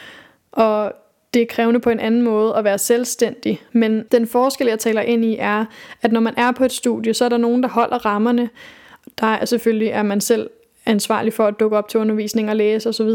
og 0.52 0.92
det 1.34 1.42
er 1.42 1.46
krævende 1.46 1.80
på 1.80 1.90
en 1.90 2.00
anden 2.00 2.22
måde 2.22 2.56
at 2.56 2.64
være 2.64 2.78
selvstændig. 2.78 3.62
Men 3.72 4.04
den 4.12 4.26
forskel, 4.26 4.66
jeg 4.66 4.78
taler 4.78 5.02
ind 5.02 5.24
i, 5.24 5.36
er, 5.38 5.64
at 6.02 6.12
når 6.12 6.20
man 6.20 6.34
er 6.36 6.52
på 6.52 6.64
et 6.64 6.72
studie, 6.72 7.14
så 7.14 7.24
er 7.24 7.28
der 7.28 7.36
nogen, 7.36 7.62
der 7.62 7.68
holder 7.68 8.06
rammerne. 8.06 8.50
Der 9.20 9.26
er 9.26 9.44
selvfølgelig, 9.44 9.88
er 9.88 10.02
man 10.02 10.20
selv 10.20 10.50
ansvarlig 10.86 11.32
for 11.32 11.46
at 11.46 11.60
dukke 11.60 11.76
op 11.76 11.88
til 11.88 12.00
undervisning 12.00 12.50
og 12.50 12.56
læse 12.56 12.88
osv. 12.88 13.10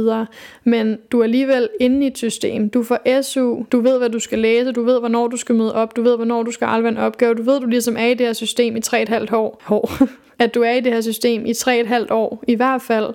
Men 0.63 0.97
du 1.11 1.19
er 1.19 1.23
alligevel 1.23 1.69
inde 1.79 2.03
i 2.03 2.07
et 2.07 2.17
system. 2.17 2.69
Du 2.69 2.83
får 2.83 3.21
SU, 3.21 3.63
du 3.71 3.81
ved, 3.81 3.97
hvad 3.97 4.09
du 4.09 4.19
skal 4.19 4.39
læse, 4.39 4.71
du 4.71 4.83
ved, 4.83 4.99
hvornår 4.99 5.27
du 5.27 5.37
skal 5.37 5.55
møde 5.55 5.75
op, 5.75 5.95
du 5.95 6.01
ved, 6.01 6.15
hvornår 6.15 6.43
du 6.43 6.51
skal 6.51 6.65
aflevere 6.65 6.91
en 6.91 6.97
opgave, 6.97 7.33
du 7.33 7.43
ved, 7.43 7.59
du 7.59 7.67
ligesom 7.67 7.97
er 7.97 8.05
i 8.05 8.13
det 8.13 8.25
her 8.25 8.33
system 8.33 8.75
i 8.75 8.79
3,5 8.85 9.35
år. 9.35 9.61
år. 9.69 9.91
At 10.39 10.55
du 10.55 10.61
er 10.61 10.71
i 10.71 10.79
det 10.79 10.93
her 10.93 11.01
system 11.01 11.45
i 11.45 11.51
3,5 11.51 12.05
år 12.09 12.43
i 12.47 12.55
hvert 12.55 12.81
fald. 12.81 13.13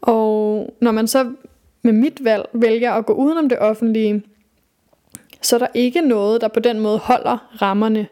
Og 0.00 0.74
når 0.80 0.92
man 0.92 1.06
så 1.06 1.30
med 1.82 1.92
mit 1.92 2.24
valg 2.24 2.44
vælger 2.52 2.92
at 2.92 3.06
gå 3.06 3.12
udenom 3.12 3.48
det 3.48 3.58
offentlige, 3.58 4.22
så 5.42 5.56
er 5.56 5.58
der 5.58 5.66
ikke 5.74 6.00
noget, 6.00 6.40
der 6.40 6.48
på 6.48 6.60
den 6.60 6.80
måde 6.80 6.98
holder 6.98 7.62
rammerne. 7.62 8.06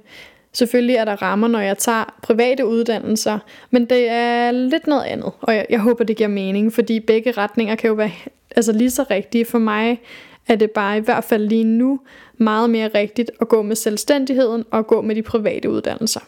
Selvfølgelig 0.54 0.96
er 0.96 1.04
der 1.04 1.22
rammer, 1.22 1.48
når 1.48 1.60
jeg 1.60 1.78
tager 1.78 2.14
private 2.22 2.66
uddannelser, 2.66 3.38
men 3.70 3.84
det 3.84 4.08
er 4.08 4.50
lidt 4.50 4.86
noget 4.86 5.04
andet, 5.04 5.32
og 5.40 5.54
jeg, 5.54 5.66
jeg 5.70 5.80
håber, 5.80 6.04
det 6.04 6.16
giver 6.16 6.28
mening, 6.28 6.72
fordi 6.72 7.00
begge 7.00 7.32
retninger 7.32 7.74
kan 7.74 7.88
jo 7.88 7.94
være 7.94 8.10
altså 8.56 8.72
lige 8.72 8.90
så 8.90 9.04
rigtige. 9.10 9.44
For 9.44 9.58
mig 9.58 10.00
er 10.48 10.56
det 10.56 10.70
bare 10.70 10.96
i 10.96 11.00
hvert 11.00 11.24
fald 11.24 11.48
lige 11.48 11.64
nu 11.64 12.00
meget 12.38 12.70
mere 12.70 12.90
rigtigt 12.94 13.30
at 13.40 13.48
gå 13.48 13.62
med 13.62 13.76
selvstændigheden 13.76 14.64
og 14.70 14.86
gå 14.86 15.00
med 15.00 15.14
de 15.14 15.22
private 15.22 15.70
uddannelser. 15.70 16.20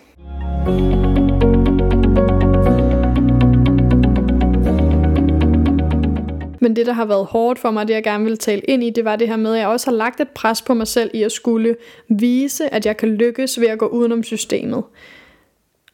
Men 6.61 6.77
det, 6.77 6.87
der 6.87 6.93
har 6.93 7.05
været 7.05 7.27
hårdt 7.27 7.59
for 7.59 7.71
mig, 7.71 7.89
det 7.89 7.95
jeg 7.95 8.05
gerne 8.05 8.25
vil 8.25 8.39
tale 8.39 8.61
ind 8.61 8.85
i, 8.85 8.91
det 8.91 9.05
var 9.05 9.17
det 9.17 9.29
her 9.29 9.37
med, 9.37 9.55
at 9.55 9.61
jeg 9.61 9.69
også 9.69 9.91
har 9.91 9.97
lagt 9.97 10.21
et 10.21 10.29
pres 10.29 10.63
på 10.63 10.75
mig 10.75 10.87
selv 10.87 11.11
i 11.15 11.23
at 11.23 11.33
skulle 11.33 11.77
vise, 12.09 12.75
at 12.75 12.87
jeg 12.87 12.97
kan 12.97 13.09
lykkes 13.09 13.61
ved 13.61 13.69
at 13.69 13.79
gå 13.79 13.87
udenom 13.87 14.23
systemet. 14.23 14.85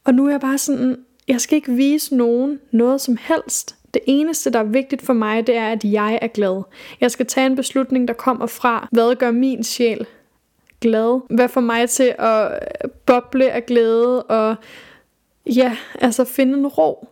Og 0.03 0.13
nu 0.13 0.25
er 0.25 0.31
jeg 0.31 0.41
bare 0.41 0.57
sådan, 0.57 0.97
jeg 1.27 1.41
skal 1.41 1.55
ikke 1.55 1.71
vise 1.71 2.15
nogen 2.15 2.59
noget 2.71 3.01
som 3.01 3.17
helst. 3.21 3.75
Det 3.93 4.01
eneste, 4.05 4.49
der 4.49 4.59
er 4.59 4.63
vigtigt 4.63 5.01
for 5.01 5.13
mig, 5.13 5.47
det 5.47 5.55
er, 5.55 5.67
at 5.67 5.83
jeg 5.83 6.19
er 6.21 6.27
glad. 6.27 6.63
Jeg 7.01 7.11
skal 7.11 7.25
tage 7.25 7.45
en 7.45 7.55
beslutning, 7.55 8.07
der 8.07 8.13
kommer 8.13 8.47
fra, 8.47 8.87
hvad 8.91 9.15
gør 9.15 9.31
min 9.31 9.63
sjæl 9.63 10.05
glad? 10.81 11.35
Hvad 11.35 11.49
får 11.49 11.61
mig 11.61 11.89
til 11.89 12.15
at 12.19 12.59
boble 13.05 13.51
af 13.51 13.65
glæde 13.65 14.23
og 14.23 14.55
ja, 15.45 15.77
altså 16.01 16.23
finde 16.23 16.57
en 16.57 16.67
ro? 16.67 17.07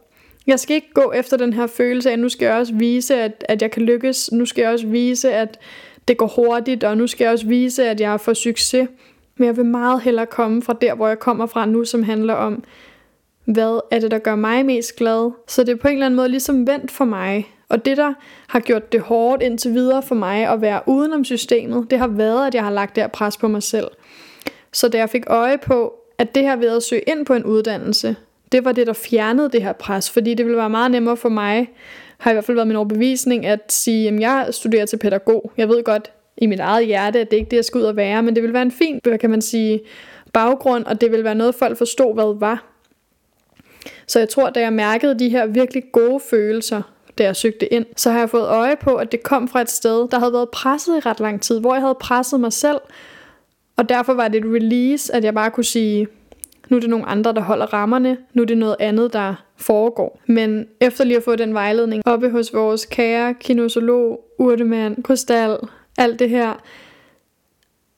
Jeg 0.48 0.60
skal 0.60 0.76
ikke 0.76 0.94
gå 0.94 1.12
efter 1.16 1.38
den 1.38 1.54
her 1.54 1.68
følelse 1.68 2.10
af, 2.10 2.14
at 2.14 2.20
nu 2.20 2.30
skal 2.30 2.46
jeg 2.46 2.56
også 2.56 2.74
vise, 2.74 3.16
at, 3.16 3.46
at 3.50 3.62
jeg 3.62 3.72
kan 3.72 3.82
lykkes. 3.82 4.32
Nu 4.32 4.46
skal 4.46 4.62
jeg 4.62 4.72
også 4.72 4.88
vise, 4.88 5.34
at 5.34 5.60
det 6.08 6.18
går 6.18 6.28
hurtigt, 6.28 6.84
og 6.84 6.98
nu 6.98 7.08
skal 7.08 7.26
jeg 7.26 7.34
også 7.34 7.48
vise, 7.48 7.90
at 7.90 8.00
jeg 8.00 8.22
får 8.22 8.34
succes. 8.34 8.88
Men 9.38 9.46
jeg 9.46 9.58
vil 9.58 9.66
meget 9.66 10.02
hellere 10.02 10.26
komme 10.26 10.62
fra 10.62 10.74
der, 10.82 10.96
hvor 10.96 11.08
jeg 11.08 11.20
kommer 11.20 11.46
fra 11.46 11.66
nu, 11.66 11.86
som 11.86 12.04
handler 12.04 12.34
om, 12.34 12.64
hvad 13.46 13.80
er 13.92 14.00
det, 14.00 14.12
der 14.12 14.20
gør 14.20 14.36
mig 14.36 14.66
mest 14.66 14.96
glad. 14.96 15.32
Så 15.48 15.64
det 15.64 15.72
er 15.72 15.76
på 15.76 15.88
en 15.88 15.94
eller 15.94 16.06
anden 16.06 16.16
måde 16.16 16.30
ligesom 16.30 16.68
vendt 16.68 16.92
for 16.92 17.06
mig. 17.06 17.48
Og 17.70 17.86
det, 17.86 17.98
der 17.98 18.14
har 18.48 18.60
gjort 18.60 18.92
det 18.92 19.02
hårdt 19.02 19.42
indtil 19.42 19.74
videre 19.74 20.04
for 20.04 20.16
mig 20.16 20.48
at 20.48 20.62
være 20.62 20.82
udenom 20.88 21.24
systemet, 21.24 21.92
det 21.92 22.00
har 22.00 22.08
været, 22.08 22.48
at 22.48 22.56
jeg 22.56 22.64
har 22.64 22.72
lagt 22.72 22.96
der 22.96 23.08
pres 23.08 23.38
på 23.38 23.48
mig 23.48 23.64
selv. 23.64 23.88
Så 24.74 24.88
da 24.88 24.98
jeg 24.98 25.10
fik 25.10 25.24
øje 25.28 25.58
på, 25.58 25.94
at 26.18 26.36
det 26.36 26.44
her 26.44 26.56
ved 26.56 26.70
at 26.70 26.84
søge 26.84 27.02
ind 27.02 27.26
på 27.26 27.34
en 27.34 27.44
uddannelse, 27.44 28.16
det 28.52 28.66
var 28.66 28.72
det, 28.72 28.88
der 28.88 28.94
fjernede 28.94 29.50
det 29.50 29.64
her 29.64 29.74
pres, 29.74 30.10
fordi 30.10 30.34
det 30.34 30.46
ville 30.46 30.58
være 30.58 30.70
meget 30.70 30.92
nemmere 30.92 31.18
for 31.18 31.30
mig, 31.30 31.70
har 32.18 32.32
i 32.32 32.34
hvert 32.34 32.46
fald 32.46 32.56
været 32.56 32.68
min 32.68 32.78
overbevisning, 32.78 33.46
at 33.46 33.60
sige, 33.70 34.08
at 34.08 34.20
jeg 34.20 34.48
studerer 34.52 34.86
til 34.86 34.98
pædagog. 34.98 35.52
Jeg 35.58 35.70
ved 35.70 35.84
godt 35.84 36.12
i 36.38 36.46
mit 36.46 36.60
eget 36.60 36.86
hjerte, 36.86 37.20
at 37.20 37.32
det 37.32 37.38
ikke 37.38 37.46
er 37.46 37.50
det, 37.50 37.58
jeg 37.58 37.66
skal 37.66 37.80
ud 37.80 37.86
og 37.86 37.96
være, 37.96 38.24
men 38.24 38.36
det 38.36 38.44
vil 38.44 38.54
være 38.54 38.62
en 38.62 38.72
fin, 38.72 39.00
hvad 39.04 39.18
kan 39.18 39.30
man 39.30 39.42
sige, 39.42 39.82
baggrund, 40.34 40.86
og 40.86 41.02
det 41.02 41.12
vil 41.12 41.24
være 41.24 41.36
noget, 41.36 41.56
folk 41.56 41.78
forstod, 41.78 42.14
hvad 42.14 42.26
det 42.26 42.42
var. 42.42 42.64
Så 44.08 44.20
jeg 44.20 44.30
tror, 44.30 44.50
da 44.50 44.60
jeg 44.60 44.74
mærkede 44.74 45.20
de 45.20 45.30
her 45.30 45.46
virkelig 45.46 45.84
gode 45.92 46.20
følelser, 46.30 46.82
da 47.18 47.24
jeg 47.24 47.36
søgte 47.36 47.74
ind, 47.74 47.86
så 47.98 48.12
har 48.12 48.20
jeg 48.20 48.30
fået 48.30 48.48
øje 48.48 48.76
på, 48.82 48.96
at 48.96 49.12
det 49.12 49.24
kom 49.24 49.48
fra 49.48 49.62
et 49.62 49.70
sted, 49.70 50.08
der 50.08 50.20
havde 50.20 50.34
været 50.34 50.50
presset 50.50 50.98
i 50.98 51.00
ret 51.00 51.20
lang 51.20 51.42
tid, 51.42 51.60
hvor 51.60 51.74
jeg 51.74 51.82
havde 51.82 51.98
presset 52.00 52.40
mig 52.40 52.54
selv, 52.54 52.80
og 53.78 53.90
derfor 53.90 54.14
var 54.14 54.28
det 54.28 54.46
et 54.46 54.54
release, 54.54 55.16
at 55.16 55.24
jeg 55.24 55.34
bare 55.34 55.52
kunne 55.52 55.64
sige, 55.64 56.08
nu 56.72 56.78
er 56.78 56.82
det 56.82 56.90
nogle 56.90 57.06
andre, 57.06 57.34
der 57.34 57.42
holder 57.42 57.66
rammerne, 57.66 58.18
nu 58.34 58.42
er 58.42 58.46
det 58.46 58.58
noget 58.58 58.76
andet, 58.80 59.14
der 59.14 59.36
foregår. 59.58 60.20
Men 60.26 60.68
efter 60.80 61.04
lige 61.04 61.18
at 61.18 61.24
få 61.24 61.36
den 61.36 61.54
vejledning 61.54 62.04
oppe 62.06 62.30
hos 62.30 62.54
vores 62.54 62.86
kære 62.86 63.34
kinosolog, 63.34 64.20
urtemand, 64.40 65.04
krystal, 65.04 65.58
alt 65.98 66.20
det 66.20 66.30
her, 66.30 66.54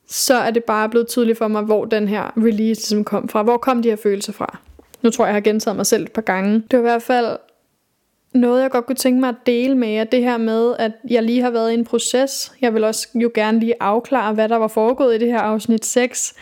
så 0.07 0.36
er 0.36 0.51
det 0.51 0.63
bare 0.63 0.89
blevet 0.89 1.07
tydeligt 1.07 1.38
for 1.38 1.47
mig, 1.47 1.62
hvor 1.62 1.86
den 1.86 2.07
her 2.07 2.38
release 2.38 2.81
ligesom 2.81 3.03
kom 3.03 3.27
fra. 3.27 3.43
Hvor 3.43 3.57
kom 3.57 3.81
de 3.81 3.89
her 3.89 3.95
følelser 3.95 4.33
fra? 4.33 4.59
Nu 5.01 5.09
tror 5.09 5.25
jeg, 5.25 5.29
jeg 5.29 5.36
har 5.36 5.41
gentaget 5.41 5.75
mig 5.75 5.86
selv 5.86 6.03
et 6.03 6.12
par 6.12 6.21
gange. 6.21 6.63
Det 6.71 6.79
var 6.79 6.79
i 6.79 6.81
hvert 6.81 7.01
fald 7.01 7.38
noget, 8.33 8.62
jeg 8.62 8.71
godt 8.71 8.86
kunne 8.86 8.95
tænke 8.95 9.19
mig 9.19 9.29
at 9.29 9.36
dele 9.45 9.75
med 9.75 9.88
jer. 9.88 10.03
Det 10.03 10.21
her 10.21 10.38
med, 10.38 10.75
at 10.79 10.91
jeg 11.09 11.23
lige 11.23 11.41
har 11.41 11.49
været 11.49 11.71
i 11.71 11.73
en 11.73 11.86
proces. 11.86 12.53
Jeg 12.62 12.73
vil 12.73 12.83
også 12.83 13.07
jo 13.15 13.31
gerne 13.33 13.59
lige 13.59 13.73
afklare, 13.79 14.33
hvad 14.33 14.49
der 14.49 14.57
var 14.57 14.67
foregået 14.67 15.15
i 15.15 15.17
det 15.17 15.27
her 15.27 15.39
afsnit 15.39 15.86
6. 15.86 16.33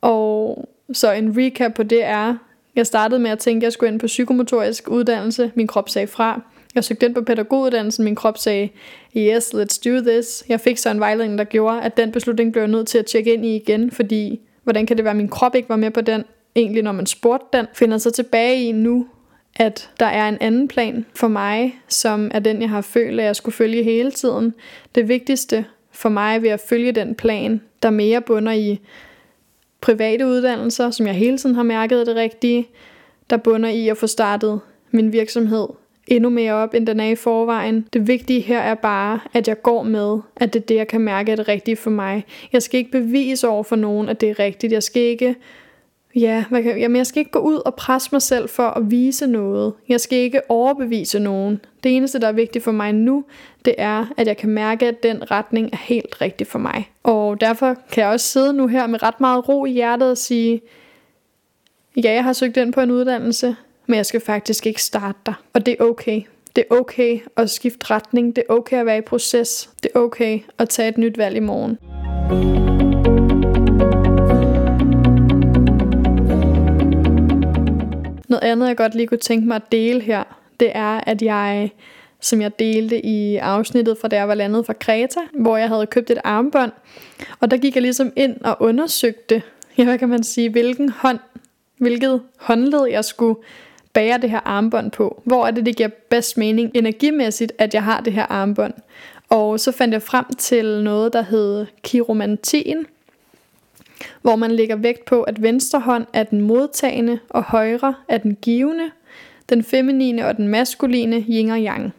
Og 0.00 0.68
så 0.92 1.12
en 1.12 1.34
recap 1.38 1.74
på 1.74 1.82
det 1.82 2.04
er, 2.04 2.36
jeg 2.76 2.86
startede 2.86 3.20
med 3.20 3.30
at 3.30 3.38
tænke, 3.38 3.58
at 3.58 3.64
jeg 3.64 3.72
skulle 3.72 3.92
ind 3.92 4.00
på 4.00 4.06
psykomotorisk 4.06 4.88
uddannelse. 4.88 5.52
Min 5.54 5.66
krop 5.66 5.88
sagde 5.88 6.06
fra. 6.06 6.40
Jeg 6.74 6.84
søgte 6.84 7.06
ind 7.06 7.14
på 7.14 7.22
pædagoguddannelsen. 7.22 8.04
Min 8.04 8.14
krop 8.14 8.38
sagde, 8.38 8.68
yes, 9.16 9.54
let's 9.54 9.80
do 9.84 10.00
this. 10.10 10.44
Jeg 10.48 10.60
fik 10.60 10.78
så 10.78 10.90
en 10.90 11.00
vejledning, 11.00 11.38
der 11.38 11.44
gjorde, 11.44 11.82
at 11.82 11.96
den 11.96 12.12
beslutning 12.12 12.52
blev 12.52 12.62
jeg 12.62 12.70
nødt 12.70 12.88
til 12.88 12.98
at 12.98 13.06
tjekke 13.06 13.34
ind 13.34 13.46
i 13.46 13.56
igen, 13.56 13.90
fordi 13.90 14.40
hvordan 14.64 14.86
kan 14.86 14.96
det 14.96 15.04
være, 15.04 15.10
at 15.10 15.16
min 15.16 15.28
krop 15.28 15.54
ikke 15.54 15.68
var 15.68 15.76
med 15.76 15.90
på 15.90 16.00
den? 16.00 16.24
Egentlig, 16.56 16.82
når 16.82 16.92
man 16.92 17.06
spurgte 17.06 17.58
den, 17.58 17.66
finder 17.74 17.98
så 17.98 18.10
tilbage 18.10 18.64
i 18.64 18.72
nu, 18.72 19.06
at 19.56 19.90
der 20.00 20.06
er 20.06 20.28
en 20.28 20.38
anden 20.40 20.68
plan 20.68 21.06
for 21.14 21.28
mig, 21.28 21.80
som 21.88 22.30
er 22.34 22.38
den, 22.38 22.62
jeg 22.62 22.70
har 22.70 22.80
følt, 22.80 23.20
at 23.20 23.26
jeg 23.26 23.36
skulle 23.36 23.54
følge 23.54 23.82
hele 23.82 24.10
tiden. 24.10 24.54
Det 24.94 25.08
vigtigste 25.08 25.64
for 25.92 26.08
mig 26.08 26.42
ved 26.42 26.50
at 26.50 26.60
følge 26.60 26.92
den 26.92 27.14
plan, 27.14 27.60
der 27.82 27.90
mere 27.90 28.20
bunder 28.20 28.52
i 28.52 28.80
private 29.80 30.26
uddannelser, 30.26 30.90
som 30.90 31.06
jeg 31.06 31.14
hele 31.14 31.38
tiden 31.38 31.54
har 31.54 31.62
mærket 31.62 32.00
er 32.00 32.04
det 32.04 32.16
rigtige, 32.16 32.68
der 33.30 33.36
bunder 33.36 33.68
i 33.68 33.88
at 33.88 33.96
få 33.96 34.06
startet 34.06 34.60
min 34.90 35.12
virksomhed 35.12 35.68
endnu 36.08 36.30
mere 36.30 36.52
op, 36.52 36.74
end 36.74 36.86
den 36.86 37.00
er 37.00 37.08
i 37.08 37.14
forvejen. 37.14 37.86
Det 37.92 38.06
vigtige 38.06 38.40
her 38.40 38.60
er 38.60 38.74
bare, 38.74 39.20
at 39.32 39.48
jeg 39.48 39.62
går 39.62 39.82
med, 39.82 40.18
at 40.36 40.52
det 40.52 40.62
er 40.62 40.66
det, 40.66 40.74
jeg 40.74 40.88
kan 40.88 41.00
mærke 41.00 41.32
er 41.32 41.36
det 41.36 41.48
rigtige 41.48 41.76
for 41.76 41.90
mig. 41.90 42.24
Jeg 42.52 42.62
skal 42.62 42.78
ikke 42.78 42.90
bevise 42.90 43.48
over 43.48 43.62
for 43.62 43.76
nogen, 43.76 44.08
at 44.08 44.20
det 44.20 44.30
er 44.30 44.38
rigtigt. 44.38 44.72
Jeg 44.72 44.82
skal 44.82 45.02
ikke 45.02 45.36
Ja, 46.14 46.44
hvad 46.50 46.62
kan, 46.62 46.78
jamen 46.78 46.96
jeg 46.96 47.06
skal 47.06 47.20
ikke 47.20 47.30
gå 47.30 47.38
ud 47.38 47.56
og 47.64 47.74
presse 47.74 48.08
mig 48.12 48.22
selv 48.22 48.48
for 48.48 48.62
at 48.62 48.90
vise 48.90 49.26
noget. 49.26 49.72
Jeg 49.88 50.00
skal 50.00 50.18
ikke 50.18 50.40
overbevise 50.48 51.18
nogen. 51.18 51.60
Det 51.84 51.96
eneste, 51.96 52.20
der 52.20 52.28
er 52.28 52.32
vigtigt 52.32 52.64
for 52.64 52.72
mig 52.72 52.92
nu, 52.92 53.24
det 53.64 53.74
er, 53.78 54.06
at 54.16 54.26
jeg 54.26 54.36
kan 54.36 54.50
mærke, 54.50 54.86
at 54.86 55.02
den 55.02 55.30
retning 55.30 55.68
er 55.72 55.76
helt 55.76 56.20
rigtig 56.20 56.46
for 56.46 56.58
mig. 56.58 56.90
Og 57.02 57.40
derfor 57.40 57.76
kan 57.92 58.02
jeg 58.02 58.12
også 58.12 58.26
sidde 58.26 58.52
nu 58.52 58.66
her 58.66 58.86
med 58.86 59.02
ret 59.02 59.20
meget 59.20 59.48
ro 59.48 59.64
i 59.64 59.70
hjertet 59.70 60.10
og 60.10 60.18
sige, 60.18 60.60
ja, 61.96 62.12
jeg 62.12 62.24
har 62.24 62.32
søgt 62.32 62.56
ind 62.56 62.72
på 62.72 62.80
en 62.80 62.90
uddannelse, 62.90 63.56
men 63.86 63.96
jeg 63.96 64.06
skal 64.06 64.20
faktisk 64.20 64.66
ikke 64.66 64.82
starte 64.82 65.18
der. 65.26 65.42
Og 65.52 65.66
det 65.66 65.76
er 65.80 65.84
okay. 65.84 66.22
Det 66.56 66.64
er 66.70 66.74
okay 66.74 67.18
at 67.36 67.50
skifte 67.50 67.90
retning. 67.90 68.36
Det 68.36 68.44
er 68.48 68.54
okay 68.54 68.76
at 68.76 68.86
være 68.86 68.98
i 68.98 69.00
proces. 69.00 69.70
Det 69.82 69.90
er 69.94 69.98
okay 69.98 70.40
at 70.58 70.68
tage 70.68 70.88
et 70.88 70.98
nyt 70.98 71.18
valg 71.18 71.36
i 71.36 71.40
morgen. 71.40 71.78
Noget 78.28 78.42
andet, 78.42 78.68
jeg 78.68 78.76
godt 78.76 78.94
lige 78.94 79.06
kunne 79.06 79.18
tænke 79.18 79.48
mig 79.48 79.56
at 79.56 79.72
dele 79.72 80.00
her, 80.00 80.24
det 80.60 80.70
er, 80.74 81.00
at 81.06 81.22
jeg, 81.22 81.72
som 82.20 82.40
jeg 82.40 82.58
delte 82.58 83.06
i 83.06 83.36
afsnittet 83.36 83.98
fra 83.98 84.08
da 84.08 84.16
jeg 84.16 84.28
var 84.28 84.34
landet 84.34 84.66
fra 84.66 84.72
Kreta, 84.72 85.20
hvor 85.34 85.56
jeg 85.56 85.68
havde 85.68 85.86
købt 85.86 86.10
et 86.10 86.18
armbånd, 86.24 86.72
og 87.40 87.50
der 87.50 87.56
gik 87.56 87.74
jeg 87.74 87.82
ligesom 87.82 88.12
ind 88.16 88.40
og 88.40 88.56
undersøgte, 88.60 89.42
ja, 89.78 89.84
hvad 89.84 89.98
kan 89.98 90.08
man 90.08 90.22
sige, 90.22 90.50
hvilken 90.50 90.88
hånd, 90.88 91.18
hvilket 91.78 92.22
håndled 92.36 92.86
jeg 92.90 93.04
skulle 93.04 93.40
bære 93.92 94.18
det 94.18 94.30
her 94.30 94.40
armbånd 94.44 94.90
på. 94.90 95.22
Hvor 95.24 95.46
er 95.46 95.50
det, 95.50 95.66
det 95.66 95.76
giver 95.76 95.88
bedst 96.10 96.38
mening 96.38 96.70
energimæssigt, 96.74 97.52
at 97.58 97.74
jeg 97.74 97.84
har 97.84 98.00
det 98.00 98.12
her 98.12 98.26
armbånd. 98.26 98.74
Og 99.28 99.60
så 99.60 99.72
fandt 99.72 99.92
jeg 99.92 100.02
frem 100.02 100.24
til 100.38 100.82
noget, 100.82 101.12
der 101.12 101.22
hed 101.22 101.66
kiromantien, 101.82 102.86
hvor 104.28 104.36
man 104.36 104.50
lægger 104.50 104.76
vægt 104.76 105.04
på, 105.04 105.22
at 105.22 105.42
venstre 105.42 105.80
hånd 105.80 106.06
er 106.12 106.22
den 106.22 106.40
modtagende, 106.40 107.18
og 107.28 107.42
højre 107.42 107.94
er 108.08 108.18
den 108.18 108.36
givende, 108.42 108.90
den 109.48 109.64
feminine 109.64 110.26
og 110.26 110.36
den 110.36 110.48
maskuline 110.48 111.24
yin 111.28 111.50
og 111.50 111.58
yang. 111.58 111.92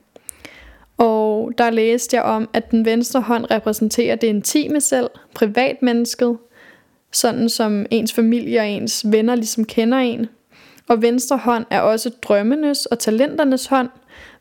Og 0.98 1.52
der 1.58 1.70
læste 1.70 2.16
jeg 2.16 2.24
om, 2.24 2.50
at 2.54 2.72
den 2.72 2.86
venstre 2.86 3.22
hånd 3.22 3.46
repræsenterer 3.52 4.16
det 4.16 4.28
intime 4.28 4.82
selv, 4.82 5.10
privatmennesket, 5.36 6.38
sådan 7.12 7.50
som 7.50 7.86
ens 7.92 8.14
familie 8.14 8.60
og 8.60 8.68
ens 8.68 9.06
venner 9.12 9.36
ligesom 9.36 9.66
kender 9.66 9.98
en. 9.98 10.28
Og 10.88 11.02
venstre 11.02 11.38
hånd 11.38 11.66
er 11.70 11.82
også 11.82 12.10
drømmenes 12.10 12.86
og 12.86 13.00
talenternes 13.00 13.66
hånd. 13.66 13.90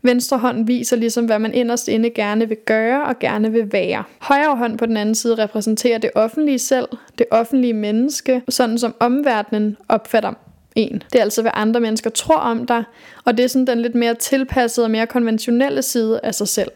Venstre 0.02 0.38
hånd 0.38 0.66
viser 0.66 0.96
ligesom, 0.96 1.24
hvad 1.24 1.38
man 1.38 1.54
inderst 1.54 1.88
inde 1.88 2.10
gerne 2.10 2.48
vil 2.48 2.56
gøre 2.66 3.04
og 3.04 3.18
gerne 3.18 3.52
vil 3.52 3.72
være. 3.72 4.04
Højre 4.18 4.56
hånd 4.56 4.78
på 4.78 4.86
den 4.86 4.96
anden 4.96 5.14
side 5.14 5.34
repræsenterer 5.34 5.98
det 5.98 6.10
offentlige 6.14 6.58
selv, 6.58 6.88
det 7.18 7.26
offentlige 7.30 7.72
menneske, 7.72 8.42
sådan 8.48 8.78
som 8.78 8.94
omverdenen 9.00 9.76
opfatter 9.88 10.32
en. 10.74 11.02
Det 11.12 11.18
er 11.18 11.22
altså, 11.22 11.42
hvad 11.42 11.52
andre 11.54 11.80
mennesker 11.80 12.10
tror 12.10 12.36
om 12.36 12.66
dig, 12.66 12.84
og 13.24 13.36
det 13.36 13.44
er 13.44 13.48
sådan 13.48 13.66
den 13.66 13.80
lidt 13.80 13.94
mere 13.94 14.14
tilpassede 14.14 14.86
og 14.86 14.90
mere 14.90 15.06
konventionelle 15.06 15.82
side 15.82 16.20
af 16.22 16.34
sig 16.34 16.48
selv. 16.48 16.70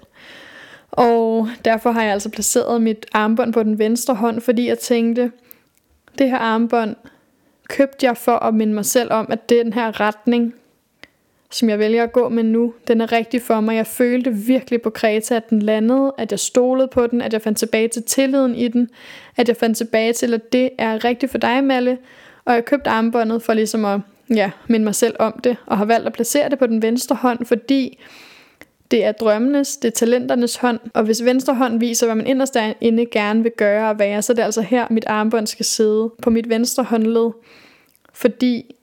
Og 0.90 1.48
derfor 1.64 1.90
har 1.90 2.02
jeg 2.02 2.12
altså 2.12 2.28
placeret 2.28 2.82
mit 2.82 3.06
armbånd 3.12 3.52
på 3.52 3.62
den 3.62 3.78
venstre 3.78 4.14
hånd, 4.14 4.40
fordi 4.40 4.68
jeg 4.68 4.78
tænkte, 4.78 5.32
det 6.18 6.30
her 6.30 6.38
armbånd 6.38 6.96
købte 7.68 8.06
jeg 8.06 8.16
for 8.16 8.36
at 8.36 8.54
minde 8.54 8.74
mig 8.74 8.84
selv 8.84 9.12
om, 9.12 9.26
at 9.30 9.48
den 9.48 9.72
her 9.72 10.00
retning, 10.00 10.54
som 11.52 11.68
jeg 11.68 11.78
vælger 11.78 12.02
at 12.02 12.12
gå 12.12 12.28
med 12.28 12.42
nu, 12.42 12.74
den 12.88 13.00
er 13.00 13.12
rigtig 13.12 13.42
for 13.42 13.60
mig. 13.60 13.76
Jeg 13.76 13.86
følte 13.86 14.32
virkelig 14.32 14.82
på 14.82 14.90
Kreta, 14.90 15.36
at 15.36 15.50
den 15.50 15.62
landede, 15.62 16.14
at 16.18 16.30
jeg 16.30 16.38
stolede 16.38 16.88
på 16.88 17.06
den, 17.06 17.20
at 17.20 17.32
jeg 17.32 17.42
fandt 17.42 17.58
tilbage 17.58 17.88
til 17.88 18.02
tilliden 18.02 18.54
i 18.54 18.68
den, 18.68 18.88
at 19.36 19.48
jeg 19.48 19.56
fandt 19.56 19.76
tilbage 19.76 20.12
til, 20.12 20.34
at 20.34 20.52
det 20.52 20.70
er 20.78 21.04
rigtigt 21.04 21.30
for 21.30 21.38
dig, 21.38 21.64
Malle. 21.64 21.98
Og 22.44 22.54
jeg 22.54 22.64
købte 22.64 22.90
armbåndet 22.90 23.42
for 23.42 23.54
ligesom 23.54 23.84
at 23.84 24.00
ja, 24.34 24.50
minde 24.66 24.84
mig 24.84 24.94
selv 24.94 25.16
om 25.18 25.40
det, 25.44 25.56
og 25.66 25.78
har 25.78 25.84
valgt 25.84 26.06
at 26.06 26.12
placere 26.12 26.48
det 26.48 26.58
på 26.58 26.66
den 26.66 26.82
venstre 26.82 27.16
hånd, 27.16 27.46
fordi 27.46 27.98
det 28.90 29.04
er 29.04 29.12
drømmenes, 29.12 29.76
det 29.76 29.88
er 29.88 29.92
talenternes 29.92 30.56
hånd, 30.56 30.80
og 30.94 31.02
hvis 31.02 31.24
venstre 31.24 31.54
hånd 31.54 31.80
viser, 31.80 32.06
hvad 32.06 32.16
man 32.16 32.26
inderst 32.26 32.56
inde 32.80 33.06
gerne 33.06 33.42
vil 33.42 33.52
gøre 33.56 33.90
og 33.90 33.98
være, 33.98 34.22
så 34.22 34.32
er 34.32 34.34
det 34.34 34.42
altså 34.42 34.60
her, 34.60 34.86
mit 34.90 35.04
armbånd 35.06 35.46
skal 35.46 35.64
sidde 35.64 36.10
på 36.22 36.30
mit 36.30 36.48
venstre 36.48 36.84
håndled, 36.84 37.30
fordi 38.12 38.74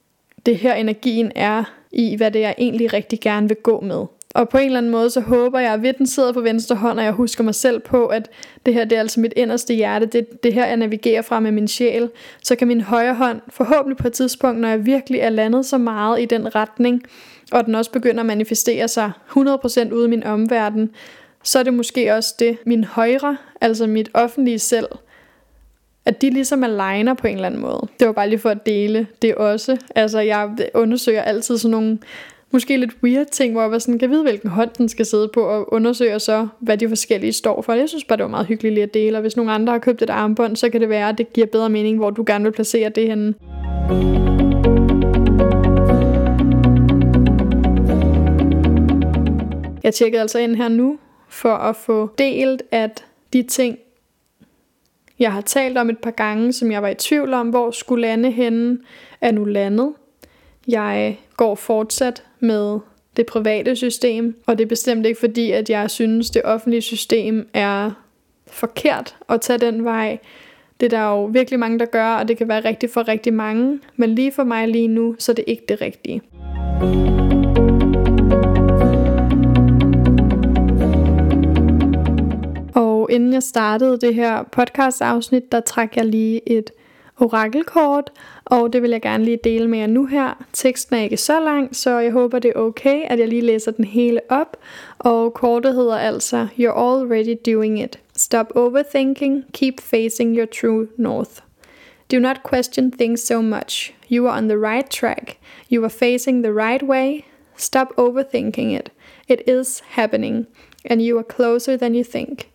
det 0.45 0.57
her 0.57 0.74
energien 0.74 1.32
er 1.36 1.79
i, 1.92 2.16
hvad 2.16 2.32
det 2.32 2.44
er, 2.44 2.48
jeg 2.48 2.56
egentlig 2.58 2.94
rigtig 2.94 3.20
gerne 3.20 3.48
vil 3.48 3.58
gå 3.58 3.82
med. 3.82 4.06
Og 4.36 4.50
på 4.50 4.58
en 4.58 4.66
eller 4.66 4.78
anden 4.78 4.92
måde, 4.92 5.10
så 5.10 5.22
håber 5.22 5.60
jeg, 5.60 5.74
at 5.74 5.98
den 5.98 6.08
sidder 6.08 6.34
på 6.34 6.42
venstre 6.42 6.76
hånd, 6.76 7.00
og 7.00 7.06
jeg 7.06 7.14
husker 7.14 7.44
mig 7.44 7.56
selv 7.56 7.80
på, 7.80 8.06
at 8.06 8.30
det 8.66 8.74
her 8.74 8.86
det 8.86 8.96
er 8.96 9.00
altså 9.00 9.20
mit 9.20 9.34
inderste 9.36 9.74
hjerte. 9.74 10.06
Det, 10.06 10.44
det 10.44 10.54
her, 10.54 10.66
jeg 10.66 10.78
navigerer 10.78 11.22
fra 11.22 11.40
med 11.40 11.52
min 11.52 11.68
sjæl. 11.68 12.10
Så 12.44 12.56
kan 12.56 12.68
min 12.68 12.82
højre 12.82 13.14
hånd 13.14 13.42
forhåbentlig 13.50 13.98
på 13.98 14.08
et 14.08 14.14
tidspunkt, 14.14 14.60
når 14.60 14.70
jeg 14.70 14.86
virkelig 14.86 15.20
er 15.20 15.30
landet 15.30 15.66
så 15.66 15.78
meget 15.78 16.22
i 16.22 16.26
den 16.26 16.56
retning, 16.56 17.04
og 17.52 17.66
den 17.66 17.76
også 17.76 17.92
begynder 17.92 18.20
at 18.20 18.26
manifestere 18.26 18.88
sig 18.88 19.12
100% 19.30 19.94
ude 19.94 20.06
i 20.06 20.10
min 20.10 20.24
omverden, 20.24 20.90
så 21.44 21.60
er 21.60 21.64
det 21.64 21.74
måske 21.74 22.14
også 22.14 22.36
det, 22.40 22.58
min 22.66 22.84
højre, 22.84 23.38
altså 23.62 23.88
mit 23.88 24.10
offentlige 24.14 24.60
selv, 24.60 24.88
at 26.10 26.22
de 26.22 26.30
ligesom 26.30 26.64
aligner 26.64 27.14
på 27.14 27.28
en 27.28 27.36
eller 27.36 27.45
anden 27.45 27.62
måde. 27.62 27.88
Det 27.99 28.07
var 28.07 28.14
bare 28.14 28.30
lige 28.30 28.39
for 28.39 28.49
at 28.49 28.66
dele 28.66 29.07
det 29.22 29.36
også. 29.36 29.78
Altså 29.95 30.20
jeg 30.20 30.49
undersøger 30.74 31.22
altid 31.22 31.57
sådan 31.57 31.72
nogle 31.72 31.99
måske 32.51 32.78
lidt 32.78 32.91
weird 33.03 33.26
ting, 33.32 33.51
hvor 33.51 33.62
jeg 33.62 33.72
var 33.72 33.80
sådan, 33.80 33.99
kan 33.99 34.10
vide, 34.10 34.24
hvilken 34.24 34.49
hånd 34.49 34.70
den 34.78 34.89
skal 34.89 35.05
sidde 35.05 35.30
på, 35.34 35.41
og 35.41 35.74
undersøger 35.74 36.18
så, 36.18 36.47
hvad 36.60 36.78
de 36.78 36.89
forskellige 36.89 37.34
står 37.34 37.62
for. 37.62 37.74
Jeg 37.74 37.89
synes 37.89 38.03
bare, 38.03 38.18
det 38.18 38.24
var 38.24 38.30
meget 38.30 38.47
hyggeligt 38.47 38.74
lige 38.74 38.84
at 38.84 38.93
dele, 38.93 39.18
og 39.18 39.22
hvis 39.22 39.38
nogle 39.38 39.51
andre 39.51 39.74
har 39.74 39.80
købt 39.80 40.01
et 40.01 40.10
armbånd, 40.10 40.55
så 40.55 40.70
kan 40.70 40.82
det 40.82 40.89
være, 40.89 41.10
at 41.10 41.18
det 41.18 41.34
giver 41.34 41.47
bedre 41.47 41.70
mening, 41.70 41.97
hvor 41.97 42.10
du 42.10 42.24
gerne 42.28 42.43
vil 42.43 42.51
placere 42.51 42.89
det 42.89 43.07
henne. 43.07 43.34
Jeg 49.84 49.93
tjekkede 49.93 50.22
altså 50.22 50.39
ind 50.39 50.55
her 50.55 50.68
nu, 50.68 50.97
for 51.30 51.53
at 51.53 51.76
få 51.76 52.10
delt, 52.18 52.64
at 52.72 53.05
de 53.34 53.43
ting, 53.43 53.78
jeg 55.20 55.34
har 55.34 55.41
talt 55.41 55.78
om 55.78 55.89
et 55.89 55.97
par 55.97 56.11
gange, 56.11 56.53
som 56.53 56.72
jeg 56.72 56.82
var 56.82 56.89
i 56.89 56.95
tvivl 56.95 57.34
om, 57.34 57.49
hvor 57.49 57.72
skulle 57.72 58.01
lande 58.01 58.32
henne, 58.32 58.78
er 59.22 59.32
nu 59.32 59.45
landet. 59.45 59.93
Jeg 60.67 61.20
går 61.38 61.55
fortsat 61.55 62.24
med 62.39 62.80
det 63.17 63.26
private 63.26 63.76
system, 63.76 64.36
og 64.45 64.57
det 64.57 64.63
er 64.63 64.70
bestemt 64.70 65.05
ikke 65.05 65.20
fordi, 65.20 65.51
at 65.51 65.70
jeg 65.70 65.91
synes, 65.91 66.30
det 66.30 66.41
offentlige 66.45 66.82
system 66.82 67.49
er 67.53 67.91
forkert 68.47 69.15
at 69.30 69.41
tage 69.41 69.59
den 69.59 69.84
vej. 69.84 70.17
Det 70.80 70.93
er 70.93 70.97
der 70.97 71.09
jo 71.09 71.26
virkelig 71.26 71.59
mange, 71.59 71.80
der 71.80 71.86
gør, 71.86 72.13
og 72.13 72.28
det 72.28 72.38
kan 72.38 72.47
være 72.47 72.65
rigtigt 72.65 72.93
for 72.93 73.07
rigtig 73.07 73.34
mange, 73.34 73.80
men 73.95 74.15
lige 74.15 74.32
for 74.32 74.43
mig 74.43 74.67
lige 74.67 74.88
nu, 74.88 75.15
så 75.20 75.32
er 75.32 75.34
det 75.34 75.45
ikke 75.47 75.63
det 75.70 75.82
rigtige. 75.82 76.22
Og 76.82 77.18
inden 83.10 83.34
jeg 83.34 83.43
startede 83.43 83.97
det 83.97 84.16
her 84.16 84.43
podcast 84.43 85.01
afsnit, 85.01 85.51
der 85.51 85.60
trak 85.60 85.95
jeg 85.95 86.05
lige 86.05 86.49
et 86.49 86.72
orakelkort, 87.22 88.12
og 88.45 88.74
det 88.74 88.82
vil 88.82 88.91
jeg 88.91 89.01
gerne 89.01 89.24
lige 89.26 89.39
dele 89.43 89.68
med 89.68 89.80
jer 89.80 89.88
nu 89.88 90.05
her. 90.05 90.45
Teksten 90.53 90.95
er 90.95 91.01
ikke 91.01 91.18
så 91.18 91.39
lang, 91.39 91.76
så 91.76 91.99
jeg 91.99 92.12
håber 92.12 92.39
det 92.39 92.51
er 92.55 92.60
okay, 92.60 93.03
at 93.05 93.20
jeg 93.20 93.28
lige 93.28 93.41
læser 93.41 93.72
den 93.72 93.86
hele 93.86 94.22
op. 94.30 94.57
Og 94.99 95.34
kortet 95.34 95.76
hedder 95.76 95.97
altså, 95.97 96.47
You're 96.60 96.80
already 96.80 97.36
doing 97.53 97.82
it. 97.82 97.99
Stop 98.16 98.47
overthinking, 98.55 99.45
keep 99.53 99.82
facing 99.82 100.38
your 100.38 100.45
true 100.45 100.88
north. 100.97 101.32
Do 102.12 102.20
not 102.20 102.43
question 102.43 102.91
things 102.91 103.22
so 103.22 103.41
much. 103.41 103.93
You 104.12 104.28
are 104.28 104.38
on 104.38 104.49
the 104.49 104.57
right 104.57 104.89
track. 104.89 105.38
You 105.72 105.84
are 105.84 105.89
facing 105.89 106.43
the 106.43 106.53
right 106.53 106.84
way. 106.84 107.26
Stop 107.57 107.88
overthinking 107.97 108.80
it. 108.80 108.91
It 109.28 109.41
is 109.47 109.82
happening, 109.89 110.47
and 110.86 111.01
you 111.01 111.18
are 111.20 111.24
closer 111.24 111.78
than 111.78 111.93
you 111.93 112.03
think. 112.03 112.49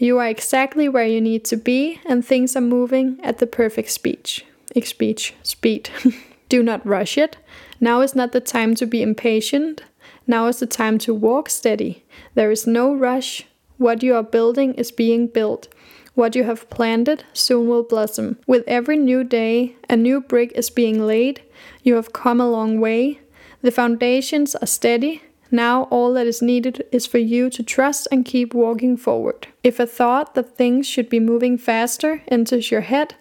You 0.00 0.16
are 0.16 0.28
exactly 0.28 0.88
where 0.88 1.04
you 1.04 1.20
need 1.20 1.44
to 1.44 1.58
be, 1.58 2.00
and 2.06 2.24
things 2.24 2.56
are 2.56 2.62
moving 2.62 3.18
at 3.22 3.36
the 3.36 3.46
perfect 3.46 3.90
speech. 3.90 4.46
Speech, 4.82 5.34
speed. 5.42 5.90
Do 6.48 6.62
not 6.62 6.86
rush 6.86 7.18
it. 7.18 7.36
Now 7.80 8.00
is 8.00 8.14
not 8.14 8.32
the 8.32 8.40
time 8.40 8.74
to 8.76 8.86
be 8.86 9.02
impatient. 9.02 9.82
Now 10.26 10.46
is 10.46 10.58
the 10.58 10.66
time 10.66 10.96
to 11.00 11.12
walk 11.12 11.50
steady. 11.50 12.02
There 12.34 12.50
is 12.50 12.66
no 12.66 12.94
rush. 12.94 13.44
What 13.76 14.02
you 14.02 14.14
are 14.14 14.22
building 14.22 14.72
is 14.76 14.90
being 14.90 15.26
built. 15.26 15.68
What 16.14 16.34
you 16.34 16.44
have 16.44 16.70
planted 16.70 17.24
soon 17.34 17.68
will 17.68 17.82
blossom. 17.82 18.38
With 18.46 18.64
every 18.66 18.96
new 18.96 19.22
day, 19.22 19.76
a 19.90 19.98
new 19.98 20.22
brick 20.22 20.52
is 20.52 20.70
being 20.70 21.06
laid. 21.06 21.42
You 21.82 21.96
have 21.96 22.14
come 22.14 22.40
a 22.40 22.50
long 22.50 22.80
way. 22.80 23.20
The 23.60 23.70
foundations 23.70 24.54
are 24.54 24.66
steady. 24.66 25.20
Now 25.50 25.84
all 25.90 26.12
that 26.14 26.26
is 26.26 26.40
needed 26.42 26.84
is 26.92 27.06
for 27.06 27.18
you 27.18 27.50
to 27.50 27.62
trust 27.62 28.06
and 28.12 28.24
keep 28.24 28.54
walking 28.54 28.96
forward. 28.96 29.48
If 29.64 29.80
a 29.80 29.86
thought 29.86 30.34
that 30.34 30.56
things 30.56 30.86
should 30.86 31.08
be 31.08 31.20
moving 31.20 31.58
faster 31.58 32.22
enters 32.28 32.70
your 32.70 32.82
head, 32.82 33.14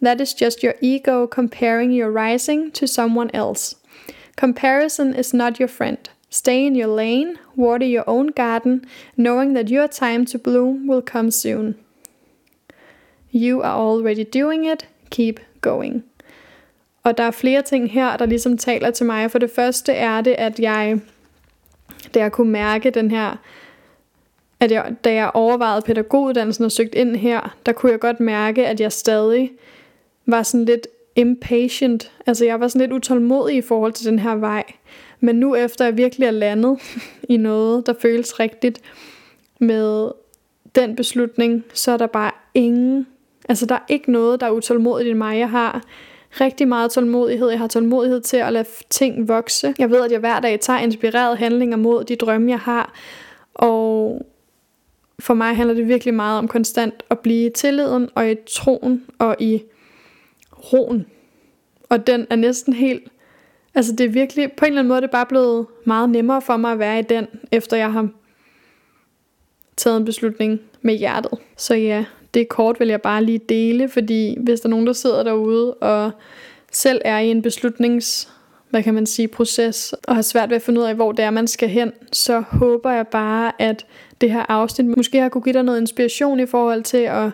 that 0.00 0.20
is 0.20 0.34
just 0.34 0.62
your 0.62 0.74
ego 0.80 1.26
comparing 1.26 1.92
your 1.92 2.10
rising 2.10 2.70
to 2.72 2.86
someone 2.86 3.30
else. 3.34 3.76
Comparison 4.36 5.14
is 5.14 5.34
not 5.34 5.58
your 5.58 5.68
friend. 5.68 6.08
Stay 6.30 6.66
in 6.66 6.74
your 6.74 6.88
lane, 6.88 7.38
water 7.56 7.86
your 7.86 8.04
own 8.06 8.28
garden, 8.28 8.84
knowing 9.16 9.52
that 9.54 9.70
your 9.70 9.86
time 9.86 10.24
to 10.26 10.38
bloom 10.38 10.86
will 10.86 11.02
come 11.02 11.30
soon. 11.30 11.74
You 13.30 13.60
are 13.60 13.76
already 13.76 14.24
doing 14.24 14.64
it, 14.64 14.88
keep 15.10 15.40
going. 15.60 16.04
Og 17.04 17.18
der 17.18 17.24
er 17.24 17.30
flere 17.30 17.62
ting 17.62 17.90
her, 17.90 18.16
der 18.16 18.26
ligesom 18.26 18.58
taler 18.58 18.90
til 18.90 19.06
mig. 19.06 19.30
For 19.30 19.38
det 19.38 19.50
første 19.50 19.92
er 19.92 20.20
det, 20.20 20.34
at 20.38 20.60
jeg 20.60 21.00
da 22.14 22.20
jeg 22.20 22.32
kunne 22.32 22.50
mærke 22.50 22.90
den 22.90 23.10
her, 23.10 23.36
at 24.60 24.70
jeg, 24.70 24.94
da 25.04 25.14
jeg 25.14 25.30
overvejede 25.34 25.82
pædagoguddannelsen 25.82 26.64
og 26.64 26.72
søgte 26.72 26.98
ind 26.98 27.16
her, 27.16 27.56
der 27.66 27.72
kunne 27.72 27.92
jeg 27.92 28.00
godt 28.00 28.20
mærke, 28.20 28.66
at 28.66 28.80
jeg 28.80 28.92
stadig 28.92 29.52
var 30.26 30.42
sådan 30.42 30.64
lidt 30.64 30.86
impatient. 31.16 32.12
Altså 32.26 32.44
jeg 32.44 32.60
var 32.60 32.68
sådan 32.68 32.80
lidt 32.80 32.92
utålmodig 32.92 33.56
i 33.56 33.60
forhold 33.60 33.92
til 33.92 34.06
den 34.06 34.18
her 34.18 34.34
vej. 34.34 34.64
Men 35.20 35.36
nu 35.36 35.54
efter 35.54 35.84
jeg 35.84 35.96
virkelig 35.96 36.26
er 36.26 36.30
landet 36.30 36.78
i 37.28 37.36
noget, 37.36 37.86
der 37.86 37.94
føles 38.00 38.40
rigtigt 38.40 38.80
med 39.58 40.10
den 40.74 40.96
beslutning, 40.96 41.64
så 41.74 41.92
er 41.92 41.96
der 41.96 42.06
bare 42.06 42.30
ingen, 42.54 43.06
altså 43.48 43.66
der 43.66 43.74
er 43.74 43.84
ikke 43.88 44.12
noget, 44.12 44.40
der 44.40 44.46
er 44.46 44.50
utålmodigt 44.50 45.08
i 45.08 45.12
mig. 45.12 45.38
Jeg 45.38 45.50
har 45.50 45.82
rigtig 46.40 46.68
meget 46.68 46.90
tålmodighed. 46.90 47.48
Jeg 47.48 47.58
har 47.58 47.66
tålmodighed 47.66 48.20
til 48.20 48.36
at 48.36 48.52
lade 48.52 48.68
ting 48.90 49.28
vokse. 49.28 49.74
Jeg 49.78 49.90
ved, 49.90 50.04
at 50.04 50.12
jeg 50.12 50.20
hver 50.20 50.40
dag 50.40 50.60
tager 50.60 50.78
inspirerede 50.78 51.36
handlinger 51.36 51.76
mod 51.76 52.04
de 52.04 52.16
drømme, 52.16 52.50
jeg 52.50 52.58
har. 52.58 52.92
Og 53.54 54.26
for 55.18 55.34
mig 55.34 55.56
handler 55.56 55.74
det 55.74 55.88
virkelig 55.88 56.14
meget 56.14 56.38
om 56.38 56.48
konstant 56.48 57.02
at 57.10 57.18
blive 57.18 57.46
i 57.46 57.50
tilliden 57.50 58.08
og 58.14 58.30
i 58.30 58.34
troen 58.50 59.04
og 59.18 59.36
i 59.38 59.62
roen. 60.72 61.06
Og 61.88 62.06
den 62.06 62.26
er 62.30 62.36
næsten 62.36 62.72
helt... 62.72 63.08
Altså 63.74 63.92
det 63.92 64.06
er 64.06 64.10
virkelig... 64.10 64.52
På 64.52 64.64
en 64.64 64.72
eller 64.72 64.80
anden 64.80 64.88
måde 64.88 65.00
det 65.00 65.06
er 65.06 65.12
bare 65.12 65.26
blevet 65.26 65.66
meget 65.84 66.10
nemmere 66.10 66.42
for 66.42 66.56
mig 66.56 66.72
at 66.72 66.78
være 66.78 66.98
i 66.98 67.02
den, 67.02 67.26
efter 67.52 67.76
jeg 67.76 67.92
har 67.92 68.08
taget 69.76 69.96
en 69.96 70.04
beslutning 70.04 70.60
med 70.82 70.94
hjertet. 70.94 71.38
Så 71.56 71.74
ja, 71.74 72.04
det 72.34 72.48
kort 72.48 72.80
vil 72.80 72.88
jeg 72.88 73.02
bare 73.02 73.24
lige 73.24 73.38
dele, 73.38 73.88
fordi 73.88 74.36
hvis 74.40 74.60
der 74.60 74.66
er 74.66 74.70
nogen, 74.70 74.86
der 74.86 74.92
sidder 74.92 75.22
derude 75.22 75.74
og 75.74 76.10
selv 76.72 77.00
er 77.04 77.18
i 77.18 77.30
en 77.30 77.42
beslutnings 77.42 78.32
hvad 78.72 78.82
kan 78.82 78.94
man 78.94 79.06
sige, 79.06 79.28
proces, 79.28 79.94
og 80.08 80.14
har 80.14 80.22
svært 80.22 80.48
ved 80.48 80.56
at 80.56 80.62
finde 80.62 80.80
ud 80.80 80.84
af, 80.84 80.94
hvor 80.94 81.12
det 81.12 81.24
er, 81.24 81.30
man 81.30 81.46
skal 81.46 81.68
hen, 81.68 81.92
så 82.12 82.40
håber 82.40 82.90
jeg 82.90 83.06
bare, 83.06 83.52
at 83.58 83.86
det 84.20 84.30
her 84.30 84.46
afsnit 84.48 84.86
måske 84.96 85.20
har 85.20 85.28
kunne 85.28 85.42
give 85.42 85.52
dig 85.52 85.62
noget 85.62 85.80
inspiration 85.80 86.40
i 86.40 86.46
forhold 86.46 86.82
til 86.82 86.96
at 86.96 87.30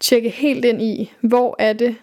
tjekke 0.00 0.28
helt 0.28 0.64
ind 0.64 0.82
i, 0.82 1.12
hvor 1.20 1.56
er 1.58 1.72
det, 1.72 1.96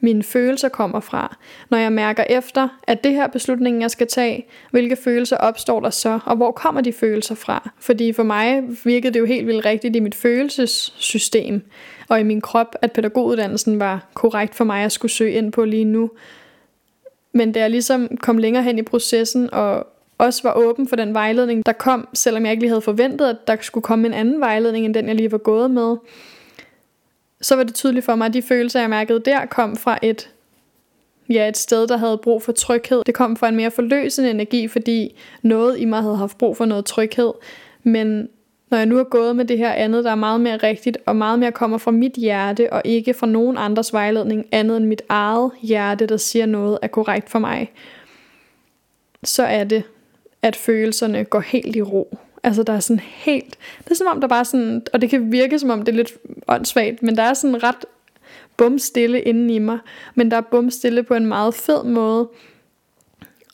mine 0.00 0.22
følelser 0.22 0.68
kommer 0.68 1.00
fra. 1.00 1.36
Når 1.70 1.78
jeg 1.78 1.92
mærker 1.92 2.24
efter, 2.28 2.68
at 2.82 3.04
det 3.04 3.12
her 3.12 3.26
beslutning, 3.26 3.82
jeg 3.82 3.90
skal 3.90 4.06
tage, 4.06 4.46
hvilke 4.70 4.96
følelser 4.96 5.36
opstår 5.36 5.80
der 5.80 5.90
så, 5.90 6.18
og 6.24 6.36
hvor 6.36 6.50
kommer 6.50 6.80
de 6.80 6.92
følelser 6.92 7.34
fra? 7.34 7.70
Fordi 7.78 8.12
for 8.12 8.22
mig 8.22 8.62
virkede 8.84 9.14
det 9.14 9.20
jo 9.20 9.24
helt 9.24 9.46
vildt 9.46 9.64
rigtigt 9.64 9.96
i 9.96 10.00
mit 10.00 10.14
følelsessystem 10.14 11.62
og 12.08 12.20
i 12.20 12.22
min 12.22 12.40
krop, 12.40 12.76
at 12.82 12.92
pædagoguddannelsen 12.92 13.80
var 13.80 14.06
korrekt 14.14 14.54
for 14.54 14.64
mig 14.64 14.84
at 14.84 14.92
skulle 14.92 15.12
søge 15.12 15.32
ind 15.32 15.52
på 15.52 15.64
lige 15.64 15.84
nu. 15.84 16.10
Men 17.32 17.52
da 17.52 17.60
jeg 17.60 17.70
ligesom 17.70 18.08
kom 18.20 18.38
længere 18.38 18.62
hen 18.62 18.78
i 18.78 18.82
processen 18.82 19.54
og 19.54 19.86
også 20.18 20.42
var 20.42 20.52
åben 20.52 20.88
for 20.88 20.96
den 20.96 21.14
vejledning, 21.14 21.66
der 21.66 21.72
kom, 21.72 22.08
selvom 22.14 22.44
jeg 22.44 22.52
ikke 22.52 22.62
lige 22.62 22.70
havde 22.70 22.80
forventet, 22.80 23.26
at 23.26 23.36
der 23.46 23.56
skulle 23.60 23.82
komme 23.82 24.06
en 24.06 24.14
anden 24.14 24.40
vejledning, 24.40 24.84
end 24.84 24.94
den 24.94 25.06
jeg 25.06 25.16
lige 25.16 25.32
var 25.32 25.38
gået 25.38 25.70
med, 25.70 25.96
så 27.40 27.56
var 27.56 27.62
det 27.62 27.74
tydeligt 27.74 28.04
for 28.04 28.14
mig, 28.14 28.26
at 28.26 28.34
de 28.34 28.42
følelser, 28.42 28.80
jeg 28.80 28.90
mærkede 28.90 29.20
der, 29.20 29.46
kom 29.46 29.76
fra 29.76 29.98
et, 30.02 30.30
ja, 31.30 31.48
et 31.48 31.56
sted, 31.56 31.86
der 31.86 31.96
havde 31.96 32.18
brug 32.18 32.42
for 32.42 32.52
tryghed. 32.52 33.02
Det 33.06 33.14
kom 33.14 33.36
fra 33.36 33.48
en 33.48 33.56
mere 33.56 33.70
forløsende 33.70 34.30
energi, 34.30 34.68
fordi 34.68 35.16
noget 35.42 35.78
i 35.78 35.84
mig 35.84 36.02
havde 36.02 36.16
haft 36.16 36.38
brug 36.38 36.56
for 36.56 36.64
noget 36.64 36.84
tryghed. 36.84 37.32
Men 37.82 38.28
når 38.70 38.78
jeg 38.78 38.86
nu 38.86 38.98
er 38.98 39.04
gået 39.04 39.36
med 39.36 39.44
det 39.44 39.58
her 39.58 39.72
andet, 39.72 40.04
der 40.04 40.10
er 40.10 40.14
meget 40.14 40.40
mere 40.40 40.56
rigtigt, 40.56 40.98
og 41.06 41.16
meget 41.16 41.38
mere 41.38 41.52
kommer 41.52 41.78
fra 41.78 41.90
mit 41.90 42.12
hjerte, 42.12 42.72
og 42.72 42.82
ikke 42.84 43.14
fra 43.14 43.26
nogen 43.26 43.58
andres 43.58 43.92
vejledning, 43.92 44.46
andet 44.52 44.76
end 44.76 44.86
mit 44.86 45.02
eget 45.08 45.50
hjerte, 45.62 46.06
der 46.06 46.16
siger 46.16 46.46
noget 46.46 46.78
er 46.82 46.86
korrekt 46.86 47.30
for 47.30 47.38
mig, 47.38 47.72
så 49.24 49.42
er 49.42 49.64
det, 49.64 49.82
at 50.42 50.56
følelserne 50.56 51.24
går 51.24 51.40
helt 51.40 51.76
i 51.76 51.82
ro. 51.82 52.18
Altså 52.42 52.62
der 52.62 52.72
er 52.72 52.80
sådan 52.80 53.00
helt, 53.00 53.58
det 53.84 53.90
er 53.90 53.94
som 53.94 54.06
om 54.06 54.20
der 54.20 54.28
bare 54.28 54.44
sådan, 54.44 54.82
og 54.92 55.00
det 55.00 55.10
kan 55.10 55.32
virke 55.32 55.58
som 55.58 55.70
om 55.70 55.82
det 55.82 55.92
er 55.92 55.96
lidt 55.96 56.12
åndssvagt, 56.48 57.02
men 57.02 57.16
der 57.16 57.22
er 57.22 57.34
sådan 57.34 57.62
ret 57.62 57.84
bumstille 58.56 59.20
inden 59.20 59.50
i 59.50 59.58
mig, 59.58 59.78
men 60.14 60.30
der 60.30 60.36
er 60.36 60.40
bumstille 60.40 61.02
på 61.02 61.14
en 61.14 61.26
meget 61.26 61.54
fed 61.54 61.84
måde, 61.84 62.28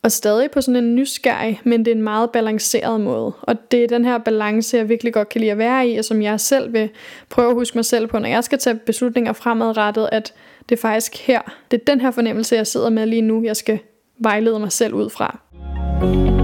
og 0.03 0.13
stadig 0.13 0.51
på 0.51 0.61
sådan 0.61 0.85
en 0.85 0.95
nysgerrig, 0.95 1.61
men 1.65 1.85
det 1.85 1.91
er 1.91 1.95
en 1.95 2.03
meget 2.03 2.31
balanceret 2.31 3.01
måde. 3.01 3.33
Og 3.43 3.71
det 3.71 3.85
er 3.85 3.89
den 3.89 4.05
her 4.05 4.19
balance, 4.19 4.77
jeg 4.77 4.89
virkelig 4.89 5.13
godt 5.13 5.29
kan 5.29 5.41
lide 5.41 5.53
at 5.53 5.59
være 5.59 5.89
i, 5.89 5.97
og 5.97 6.05
som 6.05 6.23
jeg 6.23 6.41
selv 6.41 6.73
vil 6.73 6.89
prøve 7.29 7.49
at 7.49 7.55
huske 7.55 7.79
mig 7.79 7.85
selv 7.85 8.07
på, 8.07 8.19
når 8.19 8.29
jeg 8.29 8.45
skal 8.45 8.59
tage 8.59 8.77
beslutninger 8.77 9.33
fremadrettet, 9.33 10.09
at 10.13 10.35
det 10.69 10.77
er 10.77 10.81
faktisk 10.81 11.17
her, 11.17 11.41
det 11.71 11.81
er 11.81 11.85
den 11.85 12.01
her 12.01 12.11
fornemmelse, 12.11 12.57
jeg 12.57 12.67
sidder 12.67 12.91
med 12.91 13.07
lige 13.07 13.23
nu, 13.23 13.45
jeg 13.45 13.57
skal 13.57 13.79
vejlede 14.19 14.59
mig 14.59 14.73
selv 14.73 14.95
ud 14.95 15.11
fra. 15.11 16.36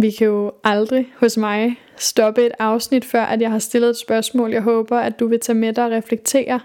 Vi 0.00 0.10
kan 0.10 0.26
jo 0.26 0.52
aldrig 0.64 1.12
hos 1.16 1.36
mig 1.36 1.80
stoppe 1.96 2.46
et 2.46 2.52
afsnit, 2.58 3.04
før 3.04 3.22
at 3.22 3.40
jeg 3.40 3.50
har 3.50 3.58
stillet 3.58 3.90
et 3.90 3.96
spørgsmål, 3.96 4.52
jeg 4.52 4.62
håber, 4.62 4.98
at 4.98 5.20
du 5.20 5.26
vil 5.26 5.40
tage 5.40 5.58
med 5.58 5.72
dig 5.72 5.84
og 5.84 5.90
reflektere 5.90 6.60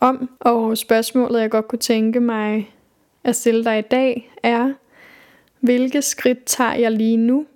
om. 0.00 0.30
Og 0.40 0.78
spørgsmålet, 0.78 1.40
jeg 1.40 1.50
godt 1.50 1.68
kunne 1.68 1.78
tænke 1.78 2.20
mig 2.20 2.74
at 3.24 3.36
stille 3.36 3.64
dig 3.64 3.78
i 3.78 3.82
dag, 3.82 4.32
er, 4.42 4.72
hvilke 5.60 6.02
skridt 6.02 6.44
tager 6.44 6.74
jeg 6.74 6.92
lige 6.92 7.16
nu? 7.16 7.46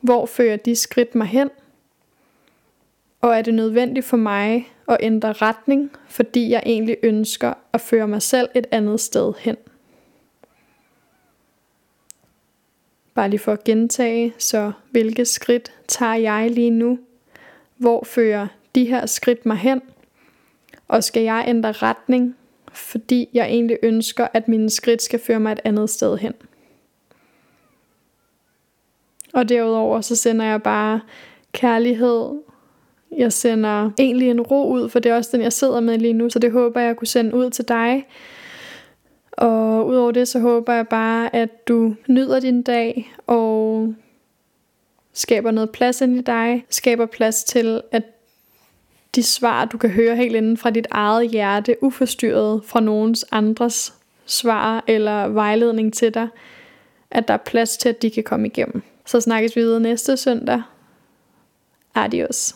Hvor 0.00 0.26
fører 0.26 0.56
de 0.56 0.76
skridt 0.76 1.14
mig 1.14 1.26
hen? 1.26 1.50
Og 3.20 3.36
er 3.36 3.42
det 3.42 3.54
nødvendigt 3.54 4.06
for 4.06 4.16
mig 4.16 4.72
at 4.88 4.96
ændre 5.00 5.32
retning, 5.32 5.90
fordi 6.08 6.50
jeg 6.50 6.62
egentlig 6.66 6.96
ønsker 7.02 7.52
at 7.72 7.80
føre 7.80 8.08
mig 8.08 8.22
selv 8.22 8.48
et 8.54 8.66
andet 8.70 9.00
sted 9.00 9.32
hen? 9.38 9.56
Bare 13.16 13.30
lige 13.30 13.40
for 13.40 13.52
at 13.52 13.64
gentage, 13.64 14.34
så 14.38 14.72
hvilke 14.90 15.24
skridt 15.24 15.72
tager 15.88 16.14
jeg 16.14 16.50
lige 16.50 16.70
nu? 16.70 16.98
Hvor 17.76 18.04
fører 18.04 18.46
de 18.74 18.84
her 18.84 19.06
skridt 19.06 19.46
mig 19.46 19.56
hen? 19.56 19.80
Og 20.88 21.04
skal 21.04 21.22
jeg 21.22 21.44
ændre 21.48 21.72
retning, 21.72 22.36
fordi 22.72 23.28
jeg 23.34 23.46
egentlig 23.46 23.78
ønsker, 23.82 24.28
at 24.32 24.48
mine 24.48 24.70
skridt 24.70 25.02
skal 25.02 25.18
føre 25.18 25.40
mig 25.40 25.52
et 25.52 25.60
andet 25.64 25.90
sted 25.90 26.18
hen? 26.18 26.32
Og 29.34 29.48
derudover 29.48 30.00
så 30.00 30.16
sender 30.16 30.44
jeg 30.44 30.62
bare 30.62 31.00
kærlighed. 31.52 32.30
Jeg 33.16 33.32
sender 33.32 33.90
egentlig 33.98 34.30
en 34.30 34.40
ro 34.40 34.72
ud, 34.72 34.88
for 34.88 34.98
det 34.98 35.10
er 35.10 35.16
også 35.16 35.30
den, 35.32 35.42
jeg 35.42 35.52
sidder 35.52 35.80
med 35.80 35.98
lige 35.98 36.12
nu. 36.12 36.30
Så 36.30 36.38
det 36.38 36.52
håber 36.52 36.80
jeg 36.80 36.96
kunne 36.96 37.08
sende 37.08 37.34
ud 37.34 37.50
til 37.50 37.68
dig. 37.68 38.06
Og 39.36 39.86
udover 39.86 40.10
det, 40.12 40.28
så 40.28 40.40
håber 40.40 40.72
jeg 40.72 40.88
bare, 40.88 41.36
at 41.36 41.68
du 41.68 41.94
nyder 42.08 42.40
din 42.40 42.62
dag 42.62 43.14
og 43.26 43.94
skaber 45.12 45.50
noget 45.50 45.70
plads 45.70 46.00
ind 46.00 46.16
i 46.16 46.20
dig. 46.20 46.64
Skaber 46.70 47.06
plads 47.06 47.44
til, 47.44 47.82
at 47.92 48.02
de 49.14 49.22
svar, 49.22 49.64
du 49.64 49.78
kan 49.78 49.90
høre 49.90 50.16
helt 50.16 50.36
inden 50.36 50.56
fra 50.56 50.70
dit 50.70 50.86
eget 50.90 51.30
hjerte, 51.30 51.76
uforstyrret 51.82 52.62
fra 52.64 52.80
nogens 52.80 53.24
andres 53.32 53.94
svar 54.26 54.84
eller 54.86 55.28
vejledning 55.28 55.92
til 55.92 56.14
dig, 56.14 56.28
at 57.10 57.28
der 57.28 57.34
er 57.34 57.38
plads 57.46 57.76
til, 57.76 57.88
at 57.88 58.02
de 58.02 58.10
kan 58.10 58.24
komme 58.24 58.46
igennem. 58.46 58.82
Så 59.06 59.20
snakkes 59.20 59.56
vi 59.56 59.60
videre 59.60 59.80
næste 59.80 60.16
søndag. 60.16 60.62
Adios. 61.94 62.54